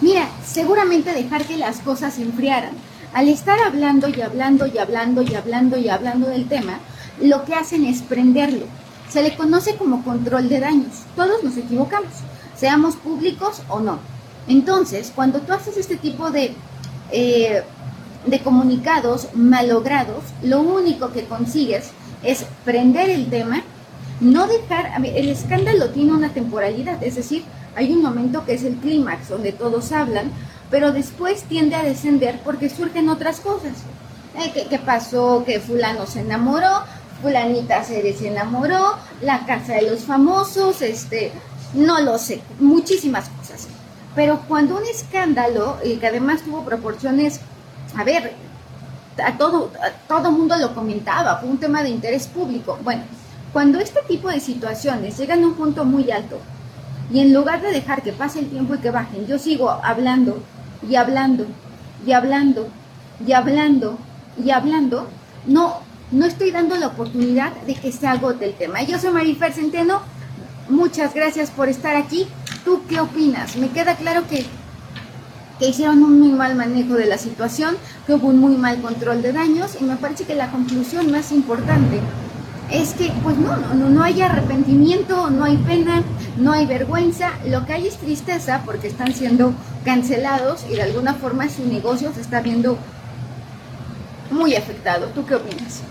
Mira, 0.00 0.30
seguramente 0.42 1.12
dejar 1.12 1.44
que 1.44 1.58
las 1.58 1.80
cosas 1.80 2.14
se 2.14 2.22
enfriaran. 2.22 2.70
Al 3.12 3.28
estar 3.28 3.58
hablando 3.60 4.08
y 4.08 4.22
hablando 4.22 4.66
y 4.66 4.78
hablando 4.78 5.20
y 5.20 5.34
hablando 5.34 5.76
y 5.76 5.90
hablando 5.90 6.26
del 6.26 6.48
tema, 6.48 6.78
lo 7.20 7.44
que 7.44 7.54
hacen 7.54 7.84
es 7.84 8.00
prenderlo. 8.00 8.64
Se 9.10 9.22
le 9.22 9.36
conoce 9.36 9.76
como 9.76 10.02
control 10.04 10.48
de 10.48 10.60
daños. 10.60 11.02
Todos 11.16 11.44
nos 11.44 11.58
equivocamos, 11.58 12.12
seamos 12.56 12.96
públicos 12.96 13.60
o 13.68 13.80
no. 13.80 13.98
Entonces, 14.46 15.12
cuando 15.14 15.40
tú 15.40 15.52
haces 15.52 15.76
este 15.76 15.96
tipo 15.96 16.30
de, 16.30 16.54
eh, 17.12 17.62
de 18.24 18.40
comunicados 18.40 19.28
malogrados, 19.34 20.24
lo 20.42 20.62
único 20.62 21.12
que 21.12 21.24
consigues 21.24 21.90
es 22.22 22.46
prender 22.64 23.10
el 23.10 23.28
tema, 23.28 23.62
no 24.20 24.46
dejar, 24.46 24.92
el 25.04 25.28
escándalo 25.28 25.90
tiene 25.90 26.12
una 26.12 26.30
temporalidad, 26.30 27.02
es 27.02 27.16
decir, 27.16 27.44
hay 27.78 27.92
un 27.92 28.02
momento 28.02 28.44
que 28.44 28.54
es 28.54 28.64
el 28.64 28.74
clímax, 28.74 29.28
donde 29.28 29.52
todos 29.52 29.92
hablan, 29.92 30.32
pero 30.68 30.90
después 30.90 31.44
tiende 31.44 31.76
a 31.76 31.84
descender 31.84 32.40
porque 32.44 32.68
surgen 32.68 33.08
otras 33.08 33.38
cosas. 33.38 33.74
Eh, 34.36 34.66
¿qué, 34.68 34.78
pasó? 34.80 35.44
Que 35.46 35.60
fulano 35.60 36.04
se 36.04 36.20
enamoró, 36.20 36.82
fulanita 37.22 37.84
se 37.84 38.02
desenamoró, 38.02 38.96
la 39.22 39.46
casa 39.46 39.74
de 39.74 39.82
los 39.82 40.00
famosos, 40.00 40.82
este, 40.82 41.30
no 41.72 42.00
lo 42.00 42.18
sé, 42.18 42.42
muchísimas 42.58 43.28
cosas. 43.28 43.68
Pero 44.16 44.40
cuando 44.48 44.76
un 44.76 44.84
escándalo, 44.84 45.76
que 45.80 46.06
además 46.06 46.42
tuvo 46.42 46.64
proporciones, 46.64 47.40
a 47.96 48.02
ver, 48.02 48.32
a 49.24 49.38
todo, 49.38 49.70
a 50.08 50.30
mundo 50.30 50.56
lo 50.56 50.74
comentaba, 50.74 51.36
fue 51.36 51.48
un 51.48 51.58
tema 51.58 51.84
de 51.84 51.90
interés 51.90 52.26
público. 52.26 52.76
Bueno, 52.82 53.02
cuando 53.52 53.78
este 53.78 54.00
tipo 54.08 54.28
de 54.28 54.40
situaciones 54.40 55.16
llegan 55.16 55.44
a 55.44 55.46
un 55.46 55.54
punto 55.54 55.84
muy 55.84 56.10
alto 56.10 56.40
y 57.12 57.20
en 57.20 57.32
lugar 57.32 57.62
de 57.62 57.72
dejar 57.72 58.02
que 58.02 58.12
pase 58.12 58.40
el 58.40 58.48
tiempo 58.48 58.74
y 58.74 58.78
que 58.78 58.90
bajen, 58.90 59.26
yo 59.26 59.38
sigo 59.38 59.70
hablando 59.70 60.42
y 60.88 60.96
hablando 60.96 61.46
y 62.06 62.12
hablando 62.12 62.68
y 63.26 63.32
hablando 63.32 63.98
y 64.42 64.50
hablando, 64.50 65.08
no, 65.46 65.76
no 66.12 66.26
estoy 66.26 66.50
dando 66.50 66.76
la 66.76 66.88
oportunidad 66.88 67.52
de 67.66 67.74
que 67.74 67.92
se 67.92 68.06
agote 68.06 68.44
el 68.44 68.54
tema. 68.54 68.82
Yo 68.82 68.98
soy 68.98 69.10
Marifer 69.10 69.52
Centeno, 69.52 70.00
muchas 70.68 71.14
gracias 71.14 71.50
por 71.50 71.68
estar 71.68 71.96
aquí. 71.96 72.26
¿Tú 72.64 72.82
qué 72.88 73.00
opinas? 73.00 73.56
Me 73.56 73.68
queda 73.70 73.96
claro 73.96 74.26
que 74.28 74.44
que 75.58 75.68
hicieron 75.68 76.02
un 76.02 76.20
muy 76.20 76.30
mal 76.30 76.54
manejo 76.54 76.94
de 76.94 77.06
la 77.06 77.18
situación, 77.18 77.76
que 78.06 78.14
hubo 78.14 78.28
un 78.28 78.38
muy 78.38 78.56
mal 78.56 78.80
control 78.80 79.22
de 79.22 79.32
daños 79.32 79.76
y 79.80 79.84
me 79.84 79.96
parece 79.96 80.24
que 80.24 80.34
la 80.34 80.50
conclusión 80.50 81.10
más 81.10 81.32
importante 81.32 82.00
es 82.70 82.94
que 82.94 83.12
pues 83.22 83.36
no, 83.36 83.56
no, 83.74 83.88
no 83.88 84.02
hay 84.02 84.20
arrepentimiento, 84.20 85.30
no 85.30 85.44
hay 85.44 85.56
pena, 85.58 86.02
no 86.36 86.52
hay 86.52 86.66
vergüenza, 86.66 87.32
lo 87.46 87.64
que 87.64 87.72
hay 87.72 87.86
es 87.86 87.96
tristeza 87.96 88.62
porque 88.64 88.88
están 88.88 89.14
siendo 89.14 89.52
cancelados 89.84 90.66
y 90.70 90.74
de 90.74 90.82
alguna 90.82 91.14
forma 91.14 91.48
su 91.48 91.66
negocio 91.66 92.12
se 92.12 92.20
está 92.20 92.40
viendo 92.40 92.78
muy 94.30 94.54
afectado. 94.54 95.06
¿Tú 95.08 95.24
qué 95.24 95.36
opinas? 95.36 95.82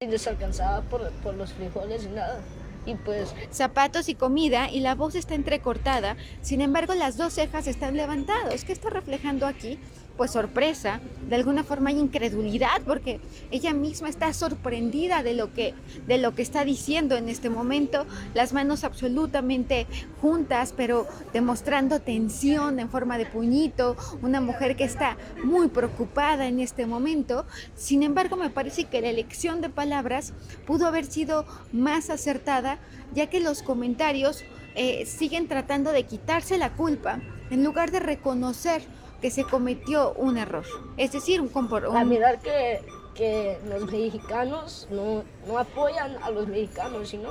desalcanzada 0.00 0.82
por, 0.82 1.10
por 1.24 1.34
los 1.34 1.52
frijoles 1.52 2.04
y 2.04 2.08
nada. 2.08 2.40
Y 2.86 2.94
pues 2.94 3.34
zapatos 3.50 4.08
y 4.08 4.14
comida 4.14 4.70
y 4.70 4.80
la 4.80 4.94
voz 4.94 5.14
está 5.14 5.34
entrecortada. 5.34 6.16
Sin 6.40 6.60
embargo, 6.60 6.94
las 6.94 7.16
dos 7.16 7.34
cejas 7.34 7.66
están 7.66 7.96
levantadas. 7.96 8.64
¿Qué 8.64 8.72
está 8.72 8.90
reflejando 8.90 9.46
aquí? 9.46 9.78
Pues 10.18 10.32
sorpresa, 10.32 11.00
de 11.28 11.36
alguna 11.36 11.62
forma 11.62 11.90
hay 11.90 11.98
incredulidad 12.00 12.82
porque 12.84 13.20
ella 13.52 13.72
misma 13.72 14.08
está 14.08 14.32
sorprendida 14.32 15.22
de 15.22 15.32
lo 15.32 15.54
que 15.54 15.74
de 16.08 16.18
lo 16.18 16.34
que 16.34 16.42
está 16.42 16.64
diciendo 16.64 17.16
en 17.16 17.28
este 17.28 17.50
momento, 17.50 18.04
las 18.34 18.52
manos 18.52 18.82
absolutamente 18.82 19.86
juntas, 20.20 20.74
pero 20.76 21.06
demostrando 21.32 22.00
tensión 22.00 22.80
en 22.80 22.90
forma 22.90 23.16
de 23.16 23.26
puñito, 23.26 23.96
una 24.20 24.40
mujer 24.40 24.74
que 24.74 24.82
está 24.82 25.16
muy 25.44 25.68
preocupada 25.68 26.48
en 26.48 26.58
este 26.58 26.84
momento. 26.84 27.46
Sin 27.76 28.02
embargo, 28.02 28.36
me 28.36 28.50
parece 28.50 28.86
que 28.86 29.00
la 29.00 29.10
elección 29.10 29.60
de 29.60 29.70
palabras 29.70 30.32
pudo 30.66 30.88
haber 30.88 31.04
sido 31.04 31.46
más 31.70 32.10
acertada, 32.10 32.80
ya 33.14 33.28
que 33.28 33.38
los 33.38 33.62
comentarios 33.62 34.42
eh, 34.74 35.06
siguen 35.06 35.46
tratando 35.46 35.92
de 35.92 36.06
quitarse 36.06 36.58
la 36.58 36.74
culpa 36.74 37.20
en 37.50 37.62
lugar 37.62 37.92
de 37.92 38.00
reconocer 38.00 38.82
que 39.20 39.30
se 39.30 39.44
cometió 39.44 40.12
un 40.14 40.38
error. 40.38 40.64
Es 40.96 41.12
decir, 41.12 41.40
un, 41.40 41.50
compor- 41.52 41.84
a 41.84 41.88
un- 42.02 42.08
mirar 42.08 42.40
que, 42.40 42.80
que 43.14 43.58
los 43.68 43.90
mexicanos 43.90 44.86
no, 44.90 45.24
no 45.46 45.58
apoyan 45.58 46.16
a 46.22 46.30
los 46.30 46.46
mexicanos, 46.48 47.08
sino 47.08 47.30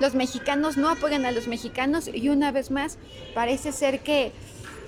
los 0.00 0.14
mexicanos 0.14 0.76
no 0.76 0.88
apoyan 0.88 1.26
a 1.26 1.30
los 1.32 1.46
mexicanos 1.46 2.08
y 2.12 2.28
una 2.30 2.52
vez 2.52 2.70
más 2.70 2.96
parece 3.34 3.70
ser 3.72 4.00
que, 4.00 4.32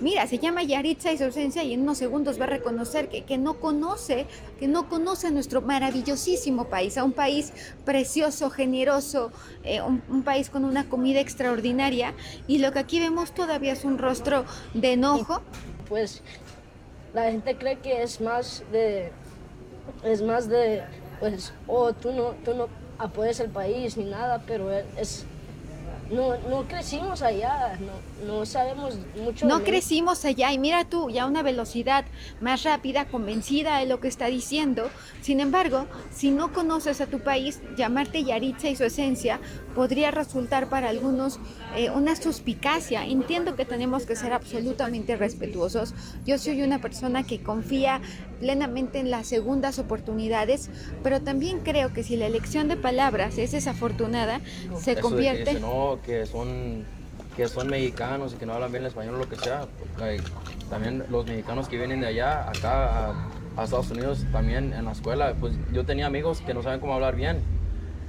mira, 0.00 0.26
se 0.26 0.38
llama 0.38 0.62
Yaritza 0.62 1.12
y 1.12 1.18
su 1.18 1.24
ausencia 1.24 1.62
y 1.62 1.74
en 1.74 1.82
unos 1.82 1.98
segundos 1.98 2.40
va 2.40 2.44
a 2.44 2.48
reconocer 2.48 3.08
que, 3.10 3.24
que 3.24 3.36
no 3.36 3.54
conoce, 3.60 4.26
que 4.58 4.68
no 4.68 4.88
conoce 4.88 5.26
a 5.26 5.30
nuestro 5.30 5.60
maravillosísimo 5.60 6.64
país, 6.66 6.96
a 6.96 7.04
un 7.04 7.12
país 7.12 7.52
precioso, 7.84 8.48
generoso, 8.50 9.32
eh, 9.64 9.82
un, 9.82 10.02
un 10.08 10.22
país 10.22 10.48
con 10.48 10.64
una 10.64 10.88
comida 10.88 11.20
extraordinaria 11.20 12.14
y 12.48 12.58
lo 12.58 12.72
que 12.72 12.78
aquí 12.78 13.00
vemos 13.00 13.32
todavía 13.32 13.72
es 13.72 13.84
un 13.84 13.98
rostro 13.98 14.44
de 14.72 14.92
enojo. 14.94 15.42
Pues 15.90 16.22
la 17.12 17.24
gente 17.24 17.56
cree 17.56 17.78
que 17.80 18.02
es 18.02 18.20
más 18.22 18.62
de 18.72 19.12
es 20.04 20.22
más 20.22 20.48
de 20.48 20.82
pues 21.18 21.52
oh 21.66 21.92
tú 21.92 22.12
no 22.12 22.30
tú 22.44 22.54
no 22.54 22.68
apoyas 22.98 23.40
el 23.40 23.50
país 23.50 23.96
ni 23.98 24.04
nada 24.04 24.42
pero 24.46 24.70
es 24.70 25.26
no, 26.10 26.38
no 26.48 26.62
crecimos 26.66 27.20
allá 27.22 27.76
no, 27.80 27.92
no 28.26 28.46
sabemos 28.46 28.96
mucho 29.16 29.46
No 29.46 29.58
de 29.58 29.64
crecimos 29.64 30.24
allá 30.24 30.52
y 30.52 30.58
mira 30.58 30.84
tú, 30.84 31.10
ya 31.10 31.26
una 31.26 31.42
velocidad 31.42 32.04
más 32.40 32.64
rápida, 32.64 33.06
convencida 33.06 33.78
de 33.78 33.86
lo 33.86 34.00
que 34.00 34.08
está 34.08 34.26
diciendo. 34.26 34.90
Sin 35.20 35.40
embargo, 35.40 35.86
si 36.12 36.30
no 36.30 36.52
conoces 36.52 37.00
a 37.00 37.06
tu 37.06 37.20
país, 37.20 37.60
llamarte 37.76 38.24
Yaritza 38.24 38.68
y 38.68 38.76
su 38.76 38.84
esencia 38.84 39.40
podría 39.74 40.10
resultar 40.10 40.68
para 40.68 40.88
algunos 40.88 41.38
eh, 41.76 41.90
una 41.90 42.16
suspicacia. 42.16 43.04
Entiendo 43.04 43.56
que 43.56 43.64
tenemos 43.64 44.06
que 44.06 44.16
ser 44.16 44.32
absolutamente 44.32 45.16
respetuosos. 45.16 45.94
Yo 46.26 46.38
soy 46.38 46.62
una 46.62 46.80
persona 46.80 47.24
que 47.24 47.42
confía 47.42 48.00
plenamente 48.40 48.98
en 48.98 49.10
las 49.10 49.26
segundas 49.26 49.78
oportunidades, 49.78 50.70
pero 51.02 51.20
también 51.20 51.60
creo 51.60 51.92
que 51.92 52.02
si 52.02 52.16
la 52.16 52.26
elección 52.26 52.68
de 52.68 52.76
palabras 52.76 53.38
es 53.38 53.52
desafortunada, 53.52 54.40
se 54.40 54.74
Eso 54.74 54.90
de 54.90 54.94
que 54.96 55.00
convierte... 55.00 55.60
no, 55.60 55.98
que 56.04 56.26
son, 56.26 56.84
que 57.36 57.48
son 57.48 57.68
mexicanos 57.68 58.32
y 58.34 58.36
que 58.36 58.46
no 58.46 58.54
hablan 58.54 58.70
bien 58.70 58.82
el 58.82 58.88
español 58.88 59.16
o 59.16 59.18
lo 59.18 59.28
que 59.28 59.36
sea. 59.36 59.66
también 60.68 61.04
los 61.10 61.26
mexicanos 61.26 61.68
que 61.68 61.76
vienen 61.76 62.00
de 62.00 62.08
allá, 62.08 62.48
acá 62.48 63.08
a, 63.08 63.28
a 63.56 63.64
Estados 63.64 63.90
Unidos, 63.90 64.24
también 64.32 64.72
en 64.72 64.84
la 64.84 64.92
escuela, 64.92 65.34
pues 65.38 65.54
yo 65.72 65.84
tenía 65.84 66.06
amigos 66.06 66.40
que 66.40 66.54
no 66.54 66.62
saben 66.62 66.80
cómo 66.80 66.94
hablar 66.94 67.16
bien. 67.16 67.42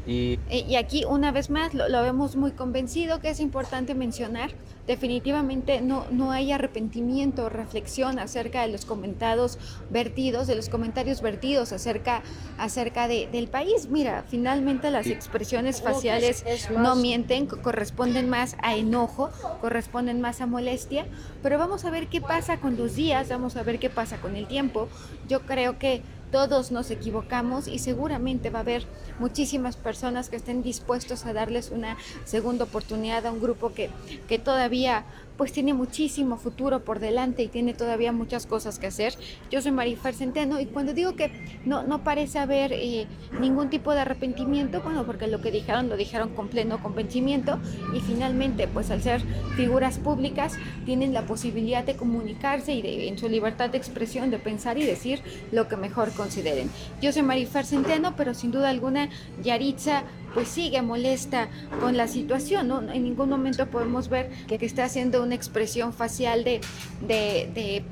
Y 0.07 0.39
Eh, 0.49 0.65
Y 0.67 0.75
aquí 0.77 1.05
una 1.05 1.31
vez 1.31 1.49
más 1.49 1.73
lo, 1.73 1.87
lo 1.89 2.01
vemos 2.01 2.35
muy 2.35 2.51
convencido 2.51 3.19
que 3.19 3.29
es 3.29 3.39
importante 3.39 3.93
mencionar, 3.93 4.51
definitivamente 4.87 5.81
no, 5.81 6.05
no 6.11 6.31
hay 6.31 6.51
arrepentimiento 6.51 7.45
o 7.45 7.49
reflexión 7.49 8.19
acerca 8.19 8.61
de 8.61 8.69
los 8.69 8.85
comentados 8.85 9.57
vertidos, 9.89 10.47
de 10.47 10.55
los 10.55 10.69
comentarios 10.69 11.21
vertidos 11.21 11.71
acerca, 11.71 12.23
acerca 12.57 13.07
de- 13.07 13.27
del 13.31 13.47
país. 13.47 13.87
Mira, 13.89 14.23
finalmente 14.27 14.89
las 14.91 15.07
expresiones 15.07 15.81
Creo 15.81 15.85
que 15.85 15.91
es- 15.91 15.95
faciales 15.97 16.43
es 16.47 16.71
no 16.71 16.79
más- 16.79 16.97
mienten, 16.97 17.45
co- 17.47 17.61
corresponden 17.61 18.29
más 18.29 18.55
a 18.61 18.75
enojo, 18.75 19.29
corresponden 19.61 20.19
más 20.21 20.41
a 20.41 20.45
molestia, 20.47 21.05
pero 21.43 21.57
vamos 21.57 21.85
a 21.85 21.89
ver 21.91 22.07
qué 22.07 22.21
pasa 22.21 22.57
con 22.59 22.75
los 22.77 22.95
días, 22.95 23.29
vamos 23.29 23.55
a 23.55 23.63
ver 23.63 23.79
qué 23.79 23.89
pasa 23.89 24.17
con 24.17 24.35
el 24.35 24.47
tiempo. 24.47 24.87
Yo 25.27 25.41
creo 25.41 25.77
que 25.79 26.01
todos 26.31 26.71
nos 26.71 26.89
equivocamos 26.91 27.67
y 27.67 27.79
seguramente 27.79 28.49
va 28.49 28.59
a 28.59 28.61
haber 28.61 28.85
muchísimas 29.19 29.75
personas 29.75 30.29
que 30.29 30.37
estén 30.37 30.63
dispuestos 30.63 31.25
a 31.25 31.33
darles 31.33 31.69
una 31.69 31.97
segunda 32.23 32.63
oportunidad 32.63 33.25
a 33.25 33.31
un 33.31 33.41
grupo 33.41 33.73
que, 33.73 33.89
que 34.27 34.39
todavía 34.39 35.05
pues 35.41 35.53
tiene 35.53 35.73
muchísimo 35.73 36.37
futuro 36.37 36.83
por 36.83 36.99
delante 36.99 37.41
y 37.41 37.47
tiene 37.47 37.73
todavía 37.73 38.11
muchas 38.11 38.45
cosas 38.45 38.77
que 38.77 38.85
hacer. 38.85 39.15
Yo 39.49 39.59
soy 39.59 39.71
Marifer 39.71 40.13
Centeno 40.13 40.59
y 40.59 40.67
cuando 40.67 40.93
digo 40.93 41.15
que 41.15 41.31
no, 41.65 41.81
no 41.81 42.03
parece 42.03 42.37
haber 42.37 42.71
eh, 42.73 43.07
ningún 43.39 43.71
tipo 43.71 43.91
de 43.91 44.01
arrepentimiento, 44.01 44.81
bueno, 44.83 45.03
porque 45.03 45.25
lo 45.25 45.41
que 45.41 45.49
dijeron 45.49 45.89
lo 45.89 45.97
dijeron 45.97 46.35
con 46.35 46.49
pleno 46.49 46.79
convencimiento 46.83 47.59
y 47.91 48.01
finalmente 48.01 48.67
pues 48.67 48.91
al 48.91 49.01
ser 49.01 49.23
figuras 49.55 49.97
públicas 49.97 50.59
tienen 50.85 51.11
la 51.11 51.23
posibilidad 51.23 51.83
de 51.83 51.95
comunicarse 51.95 52.75
y 52.75 52.83
de, 52.83 53.07
en 53.07 53.17
su 53.17 53.27
libertad 53.27 53.71
de 53.71 53.79
expresión 53.79 54.29
de 54.29 54.37
pensar 54.37 54.77
y 54.77 54.85
decir 54.85 55.23
lo 55.51 55.67
que 55.67 55.75
mejor 55.75 56.11
consideren. 56.11 56.69
Yo 57.01 57.11
soy 57.11 57.23
Marifer 57.23 57.65
Centeno, 57.65 58.15
pero 58.15 58.35
sin 58.35 58.51
duda 58.51 58.69
alguna 58.69 59.09
Yaritza 59.41 60.03
pues 60.33 60.47
sigue 60.47 60.81
molesta 60.81 61.49
con 61.79 61.97
la 61.97 62.07
situación, 62.07 62.67
¿no? 62.67 62.81
En 62.81 63.03
ningún 63.03 63.29
momento 63.29 63.67
podemos 63.67 64.09
ver 64.09 64.29
que, 64.47 64.57
que 64.57 64.65
está 64.65 64.85
haciendo 64.85 65.23
una 65.23 65.35
expresión 65.35 65.93
facial 65.93 66.43
de, 66.43 66.61
de, 67.07 67.83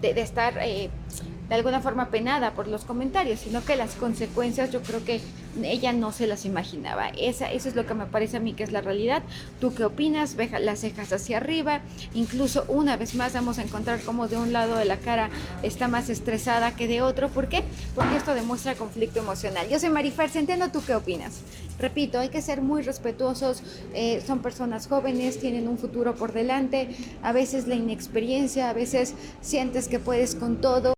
de, 0.00 0.20
estar 0.20 0.58
eh, 0.60 0.90
de 1.48 1.54
alguna 1.54 1.80
forma 1.80 2.10
penada 2.10 2.52
por 2.52 2.68
los 2.68 2.84
comentarios, 2.84 3.40
sino 3.40 3.64
que 3.64 3.76
las 3.76 3.94
consecuencias 3.94 4.70
yo 4.70 4.82
creo 4.82 5.04
que 5.04 5.20
ella 5.62 5.92
no 5.92 6.12
se 6.12 6.26
las 6.26 6.44
imaginaba. 6.44 7.08
Esa, 7.10 7.50
eso 7.50 7.68
es 7.68 7.76
lo 7.76 7.86
que 7.86 7.94
me 7.94 8.06
parece 8.06 8.36
a 8.36 8.40
mí 8.40 8.52
que 8.52 8.64
es 8.64 8.72
la 8.72 8.80
realidad. 8.80 9.22
¿Tú 9.60 9.74
qué 9.74 9.84
opinas? 9.84 10.36
Veja 10.36 10.58
las 10.58 10.80
cejas 10.80 11.12
hacia 11.12 11.38
arriba. 11.38 11.80
Incluso 12.14 12.64
una 12.68 12.96
vez 12.96 13.14
más 13.14 13.32
vamos 13.32 13.58
a 13.58 13.62
encontrar 13.62 14.00
como 14.00 14.28
de 14.28 14.36
un 14.36 14.52
lado 14.52 14.76
de 14.76 14.84
la 14.84 14.98
cara 14.98 15.30
está 15.62 15.88
más 15.88 16.10
estresada 16.10 16.74
que 16.76 16.88
de 16.88 17.02
otro. 17.02 17.28
¿Por 17.28 17.48
qué? 17.48 17.62
Porque 17.94 18.16
esto 18.16 18.34
demuestra 18.34 18.74
conflicto 18.74 19.20
emocional. 19.20 19.68
Yo 19.68 19.78
soy 19.78 19.90
Marifer 19.90 20.28
Centeno, 20.30 20.70
¿tú 20.70 20.82
qué 20.84 20.94
opinas? 20.94 21.40
Repito, 21.78 22.18
hay 22.18 22.28
que 22.30 22.42
ser 22.42 22.62
muy 22.62 22.82
respetuosos. 22.82 23.62
eh, 23.94 24.22
son 24.26 24.40
personas 24.40 24.86
jóvenes, 24.88 25.38
tienen 25.40 25.68
un 25.68 25.78
futuro 25.78 26.14
por 26.14 26.32
delante. 26.32 26.88
A 27.22 27.32
veces 27.32 27.66
la 27.66 27.74
inexperiencia, 27.74 28.70
a 28.70 28.72
veces 28.72 29.14
sientes 29.40 29.88
que 29.88 29.98
puedes 29.98 30.34
con 30.34 30.60
todo. 30.60 30.95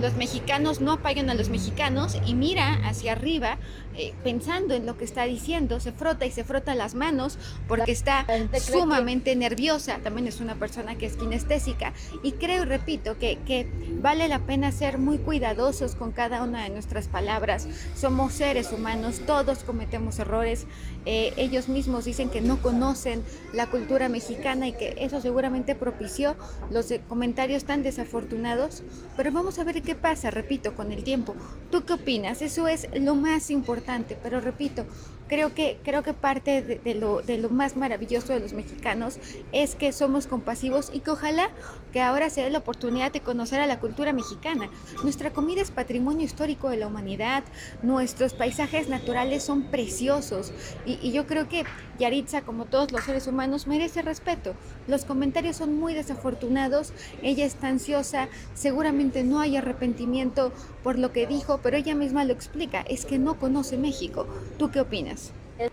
Los 0.00 0.14
mexicanos 0.14 0.80
no 0.80 0.92
apoyan 0.92 1.28
a 1.28 1.34
los 1.34 1.48
mexicanos 1.48 2.16
y 2.24 2.34
mira 2.34 2.74
hacia 2.88 3.12
arriba 3.12 3.58
eh, 3.98 4.14
pensando 4.22 4.74
en 4.74 4.86
lo 4.86 4.96
que 4.96 5.04
está 5.04 5.24
diciendo, 5.24 5.80
se 5.80 5.90
frota 5.90 6.24
y 6.24 6.30
se 6.30 6.44
frota 6.44 6.76
las 6.76 6.94
manos 6.94 7.36
porque 7.66 7.90
está 7.90 8.24
sumamente 8.60 9.34
nerviosa, 9.34 9.98
también 10.04 10.28
es 10.28 10.40
una 10.40 10.54
persona 10.54 10.96
que 10.96 11.06
es 11.06 11.16
kinestésica 11.16 11.92
y 12.22 12.32
creo 12.32 12.62
y 12.62 12.66
repito 12.66 13.18
que, 13.18 13.38
que 13.44 13.68
vale 14.00 14.28
la 14.28 14.38
pena 14.38 14.70
ser 14.70 14.98
muy 14.98 15.18
cuidadosos 15.18 15.96
con 15.96 16.12
cada 16.12 16.44
una 16.44 16.62
de 16.62 16.70
nuestras 16.70 17.08
palabras, 17.08 17.66
somos 17.96 18.34
seres 18.34 18.70
humanos, 18.72 19.20
todos 19.26 19.64
cometemos 19.64 20.20
errores, 20.20 20.66
eh, 21.04 21.32
ellos 21.36 21.68
mismos 21.68 22.04
dicen 22.04 22.30
que 22.30 22.40
no 22.40 22.62
conocen 22.62 23.24
la 23.52 23.66
cultura 23.66 24.08
mexicana 24.08 24.68
y 24.68 24.74
que 24.74 24.94
eso 24.98 25.20
seguramente 25.20 25.74
propició 25.74 26.36
los 26.70 26.92
comentarios 27.08 27.64
tan 27.64 27.82
desafortunados, 27.82 28.84
pero 29.16 29.32
vamos 29.32 29.58
a 29.58 29.64
ver 29.64 29.82
qué 29.82 29.96
pasa, 29.96 30.30
repito, 30.30 30.74
con 30.74 30.92
el 30.92 31.02
tiempo. 31.02 31.34
¿Tú 31.72 31.84
qué 31.84 31.94
opinas? 31.94 32.42
Eso 32.42 32.68
es 32.68 32.88
lo 32.94 33.14
más 33.14 33.50
importante, 33.50 33.87
pero 34.22 34.40
repito, 34.40 34.84
creo 35.28 35.54
que, 35.54 35.78
creo 35.84 36.02
que 36.02 36.14
parte 36.14 36.62
de, 36.62 36.94
lo, 36.94 37.22
de 37.22 37.38
lo 37.38 37.50
más 37.50 37.76
maravilloso 37.76 38.32
de 38.32 38.40
los 38.40 38.52
mexicanos 38.52 39.18
es 39.52 39.74
que 39.74 39.92
somos 39.92 40.26
compasivos 40.26 40.90
y 40.92 41.00
que 41.00 41.10
ojalá 41.10 41.50
que 41.92 42.00
ahora 42.00 42.30
se 42.30 42.42
dé 42.42 42.50
la 42.50 42.58
oportunidad 42.58 43.12
de 43.12 43.20
conocer 43.20 43.60
a 43.60 43.66
la 43.66 43.80
cultura 43.80 44.12
mexicana. 44.12 44.68
Nuestra 45.02 45.32
comida 45.32 45.62
es 45.62 45.70
patrimonio 45.70 46.24
histórico 46.24 46.70
de 46.70 46.78
la 46.78 46.86
humanidad, 46.86 47.44
nuestros 47.82 48.34
paisajes 48.34 48.88
naturales 48.88 49.42
son 49.42 49.64
preciosos 49.64 50.52
y 50.84 51.12
yo 51.12 51.26
creo 51.26 51.48
que 51.48 51.64
Yaritza, 51.98 52.42
como 52.42 52.64
todos 52.64 52.92
los 52.92 53.04
seres 53.04 53.26
humanos, 53.26 53.66
merece 53.66 54.02
respeto. 54.02 54.54
Los 54.86 55.04
comentarios 55.04 55.56
son 55.56 55.78
muy 55.78 55.94
desafortunados, 55.94 56.92
ella 57.22 57.44
está 57.44 57.68
ansiosa, 57.68 58.28
seguramente 58.54 59.24
no 59.24 59.40
hay 59.40 59.56
arrepentimiento 59.56 60.52
por 60.82 60.98
lo 60.98 61.12
que 61.12 61.26
dijo, 61.26 61.58
pero 61.62 61.76
ella 61.76 61.94
misma 61.94 62.24
lo 62.24 62.32
explica, 62.32 62.82
es 62.82 63.04
que 63.04 63.18
no 63.18 63.38
conoce 63.38 63.76
México. 63.76 64.26
¿Tú 64.58 64.70
qué 64.70 64.80
opinas? 64.80 65.17
¿De 65.58 65.70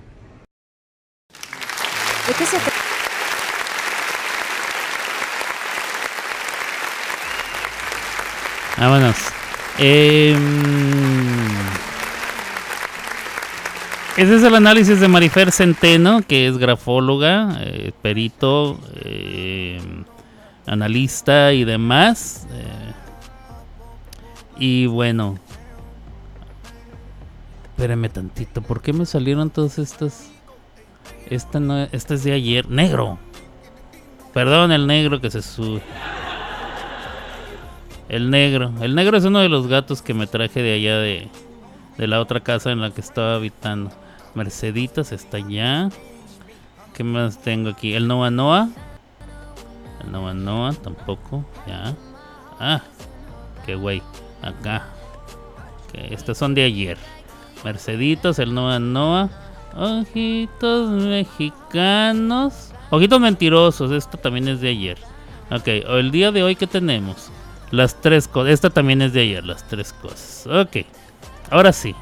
qué 2.38 2.45
se 2.45 2.57
trata? 2.57 2.71
Vámonos. 8.77 9.15
Em, 9.77 10.36
ese 14.17 14.36
es 14.36 14.43
el 14.43 14.55
análisis 14.55 14.99
de 14.99 15.07
Marifer 15.07 15.51
Centeno, 15.51 16.21
que 16.27 16.47
es 16.47 16.57
grafóloga, 16.57 17.57
eh, 17.61 17.91
perito, 18.01 18.79
eh, 19.03 19.79
analista 20.65 21.53
y 21.53 21.63
demás. 21.63 22.47
eh. 22.51 22.93
y 24.57 24.88
bueno. 24.88 25.38
Espérenme 27.76 28.07
tantito, 28.07 28.61
¿por 28.61 28.82
qué 28.82 28.93
me 28.93 29.05
salieron 29.05 29.49
todas 29.49 29.80
estas? 29.80 30.32
Esta, 31.30 31.59
no, 31.59 31.84
esta 31.91 32.13
es 32.13 32.23
de 32.23 32.32
ayer. 32.32 32.69
Negro. 32.69 33.19
Perdón, 34.34 34.71
el 34.71 34.88
negro 34.88 35.19
que 35.19 35.30
se 35.30 35.41
sube. 35.41 35.82
El 38.07 38.30
negro. 38.30 38.71
El 38.80 38.95
negro 38.95 39.17
es 39.17 39.26
uno 39.26 39.39
de 39.39 39.49
los 39.49 39.67
gatos 39.67 40.01
que 40.01 40.13
me 40.13 40.26
traje 40.26 40.63
de 40.63 40.73
allá 40.73 40.99
de, 40.99 41.28
de 41.97 42.07
la 42.07 42.21
otra 42.21 42.39
casa 42.39 42.71
en 42.71 42.80
la 42.80 42.91
que 42.91 43.01
estaba 43.01 43.36
habitando. 43.36 43.91
Merceditas 44.36 45.11
está 45.11 45.36
allá. 45.36 45.89
¿Qué 46.93 47.03
más 47.03 47.41
tengo 47.41 47.71
aquí? 47.71 47.93
El 47.93 48.07
Noa 48.07 48.32
Noa. 48.32 48.69
El 50.01 50.13
Noa 50.13 50.34
Noa 50.34 50.71
tampoco. 50.71 51.43
Ya. 51.67 51.93
Ah, 52.57 52.82
qué 53.65 53.76
güey. 53.76 54.01
Acá. 54.41 54.86
Que 55.91 56.13
estos 56.13 56.38
son 56.38 56.55
de 56.55 56.63
ayer. 56.63 56.97
Merceditos, 57.66 58.39
el 58.39 58.53
Noa 58.53 58.80
Noa. 58.80 59.30
Ojitos 59.76 60.89
mexicanos. 60.91 62.72
Ojitos 62.91 63.20
mentirosos. 63.20 63.91
Esto 63.91 64.18
también 64.18 64.47
es 64.47 64.61
de 64.61 64.70
ayer. 64.70 64.97
Ok, 65.51 65.68
o 65.89 65.95
el 65.95 66.11
día 66.11 66.32
de 66.32 66.43
hoy 66.43 66.55
que 66.55 66.68
tenemos. 66.68 67.32
Las 67.72 67.99
tres 67.99 68.28
cosas. 68.28 68.53
Esta 68.53 68.70
también 68.70 69.01
es 69.01 69.13
de 69.13 69.22
ayer, 69.22 69.43
las 69.43 69.68
tres 69.68 69.93
cosas. 69.93 70.45
Ok. 70.47 70.86
Ahora 71.49 71.74
sí. 71.74 71.95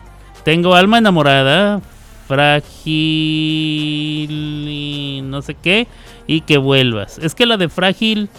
Tengo 0.43 0.75
alma 0.75 0.97
enamorada. 0.97 1.81
Frágil. 2.27 2.89
No 5.29 5.41
sé 5.41 5.55
qué. 5.55 5.87
Y 6.27 6.41
que 6.41 6.57
vuelvas. 6.57 7.19
Es 7.19 7.33
que 7.33 7.45
la 7.45 7.55
de 7.55 7.69
frágil 7.69 8.29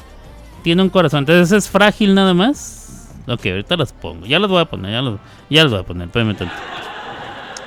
tiene 0.63 0.83
un 0.83 0.91
corazón. 0.91 1.21
Entonces 1.21 1.53
es 1.53 1.71
frágil 1.71 2.15
nada 2.15 2.35
más. 2.35 3.11
Ok, 3.27 3.47
ahorita 3.47 3.79
las 3.79 3.95
pongo. 3.95 4.27
Ya 4.27 4.39
las 4.39 4.51
voy 4.51 4.61
a 4.61 4.67
poner. 4.67 4.93
Ya 4.93 5.01
las, 5.01 5.15
ya 5.49 5.63
las 5.63 5.73
voy 5.73 5.81
a 5.81 5.85
poner. 5.85 6.09
Espérame 6.09 6.37
tanto. 6.37 6.55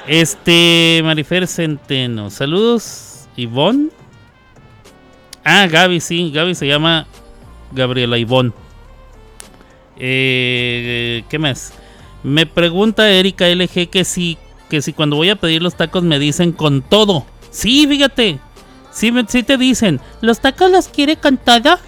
Este. 0.08 1.02
Marifer 1.04 1.48
Centeno. 1.48 2.30
Saludos. 2.30 3.28
Ivonne. 3.36 3.90
Ah, 5.44 5.68
Gaby, 5.68 6.00
sí. 6.00 6.32
Gaby 6.32 6.56
se 6.56 6.68
llama 6.68 7.06
Gabriela 7.72 8.18
Ivonne. 8.18 8.52
Eh, 9.98 11.24
¿Qué 11.30 11.40
más? 11.40 11.74
Me 12.24 12.46
pregunta 12.46 13.10
Erika 13.10 13.48
LG 13.48 13.90
que 13.90 14.04
si, 14.04 14.38
que 14.70 14.82
si 14.82 14.94
cuando 14.94 15.16
voy 15.16 15.30
a 15.30 15.36
pedir 15.36 15.62
los 15.62 15.76
tacos 15.76 16.04
me 16.04 16.20
dicen 16.20 16.52
con 16.52 16.82
todo. 16.82 17.26
Sí, 17.52 17.88
fíjate. 17.88 18.40
Sí, 18.92 19.14
sí 19.28 19.44
te 19.44 19.58
dicen. 19.58 20.00
¿Los 20.22 20.40
tacos 20.40 20.72
los 20.72 20.88
quiere 20.88 21.16
con 21.16 21.38
todo? 21.38 21.80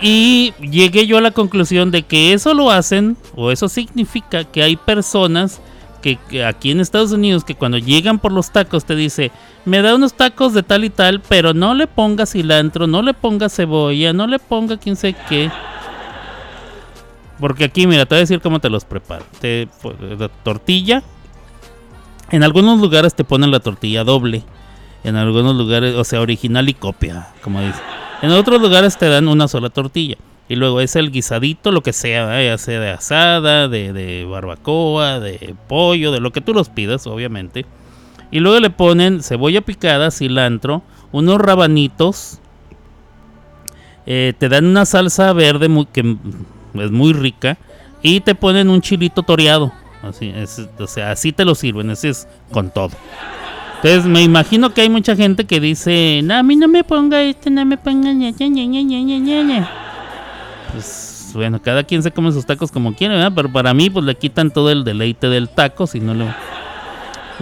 Y 0.00 0.52
llegué 0.60 1.06
yo 1.06 1.18
a 1.18 1.22
la 1.22 1.30
conclusión 1.30 1.90
de 1.90 2.02
que 2.02 2.32
eso 2.32 2.52
lo 2.52 2.70
hacen, 2.70 3.16
o 3.34 3.50
eso 3.50 3.68
significa 3.68 4.44
que 4.44 4.62
hay 4.62 4.76
personas 4.76 5.60
que, 5.96 6.18
aquí 6.44 6.70
en 6.70 6.80
Estados 6.80 7.12
Unidos 7.12 7.44
que 7.44 7.54
cuando 7.54 7.78
llegan 7.78 8.18
por 8.18 8.32
los 8.32 8.50
tacos 8.50 8.84
te 8.84 8.94
dice, 8.94 9.30
me 9.64 9.82
da 9.82 9.94
unos 9.94 10.14
tacos 10.14 10.54
de 10.54 10.62
tal 10.62 10.84
y 10.84 10.90
tal, 10.90 11.20
pero 11.20 11.54
no 11.54 11.74
le 11.74 11.86
ponga 11.86 12.26
cilantro, 12.26 12.86
no 12.86 13.02
le 13.02 13.14
ponga 13.14 13.48
cebolla, 13.48 14.12
no 14.12 14.26
le 14.26 14.38
ponga 14.38 14.76
quién 14.76 14.96
sé 14.96 15.14
qué. 15.28 15.50
Porque 17.40 17.64
aquí, 17.64 17.86
mira, 17.86 18.06
te 18.06 18.14
voy 18.14 18.18
a 18.18 18.20
decir 18.20 18.40
cómo 18.40 18.60
te 18.60 18.70
los 18.70 18.84
preparo. 18.84 19.24
Te, 19.40 19.68
pues, 19.82 19.96
la 20.00 20.28
tortilla. 20.28 21.02
En 22.30 22.42
algunos 22.42 22.80
lugares 22.80 23.14
te 23.14 23.24
ponen 23.24 23.50
la 23.50 23.60
tortilla 23.60 24.04
doble. 24.04 24.42
En 25.04 25.16
algunos 25.16 25.54
lugares, 25.54 25.94
o 25.94 26.04
sea, 26.04 26.20
original 26.20 26.68
y 26.68 26.74
copia, 26.74 27.28
como 27.42 27.60
dice. 27.60 27.80
En 28.22 28.30
otros 28.30 28.60
lugares 28.60 28.96
te 28.96 29.08
dan 29.08 29.28
una 29.28 29.48
sola 29.48 29.68
tortilla. 29.68 30.16
Y 30.48 30.54
luego 30.56 30.80
es 30.80 30.94
el 30.96 31.10
guisadito, 31.10 31.72
lo 31.72 31.82
que 31.82 31.92
sea, 31.92 32.40
¿eh? 32.40 32.46
ya 32.46 32.58
sea 32.58 32.78
de 32.80 32.90
asada, 32.90 33.68
de, 33.68 33.92
de 33.92 34.24
barbacoa, 34.24 35.18
de 35.20 35.54
pollo, 35.68 36.12
de 36.12 36.20
lo 36.20 36.30
que 36.32 36.40
tú 36.40 36.54
los 36.54 36.68
pidas, 36.68 37.06
obviamente. 37.06 37.66
Y 38.30 38.40
luego 38.40 38.60
le 38.60 38.70
ponen 38.70 39.22
cebolla 39.22 39.60
picada, 39.60 40.10
cilantro, 40.10 40.82
unos 41.12 41.40
rabanitos. 41.40 42.40
eh, 44.06 44.34
te 44.38 44.48
dan 44.48 44.66
una 44.66 44.84
salsa 44.84 45.32
verde 45.32 45.68
muy, 45.68 45.86
que 45.86 46.16
es 46.74 46.90
muy 46.90 47.12
rica. 47.12 47.58
Y 48.02 48.20
te 48.20 48.34
ponen 48.34 48.70
un 48.70 48.80
chilito 48.82 49.22
toreado. 49.24 49.72
Así, 50.02 50.32
es, 50.34 50.68
o 50.78 50.86
sea, 50.86 51.10
así 51.10 51.32
te 51.32 51.44
lo 51.44 51.54
sirven. 51.56 51.90
Ese 51.90 52.10
es 52.10 52.28
con 52.52 52.70
todo. 52.70 52.90
Entonces 53.76 54.04
me 54.06 54.22
imagino 54.22 54.72
que 54.74 54.82
hay 54.82 54.90
mucha 54.90 55.16
gente 55.16 55.44
que 55.44 55.60
dice, 55.60 56.20
no, 56.24 56.34
a 56.34 56.42
mí 56.42 56.56
no 56.56 56.68
me 56.68 56.84
ponga 56.84 57.22
este, 57.22 57.50
no 57.50 57.64
me 57.64 57.76
ponga 57.78 58.12
ña, 58.12 58.30
ña, 58.30 58.48
ña, 58.48 59.70
Pues 60.72 61.30
bueno, 61.34 61.60
cada 61.60 61.84
quien 61.84 62.02
se 62.02 62.10
come 62.10 62.32
sus 62.32 62.46
tacos 62.46 62.70
como 62.70 62.94
quiere, 62.94 63.14
¿verdad? 63.14 63.32
Pero 63.34 63.52
para 63.52 63.74
mí 63.74 63.90
pues 63.90 64.04
le 64.04 64.14
quitan 64.14 64.50
todo 64.50 64.70
el 64.70 64.84
deleite 64.84 65.28
del 65.28 65.48
taco 65.48 65.86
si 65.86 66.00
no 66.00 66.14
lo... 66.14 66.26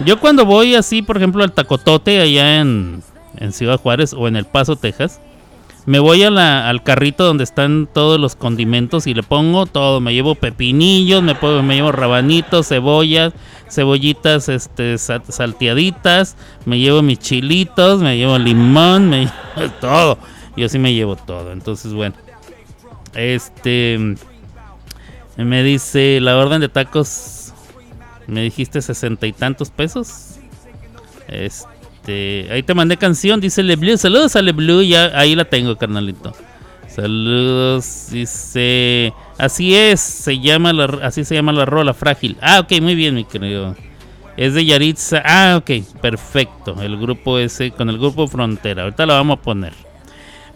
Yo 0.05 0.19
cuando 0.19 0.45
voy 0.45 0.75
así, 0.75 1.01
por 1.01 1.15
ejemplo, 1.17 1.43
al 1.43 1.53
tacotote 1.53 2.19
allá 2.19 2.59
en, 2.59 3.01
en 3.37 3.53
Ciudad 3.53 3.79
Juárez 3.79 4.13
o 4.13 4.27
en 4.27 4.35
El 4.35 4.43
Paso, 4.45 4.75
Texas, 4.75 5.21
me 5.85 5.99
voy 5.99 6.23
al 6.23 6.83
carrito 6.83 7.23
donde 7.23 7.45
están 7.45 7.87
todos 7.93 8.19
los 8.19 8.35
condimentos 8.35 9.07
y 9.07 9.13
le 9.13 9.23
pongo 9.23 9.65
todo. 9.67 10.01
Me 10.01 10.13
llevo 10.13 10.35
pepinillos, 10.35 11.23
me, 11.23 11.33
pongo- 11.35 11.63
me 11.63 11.75
llevo 11.75 11.93
rabanitos, 11.93 12.67
cebollas, 12.67 13.31
cebollitas 13.69 14.49
este, 14.49 14.97
sa- 14.97 15.21
salteaditas, 15.29 16.35
me 16.65 16.77
llevo 16.79 17.01
mis 17.01 17.19
chilitos, 17.19 18.01
me 18.01 18.17
llevo 18.17 18.37
limón, 18.37 19.09
me 19.09 19.19
llevo 19.55 19.71
todo. 19.79 20.17
Yo 20.57 20.67
sí 20.67 20.77
me 20.77 20.93
llevo 20.93 21.15
todo. 21.15 21.53
Entonces, 21.53 21.93
bueno. 21.93 22.15
Este. 23.15 24.15
Me 25.37 25.63
dice 25.63 26.19
la 26.21 26.37
orden 26.37 26.61
de 26.61 26.69
tacos. 26.69 27.53
Me 28.27 28.41
dijiste 28.41 28.81
sesenta 28.81 29.27
y 29.27 29.33
tantos 29.33 29.69
pesos. 29.69 30.35
Este. 31.27 32.47
Ahí 32.51 32.63
te 32.63 32.73
mandé 32.73 32.97
canción, 32.97 33.41
dice 33.41 33.63
Le 33.63 33.75
Blue. 33.75 33.97
Saludos 33.97 34.35
a 34.35 34.41
Le 34.41 34.51
Blue, 34.51 34.83
ya 34.83 35.17
ahí 35.17 35.35
la 35.35 35.45
tengo, 35.45 35.75
carnalito. 35.77 36.33
Saludos, 36.87 38.07
dice. 38.11 39.13
Así 39.37 39.75
es, 39.75 39.99
se 39.99 40.39
llama 40.39 40.71
la, 40.71 40.85
así 41.03 41.25
se 41.25 41.35
llama 41.35 41.51
la 41.51 41.65
rola, 41.65 41.93
frágil. 41.93 42.37
Ah, 42.41 42.61
ok, 42.61 42.79
muy 42.81 42.95
bien, 42.95 43.15
mi 43.15 43.25
querido. 43.25 43.75
Es 44.37 44.53
de 44.53 44.65
Yaritza. 44.65 45.21
Ah, 45.25 45.57
ok, 45.57 45.71
perfecto. 46.01 46.81
El 46.81 46.97
grupo 46.97 47.37
ese, 47.37 47.71
con 47.71 47.89
el 47.89 47.97
grupo 47.97 48.27
Frontera. 48.27 48.83
Ahorita 48.83 49.05
la 49.05 49.15
vamos 49.15 49.39
a 49.39 49.41
poner. 49.41 49.73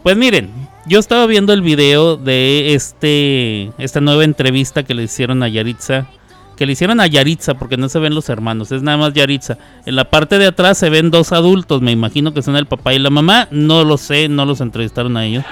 Pues 0.03 0.15
miren, 0.15 0.49
yo 0.85 0.97
estaba 0.97 1.25
viendo 1.25 1.51
el 1.51 1.61
video 1.61 2.15
de 2.15 2.73
este 2.73 3.71
esta 3.77 3.99
nueva 3.99 4.23
entrevista 4.23 4.83
que 4.83 4.93
le 4.93 5.03
hicieron 5.03 5.43
a 5.43 5.49
Yaritza, 5.49 6.07
que 6.55 6.65
le 6.65 6.71
hicieron 6.71 7.01
a 7.01 7.07
Yaritza 7.07 7.55
porque 7.55 7.75
no 7.75 7.89
se 7.89 7.99
ven 7.99 8.15
los 8.15 8.29
hermanos, 8.29 8.71
es 8.71 8.81
nada 8.81 8.97
más 8.97 9.13
Yaritza. 9.13 9.57
En 9.85 9.97
la 9.97 10.09
parte 10.09 10.39
de 10.39 10.47
atrás 10.47 10.77
se 10.77 10.89
ven 10.89 11.11
dos 11.11 11.33
adultos, 11.33 11.81
me 11.81 11.91
imagino 11.91 12.33
que 12.33 12.41
son 12.41 12.55
el 12.55 12.65
papá 12.65 12.93
y 12.93 12.99
la 12.99 13.09
mamá, 13.09 13.49
no 13.51 13.83
lo 13.83 13.97
sé, 13.97 14.29
no 14.29 14.45
los 14.45 14.61
entrevistaron 14.61 15.17
a 15.17 15.25
ellos. 15.25 15.43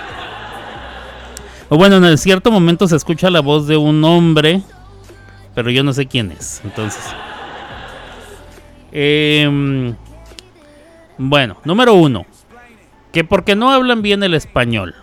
O 1.68 1.78
bueno, 1.78 1.98
en 1.98 2.18
cierto 2.18 2.50
momento 2.50 2.88
se 2.88 2.96
escucha 2.96 3.30
la 3.30 3.42
voz 3.42 3.68
de 3.68 3.76
un 3.76 4.02
hombre, 4.06 4.62
pero 5.54 5.70
yo 5.72 5.84
no 5.84 5.92
sé 5.92 6.06
quién 6.06 6.32
es. 6.32 6.62
Entonces, 6.64 7.04
em, 8.94 9.94
bueno, 11.18 11.58
número 11.66 11.94
uno 11.96 12.26
que 13.18 13.24
porque 13.24 13.56
no 13.56 13.72
hablan 13.72 14.04
bien 14.04 14.22
el 14.22 14.36
español. 14.36 14.94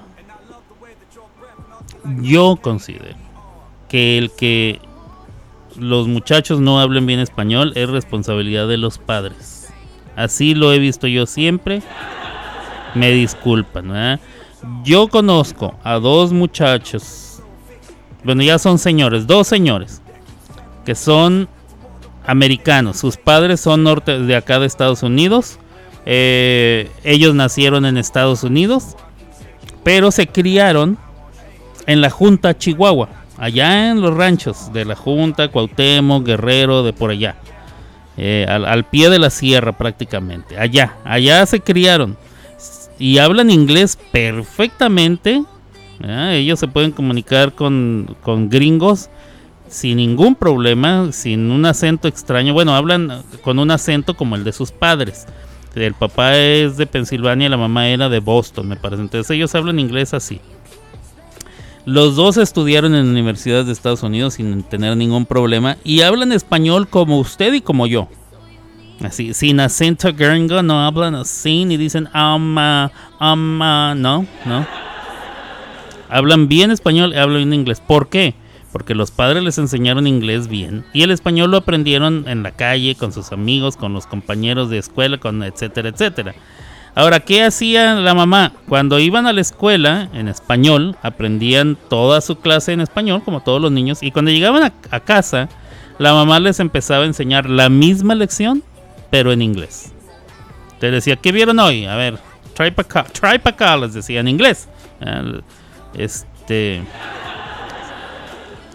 Yo 2.20 2.60
considero 2.62 3.16
que 3.88 4.18
el 4.18 4.30
que 4.30 4.78
los 5.76 6.06
muchachos 6.06 6.60
no 6.60 6.78
hablen 6.78 7.06
bien 7.06 7.18
español 7.18 7.72
es 7.74 7.90
responsabilidad 7.90 8.68
de 8.68 8.76
los 8.76 8.98
padres. 8.98 9.72
Así 10.14 10.54
lo 10.54 10.72
he 10.72 10.78
visto 10.78 11.08
yo 11.08 11.26
siempre. 11.26 11.82
Me 12.94 13.10
disculpan, 13.10 13.88
¿verdad? 13.88 14.20
Yo 14.84 15.08
conozco 15.08 15.74
a 15.82 15.94
dos 15.94 16.32
muchachos, 16.32 17.42
bueno, 18.22 18.44
ya 18.44 18.60
son 18.60 18.78
señores, 18.78 19.26
dos 19.26 19.48
señores, 19.48 20.02
que 20.84 20.94
son 20.94 21.48
americanos. 22.24 22.96
Sus 22.96 23.16
padres 23.16 23.60
son 23.60 23.82
norte 23.82 24.20
de 24.20 24.36
acá 24.36 24.60
de 24.60 24.66
Estados 24.66 25.02
Unidos. 25.02 25.58
Eh, 26.06 26.90
ellos 27.02 27.34
nacieron 27.34 27.86
en 27.86 27.96
Estados 27.96 28.42
Unidos, 28.44 28.96
pero 29.82 30.10
se 30.10 30.26
criaron 30.26 30.98
en 31.86 32.00
la 32.00 32.10
Junta 32.10 32.56
Chihuahua, 32.56 33.08
allá 33.38 33.90
en 33.90 34.00
los 34.00 34.14
ranchos 34.14 34.72
de 34.72 34.84
la 34.84 34.96
Junta, 34.96 35.48
Cuauhtémoc, 35.48 36.24
Guerrero, 36.24 36.82
de 36.82 36.92
por 36.92 37.10
allá. 37.10 37.36
Eh, 38.16 38.46
al, 38.48 38.84
pie 38.84 39.10
de 39.10 39.18
la 39.18 39.30
sierra 39.30 39.76
prácticamente. 39.76 40.56
Allá, 40.56 40.94
allá 41.04 41.44
se 41.46 41.60
criaron 41.60 42.16
y 42.98 43.18
hablan 43.18 43.50
inglés 43.50 43.98
perfectamente. 44.12 45.42
Ellos 46.00 46.60
se 46.60 46.68
pueden 46.68 46.92
comunicar 46.92 47.54
con, 47.54 48.16
con 48.22 48.48
gringos 48.48 49.08
sin 49.68 49.96
ningún 49.96 50.36
problema, 50.36 51.10
sin 51.10 51.50
un 51.50 51.66
acento 51.66 52.06
extraño. 52.06 52.52
Bueno, 52.52 52.74
hablan 52.74 53.22
con 53.42 53.58
un 53.58 53.70
acento 53.72 54.14
como 54.14 54.36
el 54.36 54.44
de 54.44 54.52
sus 54.52 54.70
padres. 54.70 55.26
El 55.74 55.94
papá 55.94 56.36
es 56.36 56.76
de 56.76 56.86
Pensilvania 56.86 57.48
la 57.48 57.56
mamá 57.56 57.88
era 57.88 58.08
de 58.08 58.20
Boston, 58.20 58.68
me 58.68 58.76
parece. 58.76 59.02
Entonces 59.02 59.30
ellos 59.30 59.54
hablan 59.54 59.78
inglés 59.78 60.14
así. 60.14 60.40
Los 61.84 62.16
dos 62.16 62.38
estudiaron 62.38 62.94
en 62.94 63.06
universidades 63.06 63.66
de 63.66 63.72
Estados 63.72 64.02
Unidos 64.02 64.34
sin 64.34 64.62
tener 64.62 64.96
ningún 64.96 65.26
problema 65.26 65.76
y 65.84 66.00
hablan 66.00 66.32
español 66.32 66.88
como 66.88 67.18
usted 67.18 67.52
y 67.52 67.60
como 67.60 67.86
yo. 67.86 68.08
Así, 69.02 69.34
sin 69.34 69.60
acento 69.60 70.12
gringo, 70.14 70.62
no 70.62 70.80
hablan 70.80 71.14
así 71.14 71.64
ni 71.64 71.76
dicen 71.76 72.08
ama, 72.12 72.90
ama, 73.18 73.94
no, 73.94 74.26
no. 74.46 74.66
Hablan 76.08 76.48
bien 76.48 76.70
español 76.70 77.12
y 77.12 77.18
hablan 77.18 77.38
bien 77.38 77.60
inglés. 77.60 77.80
¿Por 77.80 78.08
qué? 78.08 78.34
Porque 78.74 78.96
los 78.96 79.12
padres 79.12 79.44
les 79.44 79.56
enseñaron 79.58 80.08
inglés 80.08 80.48
bien 80.48 80.84
y 80.92 81.02
el 81.02 81.12
español 81.12 81.52
lo 81.52 81.58
aprendieron 81.58 82.24
en 82.26 82.42
la 82.42 82.50
calle, 82.50 82.96
con 82.96 83.12
sus 83.12 83.30
amigos, 83.30 83.76
con 83.76 83.92
los 83.92 84.08
compañeros 84.08 84.68
de 84.68 84.78
escuela, 84.78 85.18
con 85.18 85.44
etcétera, 85.44 85.90
etcétera. 85.90 86.34
Ahora, 86.96 87.20
¿qué 87.20 87.44
hacía 87.44 87.94
la 87.94 88.14
mamá? 88.14 88.50
Cuando 88.68 88.98
iban 88.98 89.28
a 89.28 89.32
la 89.32 89.42
escuela 89.42 90.08
en 90.12 90.26
español, 90.26 90.96
aprendían 91.02 91.78
toda 91.88 92.20
su 92.20 92.40
clase 92.40 92.72
en 92.72 92.80
español, 92.80 93.22
como 93.24 93.44
todos 93.44 93.62
los 93.62 93.70
niños, 93.70 94.02
y 94.02 94.10
cuando 94.10 94.32
llegaban 94.32 94.72
a, 94.90 95.00
casa, 95.00 95.48
la 96.00 96.12
mamá 96.12 96.40
les 96.40 96.58
empezaba 96.58 97.04
a 97.04 97.06
enseñar 97.06 97.48
la 97.48 97.68
misma 97.68 98.16
lección, 98.16 98.64
pero 99.08 99.30
en 99.30 99.40
inglés. 99.40 99.92
Te 100.80 100.90
decía, 100.90 101.14
¿qué 101.14 101.30
vieron 101.30 101.60
hoy? 101.60 101.84
A 101.84 101.94
ver, 101.94 102.18
try 102.54 102.72
pa' 102.72 103.50
acá, 103.50 103.76
les 103.76 103.94
decía 103.94 104.18
en 104.18 104.26
inglés. 104.26 104.68
Este. 105.94 106.82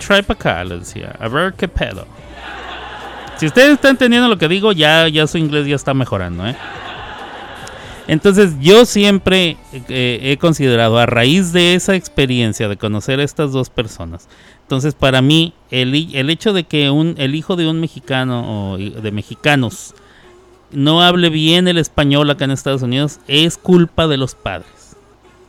Try 0.09 0.23
pa' 0.23 0.33
acá, 0.33 0.63
les 0.63 0.79
decía. 0.79 1.15
A 1.19 1.27
ver 1.27 1.53
qué 1.53 1.67
pedo. 1.67 2.07
Si 3.37 3.45
ustedes 3.45 3.73
están 3.73 3.91
entendiendo 3.91 4.27
lo 4.27 4.39
que 4.39 4.47
digo, 4.47 4.71
ya, 4.71 5.07
ya 5.07 5.27
su 5.27 5.37
inglés 5.37 5.67
ya 5.67 5.75
está 5.75 5.93
mejorando, 5.93 6.47
¿eh? 6.47 6.55
Entonces 8.07 8.55
yo 8.59 8.87
siempre 8.87 9.57
eh, 9.71 10.19
he 10.23 10.37
considerado 10.37 10.97
a 10.97 11.05
raíz 11.05 11.53
de 11.53 11.75
esa 11.75 11.93
experiencia 11.93 12.67
de 12.67 12.75
conocer 12.75 13.19
a 13.19 13.23
estas 13.23 13.51
dos 13.51 13.69
personas. 13.69 14.27
Entonces 14.63 14.95
para 14.95 15.21
mí 15.21 15.53
el, 15.69 15.93
el 16.15 16.31
hecho 16.31 16.53
de 16.53 16.63
que 16.63 16.89
un, 16.89 17.13
el 17.19 17.35
hijo 17.35 17.55
de 17.55 17.67
un 17.67 17.79
mexicano 17.79 18.71
o 18.71 18.77
de 18.79 19.11
mexicanos 19.11 19.93
no 20.71 21.03
hable 21.03 21.29
bien 21.29 21.67
el 21.67 21.77
español 21.77 22.31
acá 22.31 22.45
en 22.45 22.51
Estados 22.51 22.81
Unidos 22.81 23.19
es 23.27 23.59
culpa 23.59 24.07
de 24.07 24.17
los 24.17 24.33
padres. 24.33 24.95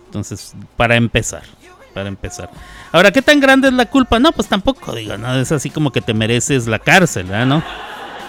Entonces 0.05 0.55
para 0.77 0.97
empezar, 0.97 1.45
para 1.95 2.09
empezar. 2.09 2.51
Ahora, 2.93 3.13
¿qué 3.13 3.23
tan 3.23 3.39
grande 3.39 3.69
es 3.69 3.75
la 3.75 3.87
culpa? 3.87 4.19
No, 4.19 4.33
pues 4.33 4.49
tampoco 4.49 4.93
digo, 4.95 5.17
no 5.17 5.35
es 5.35 5.53
así 5.53 5.71
como 5.71 5.93
que 5.93 6.01
te 6.01 6.13
mereces 6.13 6.67
la 6.67 6.81
cárcel, 6.81 7.27
¿verdad? 7.27 7.47
¿no? 7.47 7.63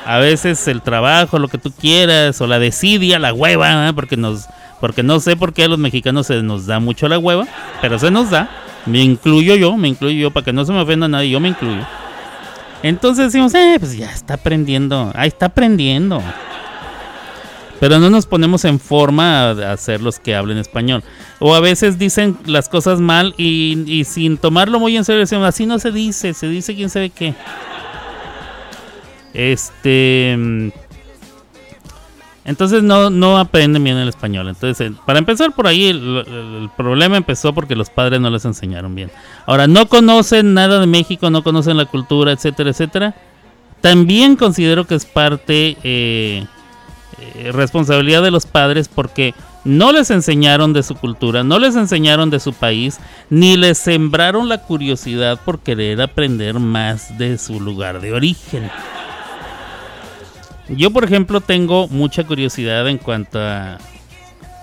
A 0.05 0.17
veces 0.17 0.67
el 0.67 0.81
trabajo, 0.81 1.39
lo 1.39 1.47
que 1.47 1.57
tú 1.57 1.71
quieras, 1.71 2.39
o 2.41 2.47
la 2.47 2.59
desidia, 2.59 3.17
la 3.19 3.33
hueva, 3.33 3.91
porque 3.93 4.17
nos, 4.17 4.47
porque 4.79 5.03
no 5.03 5.19
sé 5.19 5.35
por 5.35 5.53
qué 5.53 5.63
a 5.63 5.67
los 5.67 5.79
mexicanos 5.79 6.27
se 6.27 6.43
nos 6.43 6.65
da 6.67 6.79
mucho 6.79 7.07
la 7.07 7.17
hueva, 7.17 7.47
pero 7.81 7.97
se 7.97 8.11
nos 8.11 8.29
da. 8.29 8.49
Me 8.85 8.99
incluyo 8.99 9.55
yo, 9.55 9.77
me 9.77 9.87
incluyo 9.87 10.19
yo, 10.19 10.31
para 10.31 10.43
que 10.45 10.53
no 10.53 10.65
se 10.65 10.73
me 10.73 10.81
ofenda 10.81 11.07
nadie, 11.07 11.29
yo 11.29 11.39
me 11.39 11.49
incluyo. 11.49 11.85
Entonces 12.83 13.25
decimos, 13.25 13.53
eh, 13.53 13.77
pues 13.79 13.95
ya 13.95 14.11
está 14.11 14.35
aprendiendo, 14.35 15.11
ahí 15.15 15.27
está 15.27 15.47
aprendiendo. 15.47 16.21
Pero 17.81 17.97
no 17.97 18.11
nos 18.11 18.27
ponemos 18.27 18.63
en 18.65 18.79
forma 18.79 19.49
a 19.49 19.71
hacer 19.71 20.03
los 20.03 20.19
que 20.19 20.35
hablen 20.35 20.59
español. 20.59 21.03
O 21.39 21.55
a 21.55 21.59
veces 21.59 21.97
dicen 21.97 22.37
las 22.45 22.69
cosas 22.69 22.99
mal 22.99 23.33
y, 23.39 24.03
sin 24.05 24.37
tomarlo 24.37 24.79
muy 24.79 24.95
en 24.95 25.03
serio 25.03 25.21
decimos, 25.21 25.47
así 25.47 25.65
no 25.65 25.79
se 25.79 25.91
dice, 25.91 26.35
se 26.35 26.47
dice 26.47 26.75
quién 26.75 26.91
sabe 26.91 27.09
qué. 27.09 27.33
Este. 29.33 30.35
mm, 30.37 30.69
Entonces 32.45 32.83
no, 32.83 33.09
no 33.09 33.39
aprenden 33.39 33.83
bien 33.83 33.97
el 33.97 34.09
español. 34.09 34.47
Entonces, 34.49 34.91
eh, 34.91 34.93
para 35.07 35.17
empezar 35.17 35.51
por 35.55 35.65
ahí, 35.65 35.87
el 35.87 36.69
problema 36.77 37.17
empezó 37.17 37.51
porque 37.51 37.75
los 37.75 37.89
padres 37.89 38.21
no 38.21 38.29
les 38.29 38.45
enseñaron 38.45 38.93
bien. 38.93 39.09
Ahora, 39.47 39.65
no 39.65 39.87
conocen 39.87 40.53
nada 40.53 40.79
de 40.79 40.85
México, 40.85 41.31
no 41.31 41.41
conocen 41.41 41.77
la 41.77 41.85
cultura, 41.85 42.31
etcétera, 42.31 42.69
etcétera. 42.69 43.15
También 43.81 44.35
considero 44.35 44.85
que 44.85 44.93
es 44.93 45.05
parte 45.05 45.77
eh, 45.83 46.45
eh, 47.21 47.51
responsabilidad 47.51 48.23
de 48.23 48.31
los 48.31 48.45
padres 48.45 48.87
porque 48.87 49.33
no 49.63 49.91
les 49.91 50.09
enseñaron 50.09 50.73
de 50.73 50.83
su 50.83 50.95
cultura, 50.95 51.43
no 51.43 51.59
les 51.59 51.75
enseñaron 51.75 52.29
de 52.29 52.39
su 52.39 52.53
país, 52.53 52.99
ni 53.29 53.57
les 53.57 53.77
sembraron 53.77 54.49
la 54.49 54.63
curiosidad 54.63 55.39
por 55.43 55.59
querer 55.59 56.01
aprender 56.01 56.59
más 56.59 57.17
de 57.17 57.37
su 57.37 57.59
lugar 57.59 58.01
de 58.01 58.13
origen. 58.13 58.69
Yo, 60.69 60.91
por 60.91 61.03
ejemplo, 61.03 61.41
tengo 61.41 61.87
mucha 61.89 62.23
curiosidad 62.25 62.87
en 62.87 62.97
cuanto 62.97 63.39
a 63.39 63.77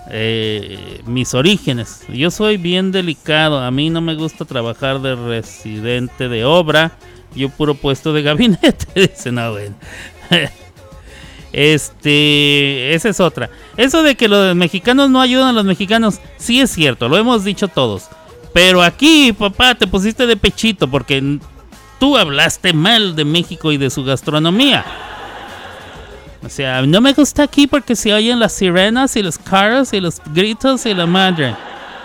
eh, 0.09 1.01
mis 1.05 1.33
orígenes. 1.33 2.03
Yo 2.09 2.31
soy 2.31 2.57
bien 2.57 2.91
delicado. 2.91 3.59
A 3.59 3.69
mí 3.69 3.89
no 3.89 4.01
me 4.01 4.15
gusta 4.15 4.45
trabajar 4.45 5.01
de 5.01 5.15
residente 5.15 6.27
de 6.27 6.45
obra. 6.45 6.93
Yo 7.35 7.49
puro 7.49 7.75
puesto 7.75 8.11
de 8.11 8.23
gabinete. 8.23 8.87
Dice, 8.95 9.31
no. 9.31 9.55
Este, 11.51 12.93
esa 12.93 13.09
es 13.09 13.19
otra. 13.19 13.49
Eso 13.77 14.03
de 14.03 14.15
que 14.15 14.27
los 14.27 14.55
mexicanos 14.55 15.09
no 15.09 15.21
ayudan 15.21 15.49
a 15.49 15.53
los 15.53 15.65
mexicanos, 15.65 16.19
sí 16.37 16.61
es 16.61 16.69
cierto, 16.71 17.09
lo 17.09 17.17
hemos 17.17 17.43
dicho 17.43 17.67
todos. 17.67 18.07
Pero 18.53 18.81
aquí, 18.81 19.33
papá, 19.33 19.75
te 19.75 19.87
pusiste 19.87 20.25
de 20.25 20.37
pechito 20.37 20.89
porque 20.89 21.39
tú 21.99 22.17
hablaste 22.17 22.73
mal 22.73 23.15
de 23.15 23.25
México 23.25 23.71
y 23.71 23.77
de 23.77 23.89
su 23.89 24.03
gastronomía. 24.03 24.85
O 26.43 26.49
sea, 26.49 26.81
no 26.83 27.01
me 27.01 27.13
gusta 27.13 27.43
aquí 27.43 27.67
porque 27.67 27.95
se 27.95 28.13
oyen 28.13 28.39
las 28.39 28.53
sirenas 28.53 29.15
y 29.15 29.23
los 29.23 29.37
carros 29.37 29.93
y 29.93 29.99
los 29.99 30.21
gritos 30.33 30.85
y 30.85 30.93
la 30.93 31.05
madre. 31.05 31.55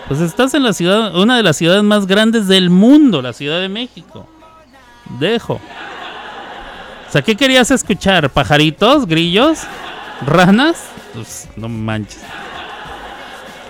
Pues 0.09 0.21
estás 0.21 0.53
en 0.55 0.65
la 0.65 0.73
ciudad, 0.73 1.17
una 1.17 1.37
de 1.37 1.43
las 1.43 1.57
ciudades 1.57 1.83
más 1.83 2.07
grandes 2.07 2.47
del 2.47 2.69
mundo, 2.69 3.23
la 3.23 3.33
Ciudad 3.33 3.61
de 3.61 3.69
México. 3.69 4.27
Dejo. 5.19 5.61
Sea, 7.15 7.23
¿qué 7.23 7.37
querías 7.37 7.71
escuchar? 7.71 8.29
¿Pajaritos? 8.29 9.07
¿Grillos? 9.07 9.61
¿Ranas? 10.27 10.89
Pues 11.12 11.49
no 11.57 11.69
manches. 11.69 12.21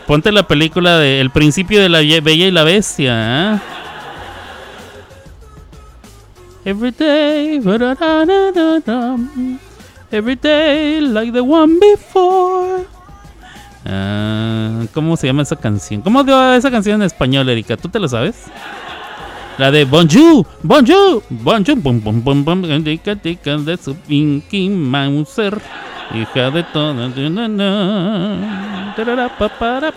Ponte 0.07 0.33
la 0.33 0.49
película 0.49 0.97
de 0.97 1.21
El 1.21 1.29
principio 1.29 1.83
de 1.83 1.91
la 1.91 1.99
Bella 1.99 2.47
y 2.47 2.51
la 2.51 2.65
Bestia. 2.65 3.13
¿eh? 3.53 3.59
Every 6.65 6.91
day, 6.91 7.61
every 10.11 10.37
day 10.37 11.01
like 11.03 11.31
the 11.31 11.43
one 11.43 11.79
before. 11.79 12.87
Ah, 13.85 14.85
¿Cómo 14.95 15.19
se 15.19 15.27
llama 15.27 15.43
esa 15.43 15.57
canción? 15.57 16.01
¿Cómo 16.01 16.25
dio 16.25 16.55
esa 16.55 16.71
canción 16.71 17.03
en 17.03 17.07
español, 17.07 17.47
Erika? 17.51 17.77
¿Tú 17.77 17.91
te 17.91 18.01
lo 18.01 18.09
sabes? 18.09 18.47
La 19.57 19.71
de 19.71 19.85
Bonjour, 19.85 20.45
Bonjour, 20.65 21.23
Bonjour, 21.31 21.77
bum 21.77 22.01
bum 22.01 22.21
bum 22.21 22.45
bum, 22.45 22.65
indica 22.65 23.15
tica 23.15 23.57
de 23.57 23.77
su 23.77 23.95
Pinky 23.95 24.69
Mouser, 24.69 25.61
hija 26.13 26.51
de 26.51 26.65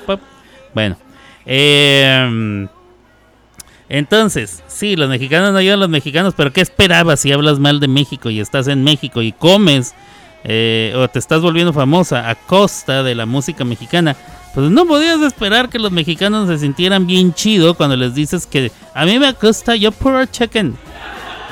pa. 0.05 0.19
Bueno, 0.75 0.95
eh, 1.47 2.67
entonces, 3.89 4.63
sí, 4.67 4.95
los 4.95 5.09
mexicanos 5.09 5.53
no 5.53 5.57
ayudan 5.57 5.79
a 5.79 5.81
los 5.81 5.89
mexicanos, 5.89 6.35
pero 6.37 6.53
¿qué 6.53 6.61
esperabas 6.61 7.21
si 7.21 7.31
hablas 7.31 7.57
mal 7.57 7.79
de 7.79 7.87
México 7.87 8.29
y 8.29 8.39
estás 8.39 8.67
en 8.67 8.83
México 8.83 9.23
y 9.23 9.31
comes 9.31 9.95
eh, 10.47 10.93
o 10.95 11.07
te 11.09 11.19
estás 11.19 11.41
volviendo 11.41 11.73
famosa 11.73 12.29
a 12.29 12.35
costa 12.35 13.03
de 13.03 13.13
la 13.13 13.25
música 13.25 13.63
mexicana? 13.65 14.15
Pues 14.53 14.71
no 14.71 14.87
podías 14.87 15.21
esperar 15.21 15.69
que 15.69 15.77
los 15.77 15.91
mexicanos 15.91 16.47
se 16.47 16.57
sintieran 16.57 17.05
bien 17.05 17.33
chido 17.33 17.75
cuando 17.75 17.95
les 17.95 18.15
dices 18.15 18.47
que 18.47 18.71
a 18.95 19.05
mí 19.05 19.19
me 19.19 19.31
gusta 19.33 19.75
yo 19.75 19.91
puro 19.91 20.25
chicken. 20.25 20.75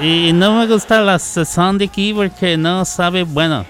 Y 0.01 0.31
no 0.33 0.57
me 0.57 0.65
gusta 0.67 1.01
la 1.01 1.19
sesión 1.19 1.77
de 1.77 1.85
aquí 1.85 2.13
porque 2.13 2.57
no 2.57 2.83
sabe, 2.85 3.23
bueno. 3.23 3.65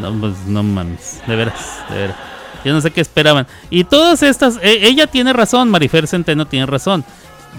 No, 0.00 0.12
pues 0.12 0.34
no 0.46 0.62
mames, 0.62 1.22
de 1.26 1.36
veras, 1.36 1.78
de 1.88 1.96
veras. 1.96 2.16
Yo 2.64 2.72
no 2.74 2.80
sé 2.80 2.90
qué 2.90 3.00
esperaban. 3.00 3.46
Y 3.70 3.84
todas 3.84 4.22
estas, 4.22 4.58
e- 4.62 4.86
ella 4.86 5.06
tiene 5.06 5.32
razón, 5.32 5.70
Marifer 5.70 6.06
Centeno 6.06 6.46
tiene 6.46 6.66
razón. 6.66 7.04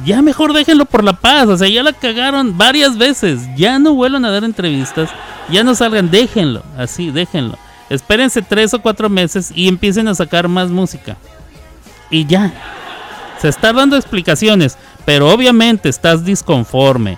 Ya 0.05 0.21
mejor 0.21 0.53
déjenlo 0.53 0.85
por 0.85 1.03
la 1.03 1.13
paz, 1.13 1.47
o 1.47 1.57
sea, 1.57 1.67
ya 1.67 1.83
la 1.83 1.93
cagaron 1.93 2.57
varias 2.57 2.97
veces. 2.97 3.41
Ya 3.55 3.77
no 3.77 3.93
vuelvan 3.93 4.25
a 4.25 4.31
dar 4.31 4.43
entrevistas, 4.43 5.09
ya 5.49 5.63
no 5.63 5.75
salgan, 5.75 6.09
déjenlo, 6.09 6.63
así, 6.77 7.11
déjenlo. 7.11 7.57
Espérense 7.89 8.41
tres 8.41 8.73
o 8.73 8.81
cuatro 8.81 9.09
meses 9.09 9.51
y 9.53 9.67
empiecen 9.67 10.07
a 10.07 10.15
sacar 10.15 10.47
más 10.47 10.69
música. 10.69 11.17
Y 12.09 12.25
ya. 12.25 12.53
Se 13.39 13.49
está 13.49 13.73
dando 13.73 13.95
explicaciones, 13.95 14.77
pero 15.03 15.29
obviamente 15.29 15.89
estás 15.89 16.23
disconforme. 16.23 17.17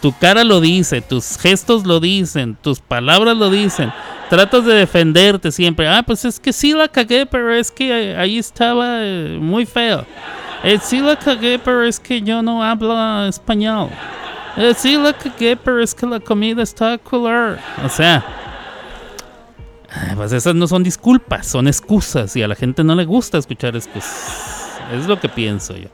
Tu 0.00 0.12
cara 0.18 0.42
lo 0.42 0.60
dice, 0.60 1.02
tus 1.02 1.36
gestos 1.36 1.84
lo 1.84 2.00
dicen, 2.00 2.56
tus 2.62 2.80
palabras 2.80 3.36
lo 3.36 3.50
dicen. 3.50 3.92
Tratas 4.30 4.64
de 4.64 4.74
defenderte 4.74 5.52
siempre. 5.52 5.86
Ah, 5.86 6.02
pues 6.02 6.24
es 6.24 6.40
que 6.40 6.52
sí 6.52 6.72
la 6.72 6.88
cagué, 6.88 7.26
pero 7.26 7.52
es 7.52 7.70
que 7.70 8.16
ahí 8.16 8.38
estaba 8.38 9.02
eh, 9.02 9.36
muy 9.38 9.66
feo. 9.66 10.06
Eh, 10.64 10.78
sí 10.82 11.00
la 11.00 11.16
cagué, 11.16 11.58
pero 11.58 11.84
es 11.84 12.00
que 12.00 12.22
yo 12.22 12.42
no 12.42 12.62
hablo 12.62 13.26
español. 13.26 13.90
Eh, 14.56 14.72
sí 14.76 14.96
la 14.96 15.12
cagué, 15.12 15.56
pero 15.56 15.82
es 15.82 15.94
que 15.94 16.06
la 16.06 16.20
comida 16.20 16.62
está 16.62 16.96
cooler. 16.98 17.58
O 17.84 17.88
sea, 17.88 18.24
Ay, 19.94 20.16
Pues 20.16 20.32
esas 20.32 20.54
no 20.54 20.66
son 20.66 20.82
disculpas, 20.82 21.46
son 21.46 21.68
excusas 21.68 22.34
y 22.36 22.42
a 22.42 22.48
la 22.48 22.54
gente 22.54 22.82
no 22.82 22.94
le 22.94 23.04
gusta 23.04 23.38
escuchar 23.38 23.76
excusas. 23.76 24.80
Es 24.92 25.06
lo 25.06 25.20
que 25.20 25.28
pienso 25.28 25.76
yo. 25.76 25.88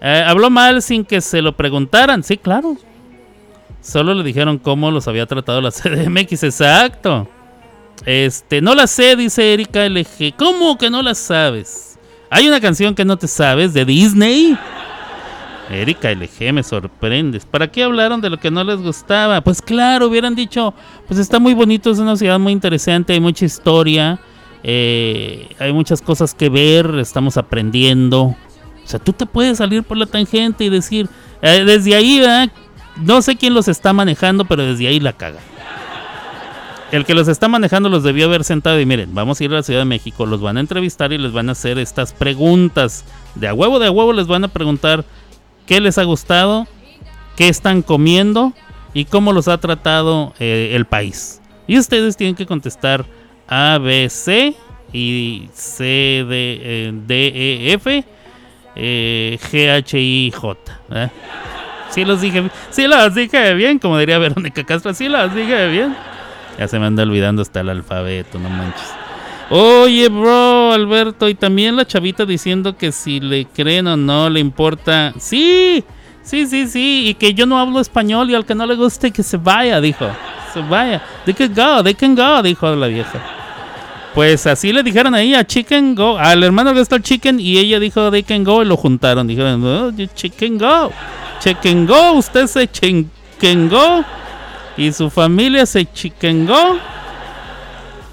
Eh, 0.00 0.24
habló 0.26 0.50
mal 0.50 0.82
sin 0.82 1.04
que 1.04 1.20
se 1.20 1.42
lo 1.42 1.56
preguntaran, 1.56 2.22
sí, 2.22 2.36
claro. 2.36 2.76
Solo 3.80 4.14
le 4.14 4.24
dijeron 4.24 4.58
cómo 4.58 4.90
los 4.90 5.06
había 5.06 5.26
tratado 5.26 5.60
la 5.60 5.70
CDMX, 5.72 6.44
exacto. 6.44 7.28
Este, 8.04 8.60
no 8.60 8.74
la 8.74 8.86
sé, 8.86 9.16
dice 9.16 9.52
Erika 9.52 9.86
LG. 9.88 10.34
¿Cómo 10.36 10.76
que 10.78 10.90
no 10.90 11.02
la 11.02 11.14
sabes? 11.14 11.95
Hay 12.30 12.48
una 12.48 12.60
canción 12.60 12.94
que 12.94 13.04
no 13.04 13.16
te 13.16 13.28
sabes 13.28 13.72
de 13.72 13.84
Disney. 13.84 14.58
Erika 15.70 16.10
LG, 16.10 16.52
me 16.52 16.62
sorprendes. 16.62 17.44
¿Para 17.44 17.70
qué 17.70 17.82
hablaron 17.82 18.20
de 18.20 18.30
lo 18.30 18.38
que 18.38 18.50
no 18.50 18.62
les 18.62 18.80
gustaba? 18.80 19.40
Pues 19.40 19.60
claro, 19.60 20.06
hubieran 20.08 20.34
dicho, 20.34 20.74
pues 21.08 21.18
está 21.18 21.38
muy 21.38 21.54
bonito, 21.54 21.90
es 21.90 21.98
una 21.98 22.16
ciudad 22.16 22.38
muy 22.38 22.52
interesante, 22.52 23.14
hay 23.14 23.20
mucha 23.20 23.44
historia, 23.44 24.20
eh, 24.62 25.48
hay 25.58 25.72
muchas 25.72 26.00
cosas 26.00 26.34
que 26.34 26.48
ver, 26.48 26.94
estamos 26.98 27.36
aprendiendo. 27.36 28.22
O 28.22 28.36
sea, 28.88 29.00
tú 29.00 29.12
te 29.12 29.26
puedes 29.26 29.58
salir 29.58 29.82
por 29.82 29.96
la 29.96 30.06
tangente 30.06 30.64
y 30.64 30.68
decir, 30.68 31.08
eh, 31.42 31.64
desde 31.64 31.96
ahí, 31.96 32.20
¿verdad? 32.20 32.50
no 33.02 33.22
sé 33.22 33.36
quién 33.36 33.54
los 33.54 33.68
está 33.68 33.92
manejando, 33.92 34.44
pero 34.44 34.64
desde 34.64 34.88
ahí 34.88 35.00
la 35.00 35.12
caga. 35.12 35.40
El 36.92 37.04
que 37.04 37.14
los 37.14 37.26
está 37.26 37.48
manejando 37.48 37.88
los 37.88 38.04
debió 38.04 38.26
haber 38.26 38.44
sentado 38.44 38.80
y 38.80 38.86
miren, 38.86 39.12
vamos 39.12 39.40
a 39.40 39.44
ir 39.44 39.50
a 39.50 39.56
la 39.56 39.62
Ciudad 39.62 39.80
de 39.80 39.86
México, 39.86 40.24
los 40.24 40.40
van 40.40 40.56
a 40.56 40.60
entrevistar 40.60 41.12
y 41.12 41.18
les 41.18 41.32
van 41.32 41.48
a 41.48 41.52
hacer 41.52 41.78
estas 41.78 42.12
preguntas. 42.12 43.04
De 43.34 43.48
a 43.48 43.54
huevo, 43.54 43.80
de 43.80 43.88
a 43.88 43.90
huevo 43.90 44.12
les 44.12 44.28
van 44.28 44.44
a 44.44 44.48
preguntar 44.48 45.04
qué 45.66 45.80
les 45.80 45.98
ha 45.98 46.04
gustado, 46.04 46.66
qué 47.36 47.48
están 47.48 47.82
comiendo 47.82 48.52
y 48.94 49.04
cómo 49.04 49.32
los 49.32 49.48
ha 49.48 49.58
tratado 49.58 50.32
eh, 50.38 50.70
el 50.74 50.84
país. 50.84 51.42
Y 51.66 51.76
ustedes 51.76 52.16
tienen 52.16 52.36
que 52.36 52.46
contestar 52.46 53.04
A, 53.48 53.78
B, 53.78 54.08
C 54.08 54.54
y 54.92 55.48
C, 55.52 56.24
D, 56.28 56.60
eh, 56.62 56.92
D 56.94 57.26
E, 57.34 57.72
F, 57.72 58.04
eh, 58.76 59.38
G, 59.50 59.70
H, 59.70 60.00
I, 60.00 60.30
J. 60.30 61.10
Sí 61.90 62.04
los 62.04 62.20
dije, 62.20 62.48
sí 62.70 62.86
los 62.86 63.14
dije 63.14 63.54
bien, 63.54 63.80
como 63.80 63.98
diría 63.98 64.18
Verónica 64.18 64.62
Castro, 64.62 64.94
sí 64.94 65.08
los 65.08 65.34
dije 65.34 65.66
bien. 65.68 65.96
Ya 66.58 66.68
se 66.68 66.78
me 66.78 66.86
anda 66.86 67.02
olvidando 67.02 67.42
hasta 67.42 67.60
el 67.60 67.68
alfabeto, 67.68 68.38
no 68.38 68.48
manches. 68.48 68.94
Oye, 69.50 70.08
bro, 70.08 70.72
Alberto, 70.72 71.28
y 71.28 71.34
también 71.34 71.76
la 71.76 71.86
chavita 71.86 72.24
diciendo 72.24 72.76
que 72.76 72.90
si 72.90 73.20
le 73.20 73.44
creen 73.44 73.86
o 73.86 73.96
no 73.96 74.28
le 74.28 74.40
importa. 74.40 75.12
Sí, 75.18 75.84
sí, 76.22 76.46
sí, 76.46 76.66
sí, 76.66 77.08
y 77.08 77.14
que 77.14 77.32
yo 77.32 77.46
no 77.46 77.58
hablo 77.58 77.80
español 77.80 78.28
y 78.30 78.34
al 78.34 78.44
que 78.44 78.54
no 78.54 78.66
le 78.66 78.74
guste 78.74 79.12
que 79.12 79.22
se 79.22 79.36
vaya, 79.36 79.80
dijo. 79.80 80.06
Se 80.52 80.60
vaya. 80.62 81.00
They 81.24 81.34
can 81.34 81.54
go, 81.54 81.82
they 81.84 81.94
can 81.94 82.16
go, 82.16 82.42
dijo 82.42 82.74
la 82.74 82.88
vieja. 82.88 83.22
Pues 84.14 84.46
así 84.46 84.72
le 84.72 84.82
dijeron 84.82 85.14
ahí 85.14 85.34
a 85.34 85.46
Chicken 85.46 85.94
Go, 85.94 86.16
al 86.16 86.42
hermano 86.42 86.72
que 86.72 86.80
está 86.80 86.96
el 86.96 87.02
Chicken 87.02 87.38
y 87.38 87.58
ella 87.58 87.78
dijo 87.78 88.10
they 88.10 88.22
can 88.22 88.42
go 88.44 88.62
y 88.62 88.64
lo 88.64 88.76
juntaron. 88.76 89.26
Dijeron, 89.26 89.94
you 89.94 90.08
Chicken 90.14 90.56
Go, 90.56 90.90
Chicken 91.38 91.86
Go, 91.86 92.12
usted 92.12 92.46
se 92.46 92.66
Chicken 92.66 93.68
Go 93.68 94.04
y 94.76 94.92
su 94.92 95.10
familia 95.10 95.66
se 95.66 95.90
Chicken 95.90 96.46
Go. 96.46 96.78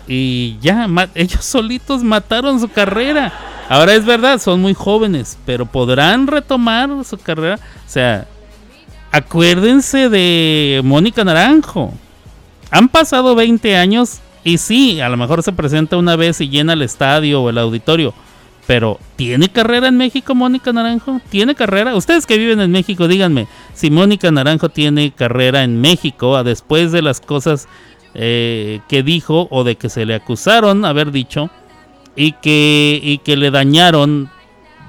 Y 0.08 0.58
ya, 0.62 0.88
ellos 1.16 1.46
solitos 1.46 2.04
mataron 2.04 2.60
su 2.60 2.68
carrera. 2.68 3.32
Ahora 3.70 3.94
es 3.94 4.06
verdad, 4.06 4.40
son 4.40 4.62
muy 4.62 4.74
jóvenes, 4.74 5.38
pero 5.46 5.66
podrán 5.66 6.28
retomar 6.28 6.90
su 7.06 7.18
carrera. 7.18 7.56
O 7.56 7.90
sea, 7.90 8.28
acuérdense 9.12 10.10
de 10.10 10.82
Mónica 10.84 11.24
Naranjo. 11.24 11.94
Han 12.72 12.90
pasado 12.90 13.36
20 13.36 13.78
años 13.78 14.20
y 14.44 14.58
sí, 14.58 15.00
a 15.00 15.10
lo 15.10 15.16
mejor 15.16 15.42
se 15.44 15.54
presenta 15.54 15.96
una 15.96 16.16
vez 16.16 16.42
y 16.42 16.50
llena 16.50 16.74
el 16.74 16.82
estadio 16.82 17.42
o 17.42 17.50
el 17.50 17.58
auditorio. 17.58 18.14
Pero, 18.66 19.00
¿tiene 19.18 19.50
carrera 19.50 19.90
en 19.90 19.98
México 19.98 20.36
Mónica 20.36 20.72
Naranjo? 20.72 21.20
¿Tiene 21.30 21.54
carrera? 21.54 21.96
Ustedes 21.96 22.26
que 22.26 22.38
viven 22.38 22.62
en 22.62 22.72
México, 22.72 23.08
díganme 23.08 23.48
si 23.74 23.92
Mónica 23.92 24.32
Naranjo 24.32 24.70
tiene 24.70 25.12
carrera 25.12 25.64
en 25.64 25.82
México 25.82 26.38
a 26.38 26.44
después 26.44 26.92
de 26.92 27.02
las 27.02 27.20
cosas 27.20 27.68
eh, 28.14 28.80
que 28.88 29.04
dijo 29.04 29.48
o 29.52 29.64
de 29.64 29.76
que 29.76 29.90
se 29.90 30.06
le 30.06 30.16
acusaron 30.16 30.86
haber 30.86 31.12
dicho 31.12 31.50
y 32.16 32.34
que, 32.34 33.00
y 33.04 33.18
que 33.18 33.36
le 33.36 33.52
dañaron 33.52 34.30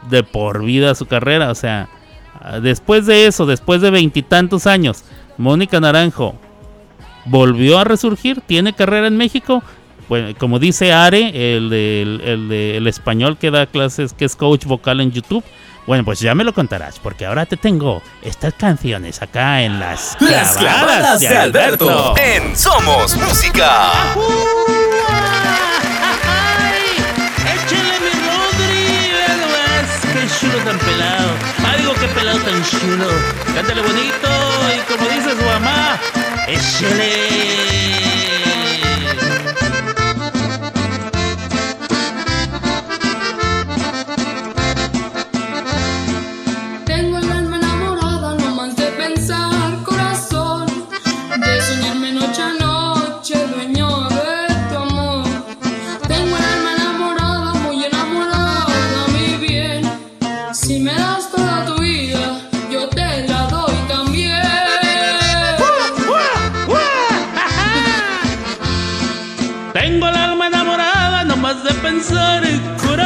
de 0.08 0.22
por 0.22 0.64
vida 0.64 0.94
su 0.94 1.06
carrera. 1.06 1.50
O 1.50 1.54
sea, 1.54 1.88
ah, 2.40 2.60
después 2.60 3.06
de 3.06 3.26
eso, 3.26 3.46
después 3.46 3.80
de 3.80 3.90
veintitantos 3.90 4.66
años, 4.66 5.04
Mónica 5.36 5.80
Naranjo 5.80 6.36
volvió 7.24 7.78
a 7.78 7.84
resurgir, 7.84 8.40
tiene 8.42 8.74
carrera 8.74 9.06
en 9.06 9.16
México. 9.16 9.62
Bueno, 10.08 10.34
como 10.38 10.58
dice 10.58 10.92
Are, 10.92 11.28
el, 11.56 11.70
del- 11.70 12.20
el 12.24 12.48
de- 12.48 12.76
el 12.76 12.86
español 12.86 13.38
que 13.38 13.50
da 13.50 13.66
clases, 13.66 14.12
que 14.12 14.24
es 14.26 14.36
coach 14.36 14.64
vocal 14.66 15.00
en 15.00 15.12
YouTube. 15.12 15.42
Bueno, 15.86 16.02
pues 16.04 16.18
ya 16.20 16.34
me 16.34 16.44
lo 16.44 16.54
contarás, 16.54 16.98
porque 16.98 17.26
ahora 17.26 17.44
te 17.44 17.56
tengo 17.58 18.02
estas 18.22 18.54
canciones 18.54 19.20
acá 19.20 19.62
en 19.62 19.78
las 19.80 20.16
Las 20.20 20.56
clavadas 20.56 21.20
de 21.20 21.28
Alberto 21.28 22.14
en 22.16 22.56
Somos 22.56 23.16
Música. 23.16 23.92
¡Échale 27.44 28.00
mi 28.00 28.12
Rodri! 28.24 29.10
¡Qué 30.12 30.28
chulo 30.40 30.58
tan 30.64 30.78
pelado! 30.78 31.28
¡Ah, 31.66 31.74
digo, 31.78 31.92
qué 31.94 32.06
pelado 32.08 32.38
tan 32.38 32.64
chulo! 32.64 33.06
¡Cántale 33.54 33.82
bonito! 33.82 34.28
Y 34.74 34.92
como 34.92 35.08
dice 35.10 35.30
su 35.38 35.44
mamá, 35.44 35.98
¡échale! 36.46 38.03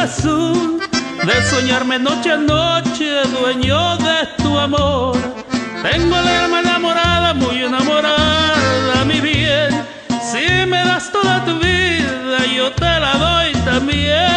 De 0.09 1.49
soñarme 1.51 1.99
noche 1.99 2.31
a 2.31 2.37
noche, 2.37 3.21
dueño 3.39 3.95
de 3.97 4.43
tu 4.43 4.57
amor. 4.57 5.15
Tengo 5.83 6.17
el 6.17 6.27
alma 6.27 6.61
enamorada, 6.61 7.33
muy 7.35 7.61
enamorada, 7.63 9.05
mi 9.05 9.19
bien. 9.19 9.69
Si 10.31 10.65
me 10.65 10.83
das 10.83 11.11
toda 11.11 11.45
tu 11.45 11.59
vida, 11.59 12.39
yo 12.55 12.71
te 12.71 12.99
la 12.99 13.13
doy 13.17 13.51
también. 13.63 14.29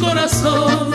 Corazón 0.00 0.91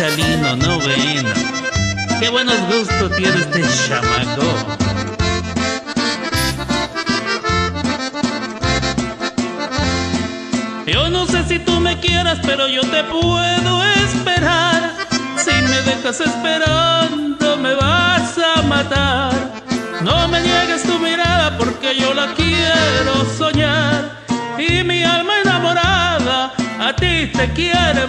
No 0.00 0.78
bueno. 0.78 1.28
Qué 2.20 2.30
buenos 2.30 2.58
gustos 2.68 3.14
tiene 3.18 3.36
este 3.36 3.60
chamaco. 3.86 4.46
Yo 10.86 11.10
no 11.10 11.26
sé 11.26 11.44
si 11.44 11.58
tú 11.58 11.78
me 11.80 12.00
quieras, 12.00 12.38
pero 12.46 12.66
yo 12.66 12.80
te 12.80 13.04
puedo 13.04 13.84
esperar. 13.84 14.94
Si 15.36 15.52
me 15.64 15.82
dejas 15.82 16.20
esperando, 16.20 17.58
me 17.58 17.74
vas 17.74 18.38
a 18.38 18.62
matar. 18.62 19.34
No 20.00 20.28
me 20.28 20.40
niegues 20.40 20.82
tu 20.82 20.98
mirada 20.98 21.58
porque 21.58 21.94
yo 21.94 22.14
la 22.14 22.32
quiero 22.32 23.26
soñar. 23.36 24.12
Y 24.56 24.82
mi 24.82 25.02
alma 25.02 25.40
enamorada 25.42 26.52
a 26.80 26.96
ti 26.96 27.26
te 27.26 27.50
quiere 27.52 28.06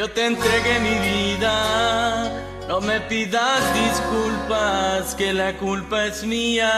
yo 0.00 0.10
te 0.10 0.24
entregué 0.24 0.78
mi 0.78 0.96
vida. 1.10 1.54
No 2.68 2.80
me 2.80 3.00
pidas 3.02 3.60
disculpas, 3.74 5.14
que 5.14 5.30
la 5.34 5.58
culpa 5.58 6.06
es 6.06 6.24
mía. 6.24 6.72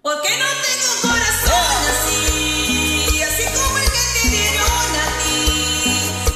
¿Por 0.00 0.22
qué 0.22 0.32
no 0.42 0.50
tengo 0.66 0.90
corazón 1.02 1.76
así? 1.92 3.20
Así 3.28 3.44
como 3.56 3.76
el 3.76 3.88
que 3.94 4.04
te 4.14 4.22
dieron 4.34 4.88
a 5.04 5.08
ti. 5.22 5.38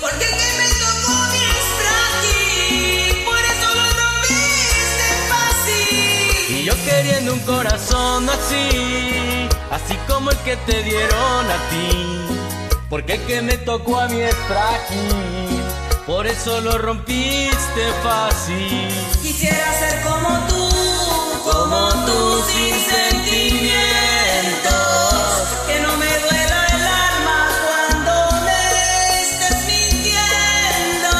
Porque 0.02 0.24
el 0.30 0.34
que 0.40 0.50
me 0.61 0.68
tocó 0.84 1.14
mi 1.32 1.40
es 1.56 1.68
frágil. 1.80 3.24
Por 3.30 3.42
eso 3.52 3.68
lo 3.78 3.86
rompiste 4.00 5.09
fácil. 5.32 6.54
Y 6.54 6.64
yo 6.64 6.74
queriendo 6.84 7.32
un 7.32 7.40
corazón 7.54 8.28
así, 8.28 9.48
así 9.70 9.96
como 10.06 10.32
el 10.32 10.38
que 10.38 10.56
te 10.68 10.82
dieron 10.82 11.50
a 11.56 11.59
ti. 11.70 12.47
Porque 12.89 13.14
el 13.14 13.20
que 13.26 13.43
me 13.43 13.59
tocó 13.59 14.01
a 14.01 14.09
mí 14.09 14.18
es 14.18 14.34
frágil, 14.34 15.61
por 16.07 16.26
eso 16.26 16.59
lo 16.62 16.78
rompiste 16.78 17.93
fácil. 18.03 18.89
Quisiera 19.20 19.72
ser 19.78 20.03
como 20.05 20.28
tú, 20.49 20.70
como 21.51 21.89
tú 22.07 22.43
sin 22.51 22.74
sentimientos. 22.95 23.74
Que 25.66 25.80
no 25.80 25.97
me 25.99 26.07
duela 26.07 26.66
el 26.76 26.82
alma 26.82 27.49
cuando 27.66 28.12
me 28.47 29.20
estés 29.20 29.59
mintiendo. 29.66 31.12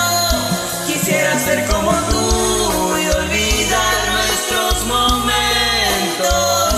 Quisiera 0.87 1.39
ser 1.39 1.67
como 1.67 1.93
tú 1.93 2.97
y 2.97 3.09
olvidar 3.11 3.95
nuestros 4.15 4.87
momentos. 4.87 6.75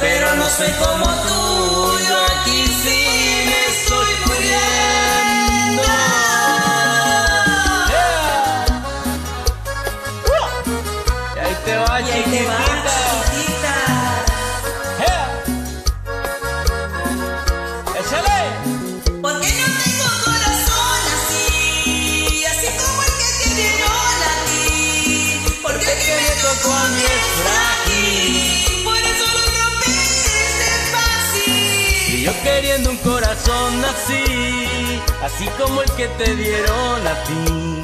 Pero 0.00 0.34
no 0.36 0.46
soy 0.50 0.70
como 0.72 1.03
así, 35.24 35.46
como 35.58 35.82
el 35.82 35.90
que 35.92 36.06
te 36.08 36.36
dieron 36.36 37.06
a 37.06 37.24
ti. 37.24 37.82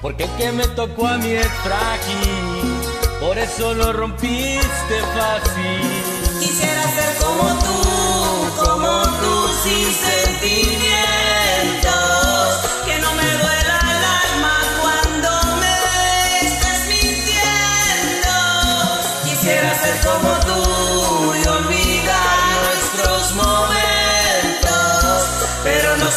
Porque 0.00 0.24
el 0.24 0.30
que 0.36 0.52
me 0.52 0.66
tocó 0.68 1.06
a 1.06 1.18
mí 1.18 1.32
es 1.32 1.48
frágil, 1.62 2.80
por 3.20 3.36
eso 3.38 3.74
lo 3.74 3.92
rompiste 3.92 4.96
fácil. 5.14 6.40
Quisiera 6.40 6.82
ser 6.82 7.16
como 7.22 7.48
tú, 7.66 8.64
como 8.64 9.02
tú 9.02 9.48
sin 9.62 9.92
sentimientos. 9.92 11.19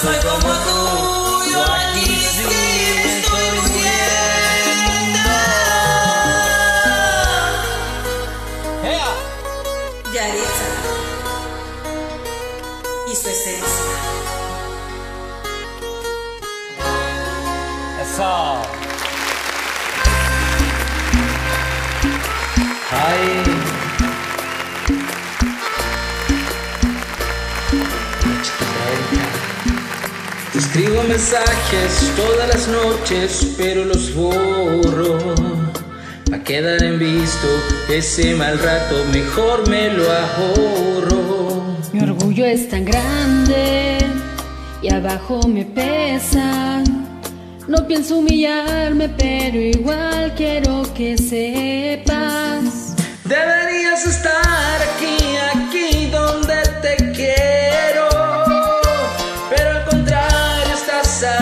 Soy 0.03 0.15
como 0.21 0.53
tú, 0.65 0.82
escribo 30.74 31.03
mensajes 31.03 32.11
todas 32.15 32.47
las 32.47 32.67
noches, 32.67 33.53
pero 33.57 33.86
los 33.86 34.11
borro. 34.15 35.36
Pa' 36.32 36.39
quedar 36.39 36.84
en 36.84 36.97
visto 36.97 37.47
ese 37.89 38.34
mal 38.34 38.57
rato, 38.57 39.05
mejor 39.13 39.69
me 39.69 39.89
lo 39.89 40.03
ahorro. 40.11 41.78
Mi 41.91 41.99
orgullo 42.01 42.43
es 42.47 42.69
tan 42.69 42.86
grande 42.86 43.99
y 44.82 44.91
abajo 44.91 45.47
me 45.47 45.63
pesa. 45.63 46.82
No 47.67 47.88
pienso 47.88 48.17
humillarme, 48.17 49.09
pero 49.09 49.59
igual 49.59 50.34
quiero 50.36 50.91
que 50.95 51.19
sepas. 51.19 52.95
Deberías 53.26 54.07
estar 54.07 54.78
aquí, 54.89 55.17
aquí 55.53 56.09
donde 56.11 56.55
te 56.82 57.11
quiero. 57.11 57.92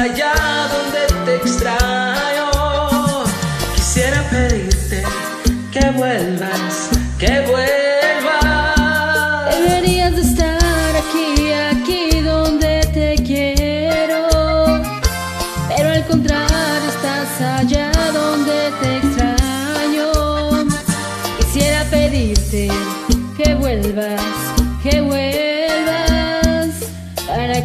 Allá 0.02 0.31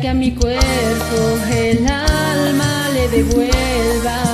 a 0.09 0.15
mi 0.15 0.31
cuerpo 0.33 1.39
el 1.51 1.87
alma 1.87 2.89
le 2.93 3.09
devuelva. 3.09 4.26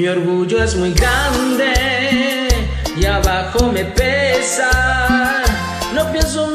Mi 0.00 0.08
orgullo 0.08 0.62
es 0.62 0.76
muy 0.76 0.94
grande 0.94 2.48
y 2.96 3.04
abajo 3.04 3.70
me 3.70 3.84
pesa. 3.84 5.42
No 5.94 6.10
pienso 6.10 6.46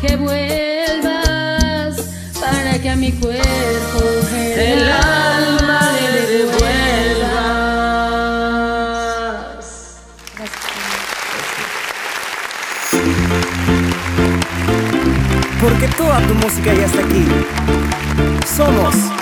que 0.00 0.16
vuelvas. 0.16 1.96
Para 2.40 2.78
que 2.80 2.90
a 2.90 2.96
mi 2.96 3.12
cuerpo 3.12 4.00
el, 4.56 4.90
alma 4.90 5.92
le 5.92 6.20
devuelvas. 6.26 6.82
Porque 15.60 15.88
toda 15.96 16.20
tu 16.26 16.34
música 16.34 16.74
ya 16.74 16.86
está 16.86 17.00
aquí. 17.00 17.26
Somos 18.56 19.21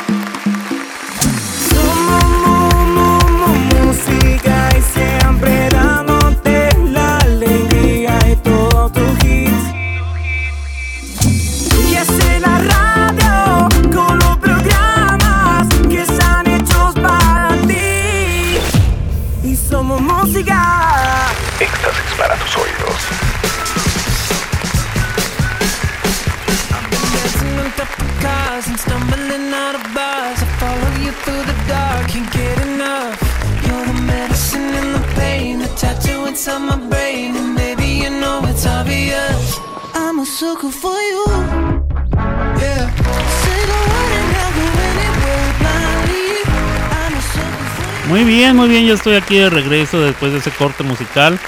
Muy 48.08 48.24
bien, 48.24 48.56
muy 48.56 48.68
bien, 48.68 48.86
ya 48.86 48.94
estoy 48.94 49.16
aquí 49.16 49.36
de 49.36 49.50
regreso 49.50 50.00
después 50.00 50.32
de 50.32 50.38
ese 50.38 50.50
corte 50.50 50.82
musical. 50.82 51.38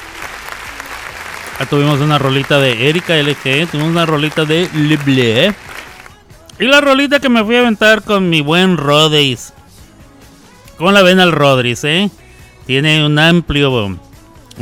Ya 1.58 1.64
tuvimos 1.64 2.00
una 2.00 2.18
rolita 2.18 2.60
de 2.60 2.90
Erika 2.90 3.16
LG, 3.16 3.70
tuvimos 3.70 3.88
una 3.88 4.04
rolita 4.04 4.44
de 4.44 4.68
Lible. 4.74 5.54
Y 6.58 6.64
la 6.66 6.82
rolita 6.82 7.18
que 7.18 7.30
me 7.30 7.42
fui 7.44 7.56
a 7.56 7.60
aventar 7.60 8.02
con 8.02 8.28
mi 8.28 8.42
buen 8.42 8.76
Rodríguez. 8.76 9.54
¿Cómo 10.76 10.92
la 10.92 11.00
ven 11.00 11.18
al 11.18 11.32
Rodríguez, 11.32 11.82
eh? 11.84 12.10
Tiene 12.66 13.06
un 13.06 13.18
amplio, 13.18 13.98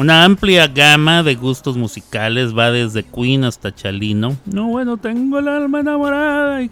una 0.01 0.25
amplia 0.25 0.67
gama 0.67 1.23
de 1.23 1.35
gustos 1.35 1.77
musicales, 1.77 2.57
va 2.57 2.71
desde 2.71 3.03
Queen 3.03 3.45
hasta 3.45 3.75
Chalino. 3.75 4.35
No, 4.47 4.69
bueno, 4.69 4.97
tengo 4.97 5.41
el 5.41 5.49
alma 5.49 5.81
enamorada. 5.81 6.63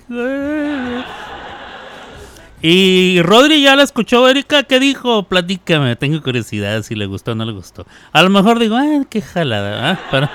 Y 2.63 3.21
Rodri 3.21 3.61
ya 3.61 3.77
la 3.77 3.83
escuchó, 3.83 4.27
Erika, 4.27 4.63
¿qué 4.63 4.81
dijo? 4.81 5.25
Platícame, 5.25 5.95
tengo 5.97 6.23
curiosidad 6.23 6.83
si 6.83 6.95
le 6.95 7.05
gustó 7.05 7.33
o 7.33 7.35
no 7.35 7.45
le 7.45 7.53
gustó. 7.53 7.87
A 8.13 8.23
lo 8.23 8.31
mejor 8.31 8.59
digo, 8.59 8.77
ah, 8.77 9.05
qué 9.11 9.21
jalada, 9.21 9.91
¿ah? 9.91 10.01
Pero 10.11 10.31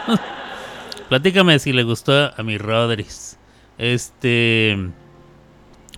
platícame 1.10 1.58
si 1.58 1.74
le 1.74 1.82
gustó 1.82 2.14
a 2.14 2.44
mi 2.44 2.60
Rodríguez. 2.60 3.40
Este, 3.80 4.78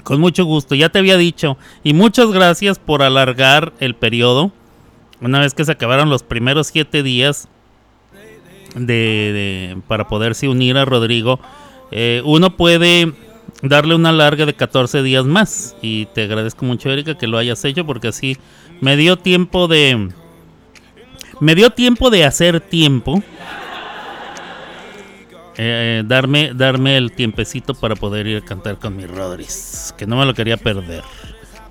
con 0.06 0.22
mucho 0.22 0.46
gusto, 0.46 0.76
ya 0.76 0.88
te 0.88 1.00
había 1.00 1.18
dicho. 1.18 1.58
Y 1.84 1.94
muchas 1.94 2.32
gracias 2.32 2.80
por 2.80 3.04
alargar 3.04 3.74
el 3.82 3.96
periodo. 3.96 4.54
Una 5.22 5.40
vez 5.40 5.54
que 5.54 5.66
se 5.66 5.72
acabaron 5.72 6.10
los 6.10 6.24
primeros 6.24 6.68
siete 6.68 7.02
días 7.04 7.48
de, 8.76 8.84
de- 9.76 9.78
para 9.88 10.08
poderse 10.08 10.48
unir 10.48 10.78
a 10.78 10.86
Rodrigo, 10.86 11.40
eh, 11.92 12.22
uno 12.26 12.56
puede 12.58 13.14
darle 13.62 13.96
una 13.96 14.12
larga 14.12 14.46
de 14.46 14.54
14 14.54 15.02
días 15.04 15.26
más. 15.26 15.76
Y 15.82 16.08
te 16.08 16.24
agradezco 16.24 16.66
mucho, 16.66 16.90
Erika, 16.92 17.18
que 17.18 17.28
lo 17.28 17.38
hayas 17.38 17.64
hecho 17.66 17.86
porque 17.86 18.10
así 18.10 18.38
me 18.82 18.98
dio 18.98 19.18
tiempo 19.18 19.68
de... 19.68 20.10
Me 21.40 21.54
dio 21.56 21.70
tiempo 21.70 22.10
de 22.10 22.24
hacer 22.26 22.60
tiempo. 22.62 23.22
Eh, 25.58 26.04
darme, 26.06 26.52
darme 26.54 26.98
el 26.98 27.12
tiempecito 27.14 27.74
para 27.74 27.96
poder 27.96 28.28
ir 28.28 28.38
a 28.38 28.42
cantar 28.46 28.78
con 28.78 28.96
mi 28.96 29.06
Rodríguez. 29.06 29.94
Que 29.98 30.06
no 30.06 30.18
me 30.18 30.26
lo 30.26 30.34
quería 30.34 30.58
perder. 30.58 31.04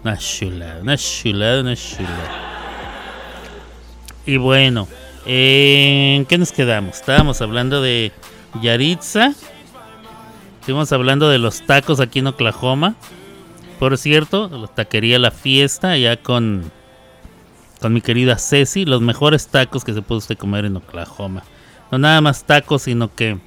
Una 0.02 0.16
chula, 0.18 0.78
una 0.80 0.96
chula, 0.96 1.60
una 1.60 1.76
chula. 1.76 2.63
Y 4.26 4.38
bueno, 4.38 4.88
¿en 5.26 6.24
qué 6.24 6.38
nos 6.38 6.50
quedamos? 6.50 6.96
Estábamos 6.96 7.42
hablando 7.42 7.82
de 7.82 8.10
Yaritza. 8.62 9.34
Estuvimos 10.60 10.92
hablando 10.92 11.28
de 11.28 11.38
los 11.38 11.66
tacos 11.66 12.00
aquí 12.00 12.20
en 12.20 12.28
Oklahoma. 12.28 12.94
Por 13.78 13.98
cierto, 13.98 14.48
la 14.48 14.66
taquería 14.66 15.18
La 15.18 15.30
Fiesta, 15.30 15.90
allá 15.90 16.16
con, 16.16 16.70
con 17.80 17.92
mi 17.92 18.00
querida 18.00 18.38
Ceci. 18.38 18.86
Los 18.86 19.02
mejores 19.02 19.48
tacos 19.48 19.84
que 19.84 19.92
se 19.92 20.00
puede 20.00 20.20
usted 20.20 20.38
comer 20.38 20.64
en 20.64 20.76
Oklahoma. 20.76 21.42
No 21.90 21.98
nada 21.98 22.22
más 22.22 22.44
tacos, 22.44 22.82
sino 22.82 23.14
que 23.14 23.38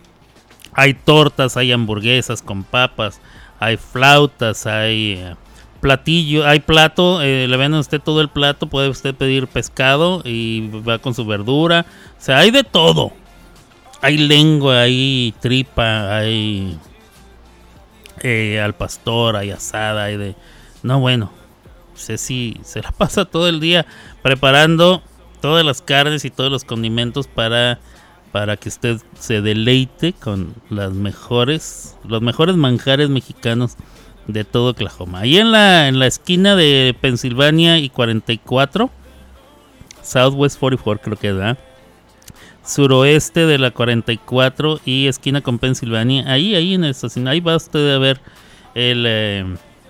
hay 0.73 0.93
tortas, 0.93 1.57
hay 1.57 1.71
hamburguesas 1.71 2.43
con 2.43 2.63
papas, 2.63 3.19
hay 3.59 3.77
flautas, 3.77 4.67
hay 4.67 5.13
eh, 5.13 5.35
platillo, 5.77 6.45
hay 6.45 6.59
plato, 6.59 7.21
eh, 7.21 7.47
le 7.47 7.57
venden 7.57 7.77
a 7.77 7.81
usted 7.81 8.01
todo 8.01 8.21
el 8.21 8.29
plato, 8.29 8.67
puede 8.67 8.89
usted 8.89 9.15
pedir 9.15 9.47
pescado 9.47 10.21
y 10.25 10.69
va 10.69 10.99
con 10.99 11.13
su 11.13 11.25
verdura. 11.25 11.85
O 12.19 12.21
sea, 12.21 12.39
hay 12.39 12.51
de 12.51 12.63
todo. 12.63 13.11
Hay 14.01 14.17
lengua, 14.17 14.81
hay 14.81 15.33
tripa, 15.39 16.17
hay 16.17 16.77
eh, 18.21 18.59
al 18.59 18.73
pastor, 18.73 19.35
hay 19.35 19.51
asada, 19.51 20.05
hay 20.05 20.17
de... 20.17 20.35
No, 20.83 20.99
bueno, 20.99 21.31
Ceci 21.95 22.59
se 22.63 22.81
la 22.81 22.91
pasa 22.97 23.25
todo 23.25 23.47
el 23.47 23.59
día 23.59 23.85
preparando 24.21 25.01
todas 25.41 25.65
las 25.65 25.81
carnes 25.81 26.25
y 26.25 26.29
todos 26.29 26.51
los 26.51 26.63
condimentos 26.63 27.27
para, 27.27 27.79
para 28.31 28.57
que 28.57 28.69
usted 28.69 29.01
se 29.19 29.41
deleite 29.41 30.13
con 30.13 30.53
las 30.69 30.93
mejores, 30.93 31.95
los 32.03 32.21
mejores 32.21 32.55
manjares 32.55 33.09
mexicanos 33.09 33.75
de 34.27 34.43
todo 34.43 34.71
Oklahoma. 34.71 35.21
Ahí 35.21 35.37
en 35.37 35.51
la, 35.51 35.87
en 35.87 35.99
la 35.99 36.07
esquina 36.07 36.55
de 36.55 36.95
Pensilvania 36.99 37.79
y 37.79 37.89
44, 37.89 38.89
Southwest 40.03 40.59
44 40.59 41.03
creo 41.03 41.17
que 41.17 41.33
da, 41.33 41.57
suroeste 42.65 43.45
de 43.45 43.57
la 43.57 43.71
44 43.71 44.81
y 44.85 45.07
esquina 45.07 45.41
con 45.41 45.59
Pensilvania, 45.59 46.31
ahí, 46.31 46.55
ahí 46.55 46.73
en 46.73 46.83
esta, 46.83 47.07
ahí 47.29 47.39
va 47.39 47.55
usted 47.55 47.95
a 47.95 47.99
ver 47.99 48.19
el, 48.75 49.05
eh, 49.07 49.45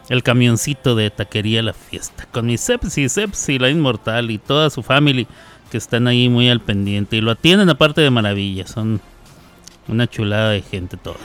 el 0.10 0.24
camioncito 0.24 0.96
de 0.96 1.10
taquería 1.10 1.64
La 1.64 1.74
Fiesta. 1.74 2.28
Con 2.32 2.46
mi 2.46 2.58
Sepsi, 2.58 3.10
Sepsi, 3.10 3.60
la 3.60 3.70
inmortal 3.70 4.32
y 4.32 4.38
toda 4.38 4.70
su 4.70 4.84
family 4.84 5.28
que 5.72 5.78
están 5.78 6.08
ahí 6.08 6.30
muy 6.30 6.50
al 6.50 6.62
pendiente 6.62 7.18
y 7.18 7.22
lo 7.22 7.32
atienden 7.32 7.70
aparte 7.70 8.02
de 8.02 8.10
maravilla. 8.10 8.68
Son 8.68 9.02
una 9.88 10.08
chulada 10.08 10.52
de 10.52 10.62
gente 10.62 10.98
todos. 10.98 11.18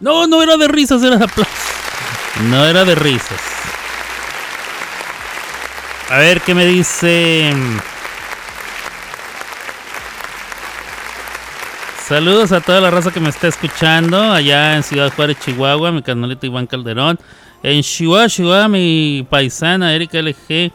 No, 0.00 0.26
no 0.26 0.42
era 0.42 0.56
de 0.56 0.68
risas, 0.68 1.02
era 1.02 1.16
de 1.16 1.24
aplausos. 1.24 1.70
No 2.48 2.64
era 2.64 2.84
de 2.84 2.94
risas. 2.94 3.40
A 6.10 6.18
ver 6.18 6.40
qué 6.40 6.54
me 6.54 6.64
dice. 6.66 7.52
Saludos 12.06 12.50
a 12.52 12.60
toda 12.60 12.80
la 12.80 12.90
raza 12.90 13.12
que 13.12 13.20
me 13.20 13.28
está 13.28 13.46
escuchando 13.48 14.20
allá 14.32 14.74
en 14.76 14.82
Ciudad 14.82 15.12
Juárez, 15.14 15.38
Chihuahua, 15.38 15.92
mi 15.92 16.02
carnalito 16.02 16.46
Iván 16.46 16.66
Calderón. 16.66 17.18
En 17.62 17.82
Chihuahua, 17.82 18.28
Chihuahua, 18.28 18.68
mi 18.68 19.24
paisana 19.28 19.94
Erika 19.94 20.18
LG. 20.18 20.72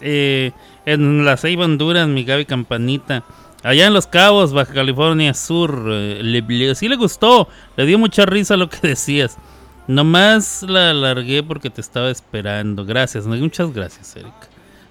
Eh, 0.00 0.50
en 0.84 1.24
La 1.24 1.36
Ceiba, 1.36 1.64
Honduras, 1.64 2.06
mi 2.08 2.24
Gaby 2.24 2.44
Campanita. 2.44 3.22
Allá 3.62 3.86
en 3.86 3.94
Los 3.94 4.06
Cabos, 4.08 4.52
Baja 4.52 4.74
California 4.74 5.32
Sur. 5.32 5.84
eh, 5.90 6.20
le- 6.22 6.74
sí 6.74 6.88
le 6.88 6.96
gustó. 6.96 7.48
Le 7.76 7.86
dio 7.86 7.98
mucha 7.98 8.26
risa 8.26 8.56
lo 8.56 8.68
que 8.68 8.78
decías. 8.88 9.38
Nomás 9.86 10.62
la 10.62 10.90
alargué 10.90 11.42
porque 11.42 11.70
te 11.70 11.80
estaba 11.80 12.10
esperando. 12.10 12.84
Gracias, 12.84 13.26
muchas 13.26 13.72
gracias, 13.72 14.14
Erika. 14.16 14.48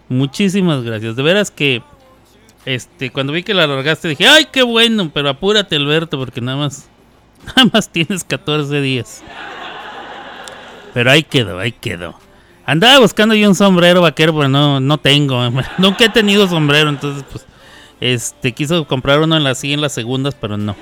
Muchísimas 0.10 0.84
gracias. 0.84 1.16
De 1.16 1.24
veras 1.24 1.52
que 1.52 1.82
este 2.66 3.12
cuando 3.12 3.34
vi 3.34 3.44
que 3.44 3.54
la 3.54 3.64
alargaste 3.64 4.10
dije, 4.10 4.28
"Ay, 4.28 4.48
qué 4.52 4.64
bueno, 4.64 5.10
pero 5.14 5.30
apúrate, 5.30 5.78
Alberto, 5.78 6.18
porque 6.20 6.42
nada 6.42 6.58
más 6.58 6.90
nada 7.46 7.70
más 7.72 7.90
tienes 7.90 8.24
14 8.24 8.82
días." 8.82 9.24
Pero 10.94 11.10
ahí 11.10 11.24
quedó, 11.24 11.60
ahí 11.60 11.72
quedó. 11.72 12.16
Andaba 12.66 13.00
buscando 13.00 13.34
yo 13.34 13.48
un 13.48 13.56
sombrero 13.56 14.02
vaquero, 14.02 14.36
pero 14.36 14.50
no 14.50 14.82
no 14.82 14.98
tengo. 14.98 15.42
Nunca 15.78 16.06
he 16.06 16.10
tenido 16.10 16.48
sombrero, 16.50 16.90
entonces 16.90 17.24
pues 17.32 17.46
este 18.02 18.52
quiso 18.52 18.86
comprar 18.86 19.22
uno 19.22 19.38
en 19.38 19.44
las 19.46 19.60
sí 19.60 19.72
en 19.72 19.80
las 19.80 19.94
segundas, 19.94 20.36
pero 20.36 20.58
no. 20.58 20.76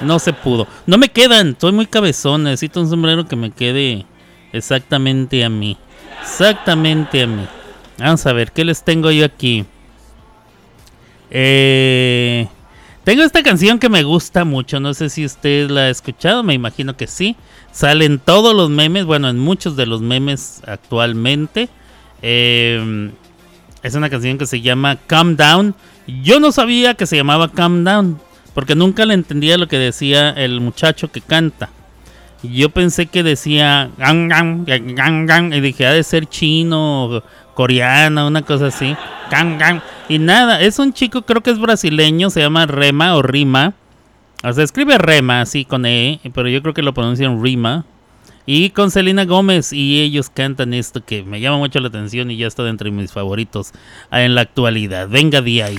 No 0.00 0.18
se 0.18 0.32
pudo. 0.32 0.66
No 0.86 0.98
me 0.98 1.08
quedan, 1.08 1.56
soy 1.60 1.72
muy 1.72 1.86
cabezón. 1.86 2.44
Necesito 2.44 2.80
un 2.80 2.88
sombrero 2.88 3.26
que 3.26 3.36
me 3.36 3.50
quede 3.50 4.06
exactamente 4.52 5.44
a 5.44 5.48
mí. 5.48 5.76
Exactamente 6.22 7.22
a 7.22 7.26
mí. 7.26 7.46
Vamos 7.98 8.24
a 8.26 8.32
ver, 8.32 8.52
¿qué 8.52 8.64
les 8.64 8.82
tengo 8.82 9.10
yo 9.10 9.24
aquí? 9.24 9.64
Eh, 11.30 12.48
tengo 13.04 13.22
esta 13.22 13.42
canción 13.42 13.78
que 13.78 13.88
me 13.88 14.02
gusta 14.02 14.44
mucho. 14.44 14.80
No 14.80 14.94
sé 14.94 15.10
si 15.10 15.24
usted 15.24 15.68
la 15.70 15.82
ha 15.82 15.90
escuchado, 15.90 16.42
me 16.42 16.54
imagino 16.54 16.96
que 16.96 17.06
sí. 17.06 17.36
Salen 17.72 18.18
todos 18.18 18.54
los 18.54 18.70
memes, 18.70 19.04
bueno, 19.04 19.28
en 19.28 19.38
muchos 19.38 19.76
de 19.76 19.86
los 19.86 20.00
memes 20.00 20.62
actualmente. 20.66 21.68
Eh, 22.22 23.10
es 23.82 23.94
una 23.94 24.10
canción 24.10 24.38
que 24.38 24.46
se 24.46 24.60
llama 24.60 24.96
Calm 25.06 25.36
Down. 25.36 25.74
Yo 26.22 26.40
no 26.40 26.52
sabía 26.52 26.94
que 26.94 27.06
se 27.06 27.16
llamaba 27.16 27.52
Calm 27.52 27.84
Down, 27.84 28.20
porque 28.54 28.74
nunca 28.74 29.06
le 29.06 29.14
entendía 29.14 29.58
lo 29.58 29.68
que 29.68 29.78
decía 29.78 30.30
el 30.30 30.60
muchacho 30.60 31.10
que 31.10 31.20
canta. 31.20 31.70
Yo 32.42 32.70
pensé 32.70 33.06
que 33.06 33.22
decía 33.22 33.90
gang, 33.98 34.28
gang, 34.28 34.64
gang, 34.66 35.26
gang, 35.26 35.52
y 35.52 35.60
dije, 35.60 35.86
ha 35.86 35.92
de 35.92 36.02
ser 36.02 36.26
chino, 36.26 37.04
o 37.04 37.22
coreano, 37.54 38.26
una 38.26 38.42
cosa 38.42 38.68
así. 38.68 38.96
Gang, 39.30 39.58
gang. 39.58 39.80
Y 40.08 40.18
nada, 40.18 40.60
es 40.60 40.78
un 40.78 40.92
chico, 40.92 41.22
creo 41.22 41.42
que 41.42 41.50
es 41.50 41.58
brasileño, 41.58 42.30
se 42.30 42.40
llama 42.40 42.66
Rema 42.66 43.14
o 43.16 43.22
Rima. 43.22 43.74
O 44.42 44.52
sea, 44.52 44.64
escribe 44.64 44.96
Rema, 44.96 45.42
así 45.42 45.66
con 45.66 45.84
E, 45.84 46.20
pero 46.34 46.48
yo 46.48 46.62
creo 46.62 46.72
que 46.72 46.82
lo 46.82 46.94
pronuncian 46.94 47.42
Rima. 47.42 47.84
Y 48.46 48.70
con 48.70 48.90
Selena 48.90 49.26
Gómez 49.26 49.72
y 49.72 50.00
ellos 50.00 50.30
cantan 50.30 50.72
esto 50.72 51.04
que 51.04 51.22
me 51.22 51.40
llama 51.40 51.58
mucho 51.58 51.78
la 51.78 51.88
atención 51.88 52.30
y 52.30 52.38
ya 52.38 52.46
está 52.46 52.64
dentro 52.64 52.86
de 52.86 52.90
mis 52.90 53.12
favoritos 53.12 53.72
en 54.10 54.34
la 54.34 54.40
actualidad. 54.40 55.08
Venga 55.08 55.42
de 55.42 55.62
ahí. 55.62 55.78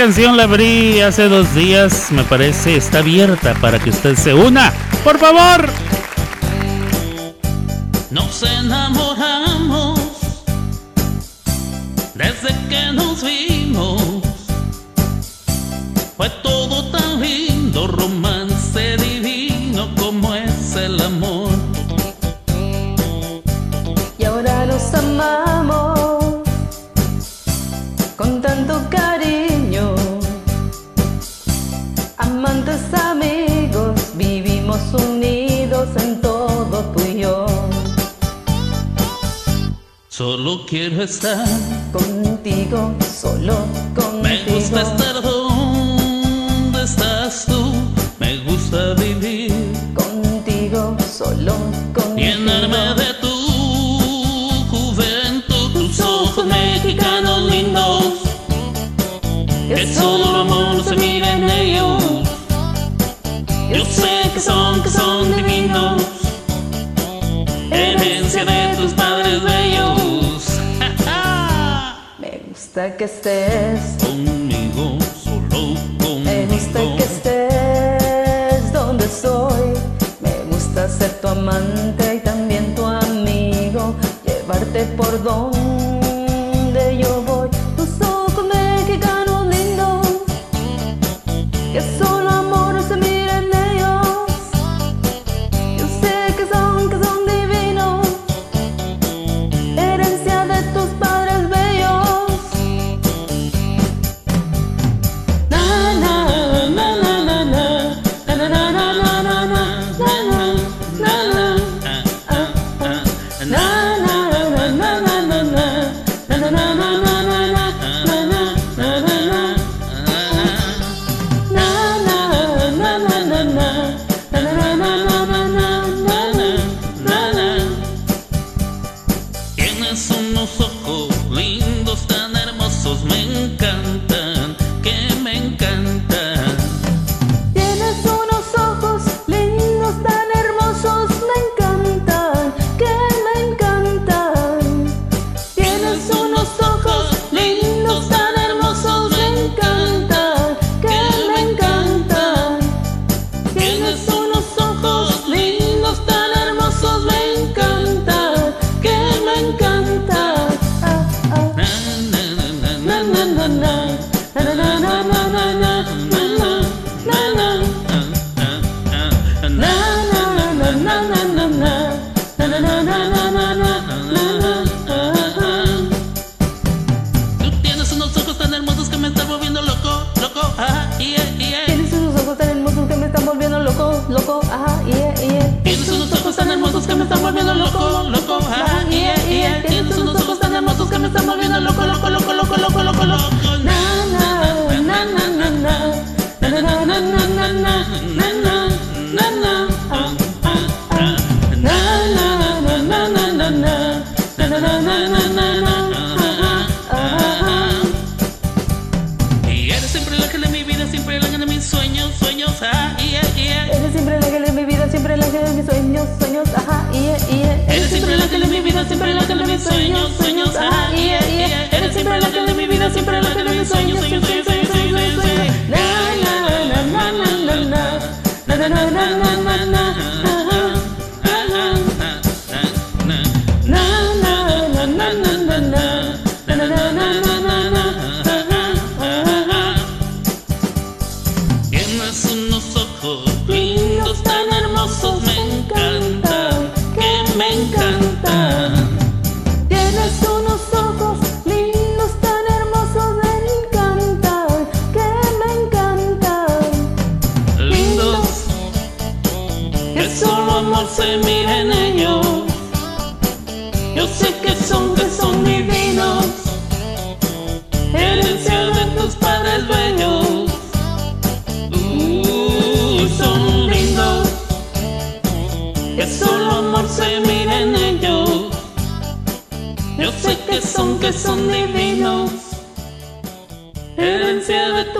canción 0.00 0.34
la 0.34 0.44
abrí 0.44 1.02
hace 1.02 1.28
dos 1.28 1.54
días, 1.54 2.10
me 2.10 2.24
parece, 2.24 2.74
está 2.74 3.00
abierta 3.00 3.52
para 3.60 3.78
que 3.78 3.90
usted 3.90 4.16
se 4.16 4.32
una. 4.32 4.72
¡Por 5.04 5.18
favor! 5.18 5.68
Nos 8.10 8.42
enamoramos. 8.42 9.09
quiero 40.70 41.02
estar 41.02 41.44
contigo, 41.92 42.94
solo 43.20 43.66
contigo. 43.92 44.22
Me 44.22 44.44
gusta 44.44 44.82
que 73.00 73.06
estés. 73.06 73.99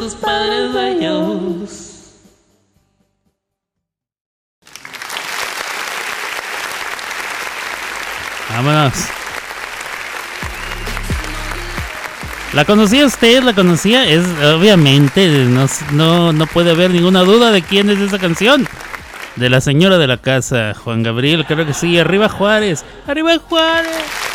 Tus 0.01 0.14
padres 0.14 0.72
bellos. 0.72 1.90
Vámonos. 8.48 8.94
¿La 12.55 12.64
conocía 12.64 13.05
usted? 13.05 13.43
¿La 13.43 13.52
conocía? 13.52 14.09
Es 14.09 14.24
obviamente, 14.43 15.44
no, 15.44 15.66
no, 15.93 16.32
no 16.32 16.47
puede 16.47 16.70
haber 16.70 16.90
ninguna 16.90 17.20
duda 17.20 17.52
de 17.52 17.60
quién 17.60 17.90
es 17.90 17.98
esa 18.01 18.18
canción. 18.18 18.66
De 19.36 19.51
la 19.51 19.60
señora 19.60 19.98
de 19.98 20.06
la 20.06 20.16
casa, 20.16 20.74
Juan 20.82 21.02
Gabriel, 21.02 21.44
creo 21.47 21.66
que 21.66 21.74
sí. 21.74 21.98
Arriba 21.98 22.31
Juárez. 22.31 22.85
Arriba 23.06 23.36
Juárez. 23.39 24.30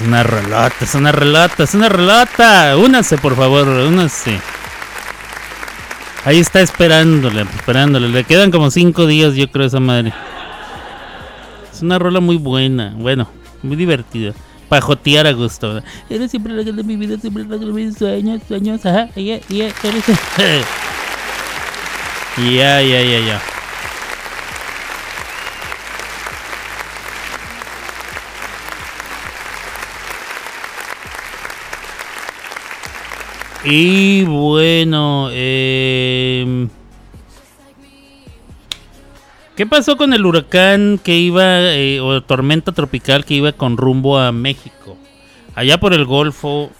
Es 0.00 0.06
una 0.06 0.22
relata, 0.22 0.76
es 0.84 0.94
una 0.94 1.12
relata, 1.12 1.62
es 1.64 1.74
una 1.74 1.88
relata. 1.88 2.76
Únase, 2.76 3.18
por 3.18 3.36
favor, 3.36 3.68
únase. 3.68 4.40
Ahí 6.24 6.38
está 6.38 6.60
esperándole, 6.60 7.42
esperándole. 7.42 8.08
Le 8.08 8.24
quedan 8.24 8.50
como 8.50 8.70
cinco 8.70 9.06
días, 9.06 9.34
yo 9.34 9.50
creo, 9.50 9.66
esa 9.66 9.80
madre. 9.80 10.12
Es 11.72 11.82
una 11.82 11.98
rola 11.98 12.20
muy 12.20 12.36
buena, 12.36 12.94
bueno, 12.96 13.28
muy 13.62 13.76
divertida. 13.76 14.32
Para 14.68 14.82
jotear 14.82 15.26
a 15.26 15.32
gusto. 15.32 15.82
Eres 16.08 16.30
siempre 16.30 16.52
la 16.52 16.62
que 16.64 16.72
de 16.72 16.82
mi 16.84 16.96
vida, 16.96 17.18
siempre 17.18 17.44
la 17.44 17.58
que 17.58 17.64
de 17.66 17.72
mis 17.72 17.96
sueños, 17.98 18.40
sueños, 18.46 18.84
ajá, 18.86 19.08
eres- 19.16 19.44
Ya, 22.36 22.80
ya, 22.80 23.02
ya, 23.02 23.18
ya. 23.18 23.42
Y 33.64 34.24
bueno, 34.24 35.28
eh, 35.32 36.66
¿qué 39.54 39.66
pasó 39.66 39.98
con 39.98 40.14
el 40.14 40.24
huracán 40.24 40.98
que 41.02 41.18
iba, 41.18 41.74
eh, 41.74 42.00
o 42.00 42.22
tormenta 42.22 42.72
tropical 42.72 43.26
que 43.26 43.34
iba 43.34 43.52
con 43.52 43.76
rumbo 43.76 44.18
a 44.18 44.32
México? 44.32 44.96
Allá 45.54 45.78
por 45.78 45.92
el 45.92 46.06
Golfo, 46.06 46.70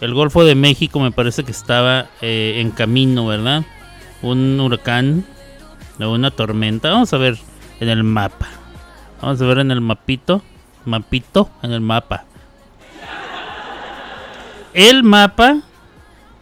el 0.00 0.14
Golfo 0.14 0.42
de 0.42 0.54
México 0.54 1.00
me 1.00 1.10
parece 1.10 1.44
que 1.44 1.50
estaba 1.50 2.06
eh, 2.22 2.54
en 2.56 2.70
camino, 2.70 3.26
¿verdad? 3.26 3.66
Un 4.22 4.58
huracán 4.58 5.26
una 5.98 6.30
tormenta. 6.30 6.90
Vamos 6.90 7.12
a 7.12 7.18
ver 7.18 7.36
en 7.80 7.90
el 7.90 8.04
mapa. 8.04 8.48
Vamos 9.20 9.40
a 9.40 9.44
ver 9.44 9.58
en 9.58 9.70
el 9.70 9.82
mapito, 9.82 10.42
mapito, 10.86 11.50
en 11.62 11.72
el 11.72 11.80
mapa 11.82 12.24
el 14.76 15.02
mapa, 15.02 15.62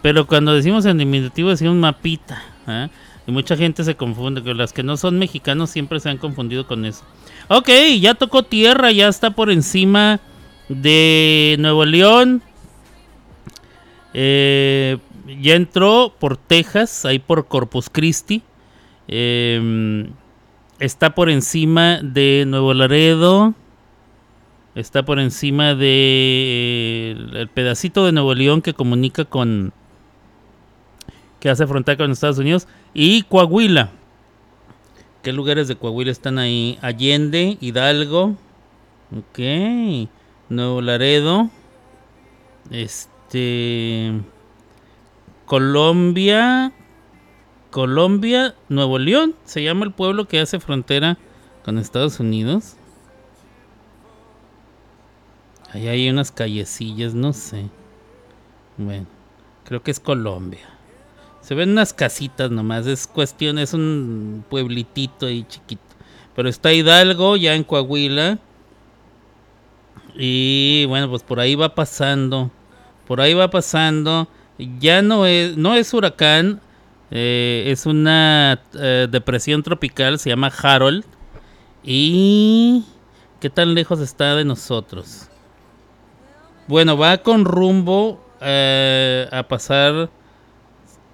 pero 0.02 0.26
cuando 0.26 0.52
decimos 0.52 0.84
en 0.86 0.98
diminutivo 0.98 1.50
decimos 1.50 1.76
mapita. 1.76 2.42
¿ah? 2.66 2.88
Y 3.26 3.32
mucha 3.32 3.56
gente 3.56 3.84
se 3.84 3.94
confunde, 3.94 4.42
que 4.42 4.52
las 4.54 4.72
que 4.72 4.82
no 4.82 4.96
son 4.96 5.18
mexicanos 5.18 5.70
siempre 5.70 6.00
se 6.00 6.10
han 6.10 6.18
confundido 6.18 6.66
con 6.66 6.84
eso. 6.84 7.04
Ok, 7.48 7.70
ya 8.00 8.14
tocó 8.14 8.42
tierra, 8.42 8.90
ya 8.90 9.08
está 9.08 9.30
por 9.30 9.50
encima 9.50 10.20
de 10.68 11.56
Nuevo 11.60 11.84
León. 11.84 12.42
Eh, 14.12 14.98
ya 15.40 15.54
entró 15.54 16.12
por 16.18 16.36
Texas, 16.36 17.04
ahí 17.04 17.20
por 17.20 17.46
Corpus 17.46 17.88
Christi. 17.88 18.42
Eh, 19.06 20.08
está 20.80 21.14
por 21.14 21.30
encima 21.30 22.00
de 22.02 22.44
Nuevo 22.46 22.74
Laredo. 22.74 23.54
Está 24.74 25.04
por 25.04 25.20
encima 25.20 25.76
de 25.76 25.86
eh, 25.86 27.16
el, 27.34 27.48
pedacito 27.48 28.04
de 28.04 28.12
Nuevo 28.12 28.34
León 28.34 28.60
que 28.60 28.74
comunica 28.74 29.24
con 29.24 29.72
que 31.38 31.48
hace 31.48 31.66
frontera 31.66 31.96
con 31.96 32.10
Estados 32.10 32.38
Unidos 32.38 32.66
y 32.92 33.22
Coahuila. 33.22 33.90
¿Qué 35.22 35.32
lugares 35.32 35.68
de 35.68 35.76
Coahuila 35.76 36.10
están 36.10 36.38
ahí? 36.38 36.78
Allende, 36.82 37.56
Hidalgo, 37.60 38.36
ok, 39.16 40.08
Nuevo 40.48 40.80
Laredo, 40.80 41.50
este, 42.70 44.12
Colombia, 45.46 46.72
Colombia, 47.70 48.54
Nuevo 48.68 48.98
León, 48.98 49.34
se 49.44 49.62
llama 49.62 49.84
el 49.84 49.92
pueblo 49.92 50.26
que 50.26 50.40
hace 50.40 50.58
frontera 50.58 51.16
con 51.64 51.78
Estados 51.78 52.18
Unidos. 52.18 52.76
Ahí 55.74 55.88
hay 55.88 56.08
unas 56.08 56.30
callecillas, 56.30 57.14
no 57.14 57.32
sé. 57.32 57.68
Bueno, 58.78 59.06
creo 59.64 59.82
que 59.82 59.90
es 59.90 59.98
Colombia. 59.98 60.66
Se 61.40 61.56
ven 61.56 61.70
unas 61.70 61.92
casitas 61.92 62.50
nomás, 62.50 62.86
es 62.86 63.08
cuestión, 63.08 63.58
es 63.58 63.74
un 63.74 64.44
pueblitito 64.48 65.26
ahí 65.26 65.44
chiquito. 65.48 65.82
Pero 66.36 66.48
está 66.48 66.72
Hidalgo, 66.72 67.36
ya 67.36 67.54
en 67.54 67.64
Coahuila. 67.64 68.38
Y 70.16 70.84
bueno, 70.86 71.10
pues 71.10 71.24
por 71.24 71.40
ahí 71.40 71.56
va 71.56 71.74
pasando. 71.74 72.52
Por 73.08 73.20
ahí 73.20 73.34
va 73.34 73.50
pasando. 73.50 74.28
Ya 74.78 75.02
no 75.02 75.26
es, 75.26 75.56
no 75.56 75.74
es 75.74 75.92
huracán. 75.92 76.60
eh, 77.10 77.64
es 77.66 77.84
una 77.84 78.62
eh, 78.74 79.08
depresión 79.10 79.62
tropical, 79.64 80.18
se 80.20 80.30
llama 80.30 80.52
Harold. 80.62 81.04
Y... 81.82 82.84
¿Qué 83.40 83.50
tan 83.50 83.74
lejos 83.74 84.00
está 84.00 84.34
de 84.36 84.44
nosotros? 84.44 85.28
Bueno, 86.66 86.96
va 86.96 87.18
con 87.18 87.44
rumbo 87.44 88.24
eh, 88.40 89.28
a 89.30 89.42
pasar 89.44 90.10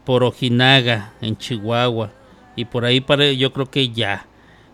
por 0.04 0.22
Ojinaga, 0.24 1.12
en 1.20 1.36
Chihuahua. 1.36 2.10
Y 2.56 2.64
por 2.64 2.84
ahí 2.84 3.00
para, 3.00 3.30
yo 3.32 3.52
creo 3.52 3.70
que 3.70 3.90
ya. 3.90 4.26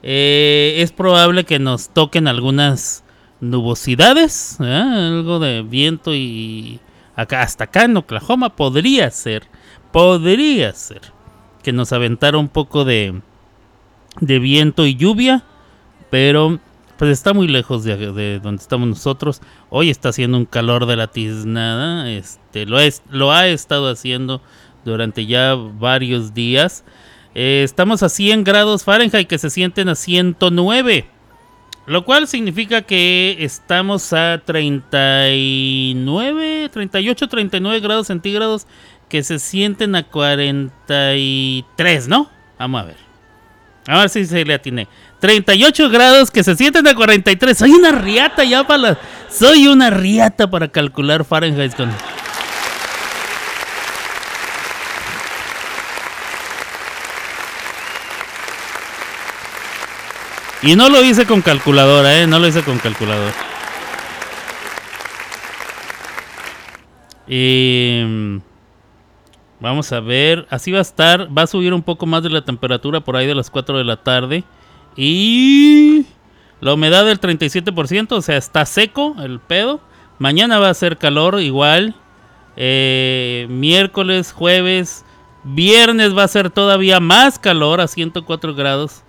Eh, 0.03 0.77
es 0.79 0.93
probable 0.93 1.45
que 1.45 1.59
nos 1.59 1.89
toquen 1.89 2.29
algunas 2.29 3.05
nubosidades, 3.41 4.59
¿eh? 4.61 4.65
algo 4.65 5.39
de 5.39 5.63
viento 5.63 6.15
y 6.15 6.81
acá 7.15 7.43
hasta 7.43 7.65
acá 7.65 7.85
en 7.85 7.97
Oklahoma 7.97 8.55
podría 8.55 9.11
ser, 9.11 9.45
podría 9.93 10.73
ser 10.73 11.01
que 11.63 11.73
nos 11.73 11.93
aventara 11.93 12.39
un 12.39 12.49
poco 12.49 12.85
de 12.85 13.21
de 14.21 14.39
viento 14.39 14.87
y 14.87 14.97
lluvia, 14.97 15.45
pero 16.11 16.59
pues 16.99 17.11
está 17.11 17.35
muy 17.35 17.49
lejos 17.49 17.85
de, 17.85 17.97
de 18.13 18.41
donde 18.41 18.63
estamos 18.63 18.89
nosotros. 18.89 19.43
Hoy 19.71 19.91
está 19.91 20.11
haciendo 20.11 20.39
un 20.39 20.47
calor 20.47 20.87
de 20.87 20.97
la 20.97 21.09
tiznada, 21.09 22.09
este 22.11 22.67
lo 22.67 22.79
es, 22.79 23.03
lo 23.11 23.33
ha 23.33 23.49
estado 23.49 23.91
haciendo 23.91 24.41
durante 24.85 25.27
ya 25.27 25.55
varios 25.55 26.35
días. 26.35 26.85
Eh, 27.35 27.63
estamos 27.65 28.03
a 28.03 28.09
100 28.09 28.45
grados 28.45 28.85
Fahrenheit 28.85 29.29
que 29.29 29.37
se 29.37 29.51
sienten 29.51 29.91
a 29.91 29.95
109. 29.95 31.11
Lo 31.87 32.05
cual 32.05 32.27
significa 32.27 32.83
que 32.83 33.37
estamos 33.41 34.13
a 34.13 34.43
39, 34.45 36.69
38, 36.73 37.29
39 37.29 37.81
grados 37.81 38.09
centígrados 38.09 38.67
que 39.09 39.23
se 39.23 39.39
sienten 39.39 39.95
a 39.95 40.03
43, 40.03 42.09
¿no? 42.09 42.29
Vamos 42.59 42.81
a 42.81 42.85
ver. 42.87 42.97
A 43.87 44.01
ver 44.01 44.09
si 44.09 44.27
se 44.27 44.45
le 44.45 44.55
atiné. 44.55 44.89
38 45.27 45.91
grados 45.91 46.31
que 46.31 46.45
se 46.45 46.55
sienten 46.55 46.87
a 46.87 46.95
43. 46.95 47.59
Soy 47.59 47.73
una 47.73 47.91
riata 47.91 48.45
ya 48.45 48.65
para 48.65 48.79
la... 48.79 48.99
Soy 49.29 49.67
una 49.67 49.91
riata 49.91 50.49
para 50.49 50.69
calcular 50.69 51.25
Fahrenheit. 51.25 51.73
Y 60.63 60.77
no 60.77 60.89
lo 60.89 61.03
hice 61.03 61.27
con 61.27 61.43
calculadora, 61.43 62.21
¿eh? 62.21 62.29
No 62.29 62.39
lo 62.39 62.47
hice 62.47 62.63
con 62.63 62.79
calculadora. 62.79 63.35
Y... 67.27 68.01
mm, 68.07 68.39
Vamos 69.59 69.91
a 69.93 70.01
ver, 70.01 70.47
así 70.51 70.71
va 70.71 70.79
a 70.79 70.83
estar, 70.83 71.37
va 71.37 71.43
a 71.43 71.47
subir 71.47 71.73
un 71.73 71.83
poco 71.83 72.05
más 72.07 72.23
de 72.23 72.29
la 72.29 72.45
temperatura 72.45 73.01
por 73.01 73.17
ahí 73.17 73.27
de 73.27 73.35
las 73.35 73.51
4 73.51 73.79
de 73.79 73.85
la 73.85 73.97
tarde. 73.97 74.45
Y 74.97 76.07
la 76.61 76.75
humedad 76.75 77.05
del 77.05 77.21
37%, 77.21 78.13
o 78.13 78.23
sea, 78.23 78.37
está 78.37 78.65
seco 78.67 79.17
el 79.23 79.41
pedo. 79.41 79.81
Mañana 80.19 80.59
va 80.59 80.71
a 80.71 80.75
ser 80.75 80.97
calor 80.97 81.41
igual. 81.41 81.95
Eh, 82.57 83.47
miércoles, 83.51 84.33
jueves, 84.33 85.05
Viernes 85.49 86.17
va 86.17 86.25
a 86.25 86.29
ser 86.29 86.51
todavía 86.51 86.99
más 86.99 87.39
calor 87.39 87.81
a 87.81 87.87
104 87.87 88.55
grados. 88.55 89.03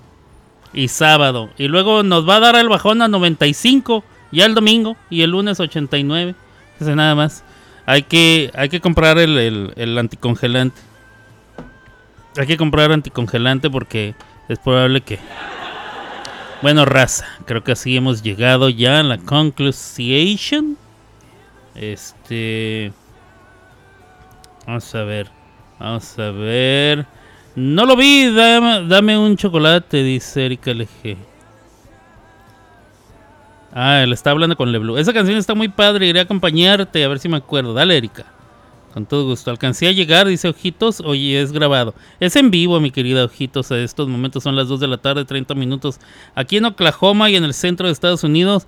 Y 0.74 0.90
sábado. 0.90 1.50
Y 1.58 1.68
luego 1.68 2.04
nos 2.04 2.28
va 2.28 2.36
a 2.36 2.40
dar 2.42 2.56
el 2.58 2.70
bajón 2.70 3.02
a 3.02 3.08
95 3.08 4.04
ya 4.32 4.46
el 4.46 4.54
domingo. 4.54 4.98
Y 5.10 5.22
el 5.24 5.32
lunes 5.32 5.60
89. 5.60 6.36
Ese 6.80 6.96
nada 6.96 7.16
más. 7.16 7.44
Hay 7.88 8.04
que, 8.04 8.52
hay 8.54 8.68
que 8.70 8.82
comprar 8.82 9.18
el- 9.18 9.74
el 9.76 9.98
anticongelante. 9.98 10.80
Hay 12.38 12.46
que 12.46 12.58
comprar 12.58 12.92
anticongelante 12.92 13.70
porque 13.70 14.14
es 14.50 14.60
probable 14.60 15.02
que... 15.02 15.18
Bueno, 16.62 16.86
raza, 16.86 17.26
creo 17.46 17.64
que 17.64 17.74
así 17.74 17.96
hemos 17.96 18.24
llegado 18.24 18.70
ya 18.70 19.00
a 19.00 19.04
la 19.04 19.20
conclusion. 19.20 20.78
Este... 21.76 22.92
Vamos 24.66 24.96
a 24.96 25.04
ver. 25.04 25.30
Vamos 25.80 26.18
a 26.18 26.32
ver. 26.32 27.06
No 27.56 27.86
lo 27.86 27.96
vi, 27.96 28.34
dame, 28.34 28.88
dame 28.88 29.18
un 29.18 29.38
chocolate, 29.38 30.04
dice 30.04 30.46
Erika 30.46 30.72
LG. 30.72 31.18
Ah, 33.72 34.02
él 34.02 34.12
está 34.12 34.32
hablando 34.32 34.56
con 34.58 34.72
Leblu. 34.72 34.98
Esa 34.98 35.14
canción 35.14 35.38
está 35.38 35.54
muy 35.54 35.68
padre, 35.68 36.08
iré 36.08 36.20
a 36.20 36.24
acompañarte, 36.24 37.04
a 37.04 37.08
ver 37.08 37.20
si 37.20 37.30
me 37.30 37.38
acuerdo. 37.38 37.76
Dale, 37.76 37.96
Erika. 37.98 38.26
Con 38.98 39.06
todo 39.06 39.26
gusto. 39.26 39.52
Alcancé 39.52 39.88
a 39.88 39.92
llegar, 39.92 40.26
dice 40.28 40.48
Ojitos. 40.50 41.02
Oye, 41.02 41.40
es 41.40 41.52
grabado. 41.52 41.94
Es 42.20 42.36
en 42.36 42.50
vivo, 42.50 42.80
mi 42.80 42.90
querida 42.90 43.26
Ojitos. 43.26 43.72
A 43.72 43.78
estos 43.78 44.08
momentos 44.08 44.42
son 44.42 44.56
las 44.56 44.70
2 44.70 44.80
de 44.80 44.88
la 44.88 44.98
tarde, 44.98 45.24
30 45.24 45.54
minutos. 45.54 46.00
Aquí 46.34 46.58
en 46.58 46.66
Oklahoma 46.66 47.30
y 47.30 47.36
en 47.36 47.44
el 47.44 47.54
centro 47.54 47.86
de 47.86 47.94
Estados 47.94 48.24
Unidos. 48.24 48.66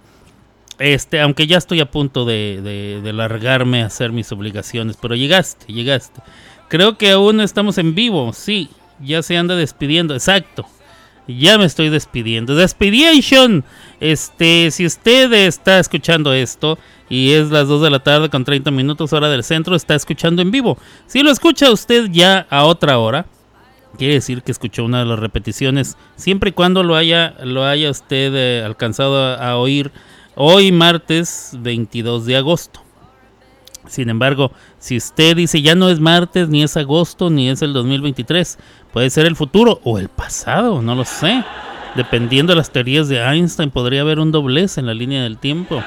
Este, 0.77 1.19
aunque 1.19 1.47
ya 1.47 1.57
estoy 1.57 1.79
a 1.79 1.89
punto 1.89 2.25
de, 2.25 2.61
de- 2.61 3.01
de 3.01 3.11
largarme 3.11 3.81
a 3.81 3.87
hacer 3.87 4.11
mis 4.11 4.31
obligaciones. 4.31 4.97
Pero 5.01 5.15
llegaste, 5.15 5.73
llegaste. 5.73 6.21
Creo 6.67 6.95
que 6.95 7.09
aún 7.09 7.41
estamos 7.41 7.79
en 7.79 7.95
vivo. 7.95 8.31
Sí, 8.31 8.69
ya 9.03 9.23
se 9.23 9.35
anda 9.35 9.55
despidiendo. 9.55 10.13
Exacto. 10.13 10.63
Ya 11.37 11.59
me 11.59 11.65
estoy 11.65 11.89
despidiendo. 11.89 12.55
Despedition. 12.55 13.63
Este, 13.99 14.71
si 14.71 14.85
usted 14.85 15.31
está 15.33 15.79
escuchando 15.79 16.33
esto 16.33 16.79
y 17.07 17.33
es 17.33 17.51
las 17.51 17.67
2 17.67 17.83
de 17.83 17.89
la 17.91 17.99
tarde 17.99 18.29
con 18.29 18.43
30 18.43 18.71
minutos 18.71 19.13
hora 19.13 19.29
del 19.29 19.43
centro, 19.43 19.75
está 19.75 19.93
escuchando 19.93 20.41
en 20.41 20.49
vivo. 20.49 20.77
Si 21.05 21.21
lo 21.21 21.29
escucha 21.29 21.71
usted 21.71 22.09
ya 22.11 22.47
a 22.49 22.65
otra 22.65 22.97
hora, 22.97 23.27
quiere 23.97 24.15
decir 24.15 24.41
que 24.41 24.51
escuchó 24.51 24.83
una 24.83 24.99
de 24.99 25.05
las 25.05 25.19
repeticiones, 25.19 25.97
siempre 26.15 26.49
y 26.49 26.53
cuando 26.53 26.81
lo 26.81 26.95
haya, 26.95 27.35
lo 27.43 27.63
haya 27.63 27.91
usted 27.91 28.33
eh, 28.33 28.63
alcanzado 28.65 29.23
a, 29.23 29.35
a 29.35 29.57
oír 29.57 29.91
hoy 30.35 30.71
martes 30.71 31.51
22 31.59 32.25
de 32.25 32.37
agosto. 32.37 32.81
Sin 33.87 34.09
embargo, 34.09 34.51
si 34.77 34.97
usted 34.97 35.35
dice 35.35 35.61
ya 35.61 35.73
no 35.73 35.89
es 35.89 35.99
martes, 35.99 36.47
ni 36.47 36.61
es 36.61 36.77
agosto, 36.77 37.29
ni 37.29 37.49
es 37.49 37.61
el 37.61 37.73
2023, 37.73 38.59
puede 38.93 39.09
ser 39.09 39.25
el 39.25 39.35
futuro 39.35 39.79
o 39.83 39.99
el 39.99 40.09
pasado, 40.09 40.81
no 40.81 40.95
lo 40.95 41.05
sé. 41.05 41.43
Dependiendo 41.95 42.51
de 42.53 42.57
las 42.57 42.71
teorías 42.71 43.07
de 43.09 43.19
Einstein, 43.19 43.71
podría 43.71 44.01
haber 44.01 44.19
un 44.19 44.31
doblez 44.31 44.77
en 44.77 44.85
la 44.85 44.93
línea 44.93 45.23
del 45.23 45.37
tiempo. 45.37 45.81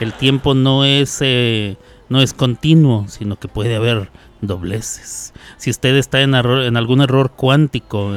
El 0.00 0.12
tiempo 0.12 0.54
no 0.54 0.84
es, 0.84 1.18
eh, 1.20 1.76
no 2.08 2.20
es 2.20 2.32
continuo, 2.32 3.06
sino 3.08 3.36
que 3.36 3.48
puede 3.48 3.76
haber 3.76 4.10
dobleces. 4.40 5.32
Si 5.56 5.70
usted 5.70 5.96
está 5.96 6.20
en, 6.20 6.34
error- 6.34 6.62
en 6.62 6.76
algún 6.76 7.00
error 7.00 7.32
cuántico, 7.34 8.12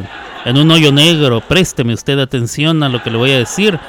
en, 0.45 0.57
un 0.57 0.69
hoyo 0.71 0.91
negro, 0.91 1.41
présteme 1.47 1.93
usted 1.93 2.19
atención 2.19 2.83
a 2.83 2.89
lo 2.89 3.01
que 3.01 3.11
le 3.11 3.17
voy 3.17 3.31
a 3.31 3.37
decir. 3.39 3.79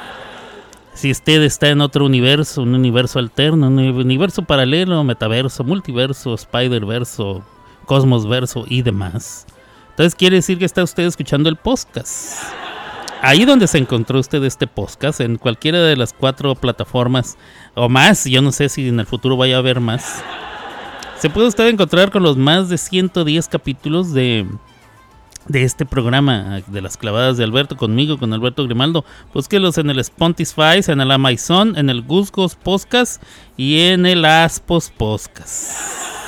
Si 0.93 1.11
usted 1.11 1.43
está 1.43 1.69
en 1.69 1.81
otro 1.81 2.05
universo, 2.05 2.61
un 2.63 2.73
universo 2.75 3.19
alterno, 3.19 3.67
un 3.67 3.79
universo 3.79 4.41
paralelo, 4.43 5.03
metaverso, 5.03 5.63
multiverso, 5.63 6.35
spiderverso, 6.37 7.43
cosmosverso 7.85 8.65
y 8.67 8.81
demás. 8.81 9.45
Entonces 9.99 10.15
quiere 10.15 10.37
decir 10.37 10.57
que 10.57 10.63
está 10.63 10.81
usted 10.81 11.03
escuchando 11.03 11.49
el 11.49 11.57
podcast. 11.57 12.41
Ahí 13.21 13.43
donde 13.43 13.67
se 13.67 13.79
encontró 13.79 14.17
usted 14.17 14.41
este 14.45 14.65
podcast, 14.65 15.19
en 15.19 15.35
cualquiera 15.35 15.79
de 15.79 15.97
las 15.97 16.13
cuatro 16.13 16.55
plataformas 16.55 17.37
o 17.75 17.89
más, 17.89 18.23
yo 18.23 18.41
no 18.41 18.53
sé 18.53 18.69
si 18.69 18.87
en 18.87 19.01
el 19.01 19.05
futuro 19.05 19.35
vaya 19.35 19.57
a 19.57 19.59
haber 19.59 19.81
más. 19.81 20.23
Se 21.17 21.29
puede 21.29 21.49
usted 21.49 21.67
encontrar 21.67 22.11
con 22.11 22.23
los 22.23 22.37
más 22.37 22.69
de 22.69 22.77
110 22.77 23.49
capítulos 23.49 24.13
de, 24.13 24.47
de 25.49 25.63
este 25.63 25.85
programa 25.85 26.61
de 26.65 26.81
las 26.81 26.95
clavadas 26.95 27.35
de 27.35 27.43
Alberto 27.43 27.75
conmigo, 27.75 28.17
con 28.17 28.31
Alberto 28.31 28.63
Grimaldo. 28.63 29.03
Búsquelos 29.33 29.77
en 29.79 29.89
el 29.89 29.99
Spotify, 29.99 30.79
en 30.87 31.01
el 31.01 31.11
Amazon, 31.11 31.77
en 31.77 31.89
el 31.89 32.03
Gusgos 32.03 32.55
Podcast 32.55 33.21
y 33.57 33.81
en 33.81 34.05
el 34.05 34.23
Aspos 34.23 34.93
Podcast. 34.97 36.18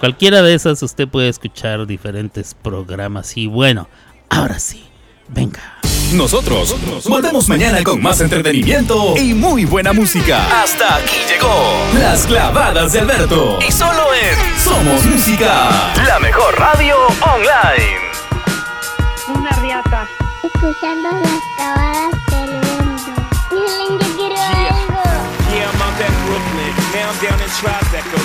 Cualquiera 0.00 0.42
de 0.42 0.54
esas 0.54 0.82
usted 0.82 1.08
puede 1.08 1.28
escuchar 1.28 1.86
diferentes 1.86 2.54
programas. 2.54 3.36
Y 3.36 3.46
bueno, 3.46 3.88
ahora 4.30 4.58
sí, 4.58 4.84
venga. 5.28 5.78
Nosotros 6.12 6.74
volvemos 7.06 7.48
mañana 7.48 7.82
con 7.82 8.00
más 8.00 8.20
entretenimiento 8.20 9.14
y 9.16 9.34
muy 9.34 9.64
buena 9.66 9.92
música. 9.92 10.62
Hasta 10.62 10.96
aquí 10.96 11.16
llegó 11.28 11.52
Las 12.00 12.26
clavadas 12.26 12.92
de 12.92 13.00
Alberto. 13.00 13.58
Y 13.66 13.70
solo 13.70 14.04
en 14.14 14.58
Somos 14.58 15.04
Música, 15.04 15.92
la 16.06 16.18
mejor 16.20 16.58
radio 16.58 16.96
online. 17.20 17.98
Una 19.34 19.50
riata. 19.60 20.08
Escuchando 20.42 21.10
las 21.10 21.42
clavadas 21.56 22.12
del. 22.30 22.50
Miren, 23.50 23.98
yo 23.98 24.16
quiero 24.16 24.36
algo. 24.40 25.02
Yeah, 25.52 25.68
I'm 25.68 25.82
out 25.82 26.00
at 26.00 26.12
Brooklyn. 26.24 26.72
Now 26.94 27.10
I'm 27.10 27.18
down 27.20 27.40
in 27.42 27.50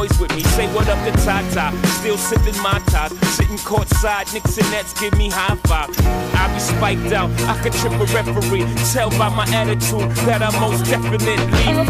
boys 0.00 0.18
with 0.20 0.34
me. 0.34 0.42
Say 0.56 0.66
what 0.74 0.88
up 0.88 0.98
to 1.04 1.12
Tata, 1.24 1.76
still 1.98 2.16
sipping 2.16 2.56
my 2.62 2.78
top. 2.86 3.10
Sitting 3.36 3.58
courtside, 3.58 4.32
Knicks 4.32 4.56
and 4.56 4.70
Nets 4.70 4.98
give 4.98 5.16
me 5.18 5.28
high 5.30 5.56
five. 5.68 5.90
I 6.34 6.52
be 6.54 6.60
spiked 6.60 7.12
out, 7.12 7.30
I 7.52 7.54
could 7.62 7.72
trip 7.74 7.92
a 7.92 8.06
referee. 8.16 8.64
Tell 8.92 9.10
by 9.10 9.28
my 9.28 9.46
attitude 9.52 10.10
that 10.26 10.40
I 10.42 10.50
most 10.58 10.84
definitely 10.86 11.36
from. 11.36 11.88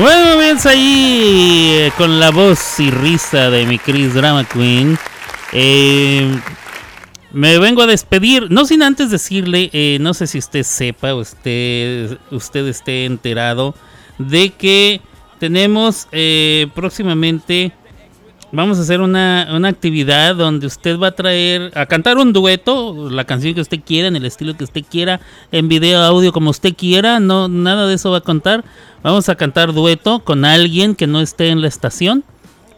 Bueno, 0.00 0.38
bien 0.38 0.58
ahí 0.64 1.72
eh, 1.72 1.92
con 1.98 2.20
la 2.20 2.30
voz 2.30 2.78
y 2.78 2.90
risa 2.90 3.50
de 3.50 3.66
mi 3.66 3.78
Chris 3.80 4.14
Drama 4.14 4.44
Queen. 4.44 4.96
Eh, 5.52 6.38
me 7.32 7.58
vengo 7.58 7.82
a 7.82 7.86
despedir, 7.86 8.50
no 8.50 8.64
sin 8.64 8.82
antes 8.82 9.10
decirle, 9.10 9.70
eh, 9.72 9.98
no 10.00 10.14
sé 10.14 10.26
si 10.26 10.38
usted 10.38 10.62
sepa 10.62 11.14
o 11.14 11.20
usted, 11.20 12.18
usted 12.30 12.66
esté 12.66 13.04
enterado 13.04 13.74
de 14.18 14.50
que 14.50 15.00
tenemos 15.38 16.08
eh, 16.10 16.68
próximamente, 16.74 17.72
vamos 18.50 18.78
a 18.78 18.82
hacer 18.82 19.00
una, 19.00 19.48
una 19.52 19.68
actividad 19.68 20.36
donde 20.36 20.66
usted 20.66 20.98
va 20.98 21.08
a 21.08 21.12
traer, 21.12 21.70
a 21.74 21.84
cantar 21.86 22.16
un 22.16 22.32
dueto, 22.32 23.10
la 23.10 23.24
canción 23.24 23.54
que 23.54 23.60
usted 23.60 23.80
quiera, 23.84 24.08
en 24.08 24.16
el 24.16 24.24
estilo 24.24 24.56
que 24.56 24.64
usted 24.64 24.82
quiera, 24.88 25.20
en 25.52 25.68
video, 25.68 26.00
audio, 26.00 26.32
como 26.32 26.50
usted 26.50 26.74
quiera, 26.74 27.20
no, 27.20 27.48
nada 27.48 27.86
de 27.86 27.94
eso 27.94 28.10
va 28.10 28.18
a 28.18 28.22
contar. 28.22 28.64
Vamos 29.02 29.28
a 29.28 29.36
cantar 29.36 29.72
dueto 29.74 30.20
con 30.20 30.44
alguien 30.44 30.94
que 30.94 31.06
no 31.06 31.20
esté 31.20 31.48
en 31.48 31.60
la 31.60 31.68
estación 31.68 32.24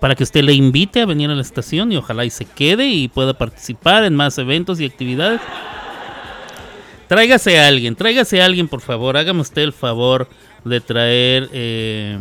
para 0.00 0.14
que 0.14 0.22
usted 0.24 0.42
le 0.42 0.54
invite 0.54 1.02
a 1.02 1.06
venir 1.06 1.30
a 1.30 1.34
la 1.34 1.42
estación 1.42 1.92
y 1.92 1.96
ojalá 1.96 2.24
y 2.24 2.30
se 2.30 2.46
quede 2.46 2.88
y 2.88 3.08
pueda 3.08 3.34
participar 3.34 4.04
en 4.04 4.16
más 4.16 4.38
eventos 4.38 4.80
y 4.80 4.86
actividades. 4.86 5.40
Tráigase 7.06 7.58
a 7.58 7.68
alguien, 7.68 7.96
tráigase 7.96 8.40
a 8.40 8.46
alguien 8.46 8.68
por 8.68 8.80
favor, 8.80 9.16
hágame 9.16 9.40
usted 9.40 9.62
el 9.62 9.72
favor 9.72 10.28
de 10.64 10.80
traer 10.80 11.48
eh, 11.52 12.18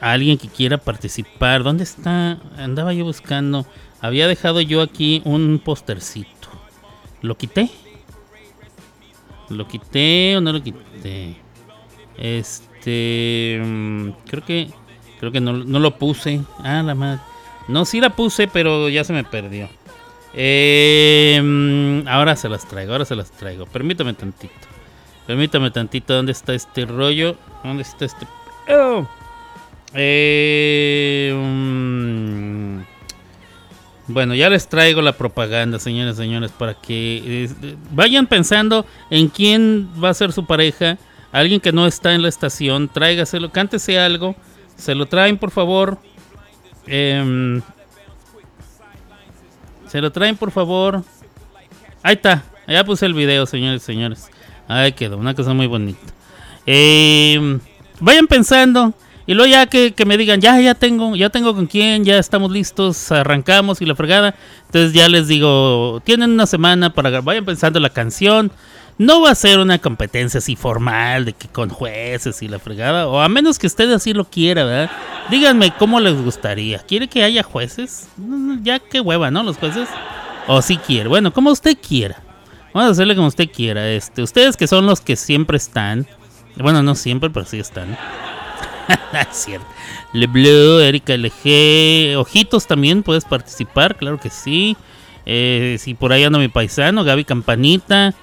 a 0.00 0.12
alguien 0.12 0.38
que 0.38 0.48
quiera 0.48 0.78
participar. 0.78 1.62
¿Dónde 1.62 1.84
está? 1.84 2.38
Andaba 2.56 2.92
yo 2.94 3.04
buscando. 3.04 3.66
Había 4.00 4.28
dejado 4.28 4.60
yo 4.60 4.80
aquí 4.82 5.22
un 5.24 5.60
postercito. 5.62 6.48
¿Lo 7.22 7.36
quité? 7.36 7.70
¿Lo 9.48 9.66
quité 9.66 10.36
o 10.36 10.40
no 10.40 10.52
lo 10.52 10.62
quité? 10.62 11.36
Este... 12.16 13.60
mm, 13.62 14.10
Creo 14.28 14.44
que... 14.44 14.70
Creo 15.18 15.32
que 15.32 15.40
no, 15.40 15.52
no 15.52 15.78
lo 15.78 15.96
puse. 15.98 16.42
Ah, 16.62 16.82
la 16.82 16.94
madre. 16.94 17.20
No, 17.68 17.84
sí 17.84 18.00
la 18.00 18.10
puse, 18.10 18.48
pero 18.48 18.88
ya 18.88 19.04
se 19.04 19.12
me 19.12 19.24
perdió. 19.24 19.68
Eh, 20.34 21.40
mm, 21.42 22.06
ahora 22.08 22.36
se 22.36 22.48
las 22.48 22.68
traigo, 22.68 22.92
ahora 22.92 23.04
se 23.04 23.16
las 23.16 23.30
traigo. 23.30 23.66
Permítame 23.66 24.12
tantito. 24.12 24.54
Permítame 25.26 25.70
tantito, 25.70 26.14
¿dónde 26.14 26.32
está 26.32 26.54
este 26.54 26.84
rollo? 26.84 27.36
¿Dónde 27.64 27.82
está 27.82 28.04
este... 28.04 28.26
Oh. 28.68 29.06
Eh, 29.94 31.32
mm, 31.34 32.80
bueno, 34.08 34.34
ya 34.34 34.50
les 34.50 34.68
traigo 34.68 35.02
la 35.02 35.12
propaganda, 35.12 35.78
señores 35.78 36.16
señores, 36.16 36.52
para 36.52 36.74
que 36.74 37.50
vayan 37.90 38.26
pensando 38.26 38.86
en 39.10 39.28
quién 39.28 39.88
va 40.02 40.10
a 40.10 40.14
ser 40.14 40.32
su 40.32 40.46
pareja. 40.46 40.98
Alguien 41.32 41.60
que 41.60 41.72
no 41.72 41.86
está 41.86 42.14
en 42.14 42.22
la 42.22 42.28
estación, 42.28 42.88
tráigaselo, 42.88 43.50
cántese 43.50 43.98
algo. 43.98 44.36
Se 44.76 44.94
lo 44.94 45.06
traen, 45.06 45.38
por 45.38 45.50
favor. 45.50 45.98
Em, 46.86 47.60
se 49.86 50.00
lo 50.00 50.12
traen, 50.12 50.36
por 50.36 50.50
favor. 50.50 51.02
Ahí 52.02 52.14
está. 52.14 52.44
Ya 52.68 52.84
puse 52.84 53.06
el 53.06 53.14
video, 53.14 53.46
señores 53.46 53.82
y 53.82 53.86
señores. 53.86 54.28
Ahí 54.68 54.92
quedó. 54.92 55.16
Una 55.18 55.34
cosa 55.34 55.54
muy 55.54 55.66
bonita. 55.66 56.00
Em, 56.66 57.60
vayan 58.00 58.26
pensando. 58.26 58.92
Y 59.28 59.34
luego 59.34 59.50
ya 59.50 59.66
que, 59.66 59.92
que 59.92 60.04
me 60.04 60.16
digan, 60.16 60.40
ya, 60.40 60.60
ya 60.60 60.74
tengo, 60.74 61.16
ya 61.16 61.30
tengo 61.30 61.52
con 61.52 61.66
quién, 61.66 62.04
ya 62.04 62.18
estamos 62.18 62.52
listos, 62.52 63.10
arrancamos 63.10 63.82
y 63.82 63.84
la 63.84 63.96
fregada. 63.96 64.36
Entonces 64.66 64.92
ya 64.92 65.08
les 65.08 65.26
digo, 65.26 66.00
tienen 66.04 66.30
una 66.30 66.46
semana 66.46 66.92
para 66.92 67.20
vayan 67.20 67.44
pensando 67.44 67.80
la 67.80 67.90
canción. 67.90 68.52
No 68.98 69.20
va 69.20 69.30
a 69.30 69.34
ser 69.34 69.58
una 69.58 69.78
competencia 69.78 70.38
así 70.38 70.56
formal 70.56 71.26
de 71.26 71.32
que 71.34 71.48
con 71.48 71.68
jueces 71.68 72.42
y 72.42 72.48
la 72.48 72.58
fregada. 72.58 73.08
O 73.08 73.20
a 73.20 73.28
menos 73.28 73.58
que 73.58 73.66
usted 73.66 73.92
así 73.92 74.14
lo 74.14 74.24
quiera, 74.24 74.64
¿verdad? 74.64 74.90
Díganme 75.30 75.74
cómo 75.78 76.00
les 76.00 76.14
gustaría. 76.14 76.78
¿Quiere 76.78 77.06
que 77.08 77.22
haya 77.22 77.42
jueces? 77.42 78.08
Ya 78.62 78.78
qué 78.78 79.00
hueva, 79.00 79.30
¿no? 79.30 79.42
Los 79.42 79.58
jueces. 79.58 79.88
O 80.46 80.62
si 80.62 80.78
quiere. 80.78 81.08
Bueno, 81.08 81.32
como 81.32 81.50
usted 81.50 81.76
quiera. 81.76 82.22
Vamos 82.72 82.88
a 82.88 82.92
hacerle 82.92 83.14
como 83.14 83.28
usted 83.28 83.50
quiera. 83.50 83.86
Este, 83.90 84.22
ustedes 84.22 84.56
que 84.56 84.66
son 84.66 84.86
los 84.86 85.02
que 85.02 85.16
siempre 85.16 85.58
están. 85.58 86.06
Bueno, 86.56 86.82
no 86.82 86.94
siempre, 86.94 87.28
pero 87.28 87.44
sí 87.44 87.58
están. 87.58 87.98
es 89.12 89.36
cierto. 89.36 89.66
Le 90.14 90.26
Bleu, 90.26 90.80
Erika 90.80 91.14
LG, 91.16 92.16
Ojitos 92.18 92.66
también 92.66 93.02
puedes 93.02 93.26
participar, 93.26 93.96
claro 93.96 94.18
que 94.18 94.30
sí. 94.30 94.74
Eh, 95.26 95.76
si 95.80 95.92
por 95.94 96.12
ahí 96.12 96.24
anda 96.24 96.38
mi 96.38 96.48
paisano, 96.48 97.04
Gaby 97.04 97.24
Campanita. 97.24 98.14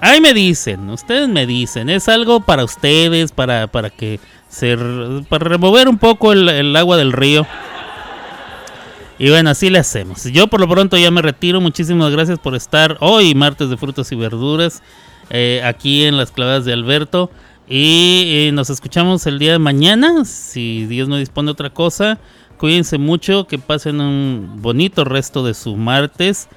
Ahí 0.00 0.20
me 0.20 0.34
dicen, 0.34 0.90
ustedes 0.90 1.28
me 1.28 1.46
dicen, 1.46 1.88
es 1.88 2.08
algo 2.08 2.40
para 2.40 2.64
ustedes, 2.64 3.32
para, 3.32 3.66
para 3.66 3.90
que 3.90 4.20
se 4.48 4.76
para 5.28 5.48
remover 5.48 5.88
un 5.88 5.98
poco 5.98 6.32
el, 6.32 6.48
el 6.48 6.76
agua 6.76 6.96
del 6.96 7.12
río. 7.12 7.46
Y 9.18 9.30
bueno, 9.30 9.50
así 9.50 9.70
le 9.70 9.78
hacemos. 9.78 10.24
Yo 10.24 10.48
por 10.48 10.60
lo 10.60 10.68
pronto 10.68 10.96
ya 10.98 11.10
me 11.10 11.22
retiro. 11.22 11.60
Muchísimas 11.60 12.10
gracias 12.12 12.38
por 12.38 12.54
estar 12.54 12.98
hoy, 13.00 13.34
martes 13.34 13.70
de 13.70 13.76
frutas 13.78 14.12
y 14.12 14.16
verduras, 14.16 14.82
eh, 15.30 15.62
aquí 15.64 16.04
en 16.04 16.18
las 16.18 16.30
clavadas 16.30 16.66
de 16.66 16.74
Alberto. 16.74 17.30
Y 17.68 18.24
eh, 18.26 18.52
nos 18.52 18.68
escuchamos 18.68 19.26
el 19.26 19.38
día 19.38 19.52
de 19.52 19.58
mañana, 19.58 20.24
si 20.24 20.86
Dios 20.86 21.08
no 21.08 21.16
dispone 21.16 21.46
de 21.46 21.52
otra 21.52 21.70
cosa. 21.70 22.18
Cuídense 22.58 22.98
mucho, 22.98 23.46
que 23.46 23.58
pasen 23.58 24.00
un 24.00 24.58
bonito 24.60 25.04
resto 25.04 25.44
de 25.44 25.54
su 25.54 25.76
martes. 25.76 26.48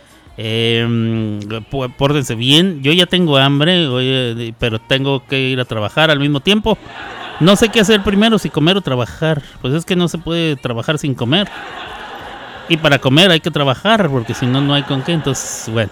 Eh, 0.42 1.40
pó- 1.70 1.90
pórtense 1.90 2.34
bien. 2.36 2.82
Yo 2.82 2.94
ya 2.94 3.06
tengo 3.06 3.36
hambre, 3.38 4.54
pero 4.58 4.80
tengo 4.80 5.26
que 5.28 5.38
ir 5.50 5.60
a 5.60 5.66
trabajar 5.66 6.10
al 6.12 6.20
mismo 6.20 6.40
tiempo. 6.40 6.78
No 7.42 7.58
sé 7.58 7.68
qué 7.70 7.82
hacer 7.82 8.04
primero, 8.04 8.40
si 8.40 8.50
comer 8.50 8.78
o 8.78 8.82
trabajar. 8.82 9.42
Pues 9.62 9.74
es 9.74 9.84
que 9.84 9.98
no 9.98 10.08
se 10.08 10.18
puede 10.18 10.56
trabajar 10.56 10.98
sin 10.98 11.14
comer. 11.14 11.50
Y 12.70 12.78
para 12.78 13.00
comer 13.00 13.32
hay 13.32 13.42
que 13.42 13.52
trabajar, 13.52 14.10
porque 14.10 14.34
si 14.34 14.46
no, 14.46 14.62
no 14.62 14.74
hay 14.74 14.84
con 14.84 15.02
qué. 15.02 15.12
Entonces, 15.12 15.72
bueno. 15.74 15.92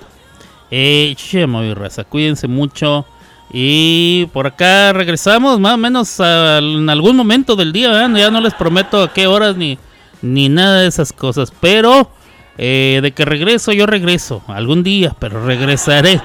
Eh, 0.72 1.14
chemo 1.18 1.64
y 1.64 1.74
raza, 1.74 2.06
cuídense 2.06 2.48
mucho. 2.48 3.06
Y 3.52 4.28
por 4.34 4.48
acá 4.48 4.94
regresamos 4.94 5.60
más 5.60 5.74
o 5.74 5.78
menos 5.78 6.20
en 6.22 6.90
algún 6.90 7.18
momento 7.18 7.56
del 7.58 7.74
día. 7.74 8.08
Ya 8.16 8.32
no 8.32 8.40
les 8.40 8.54
prometo 8.54 9.04
a 9.04 9.12
qué 9.14 9.28
horas 9.28 9.58
ni, 9.58 9.78
ni 10.22 10.48
nada 10.48 10.82
de 10.82 10.88
esas 10.88 11.12
cosas. 11.12 11.52
Pero 11.60 12.12
eh, 12.58 13.00
de 13.02 13.12
que 13.14 13.26
regreso, 13.26 13.72
yo 13.72 13.86
regreso. 13.86 14.42
Algún 14.48 14.84
día, 14.84 15.14
pero 15.20 15.46
regresaré. 15.46 16.20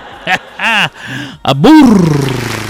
¡Abur! 1.42 2.61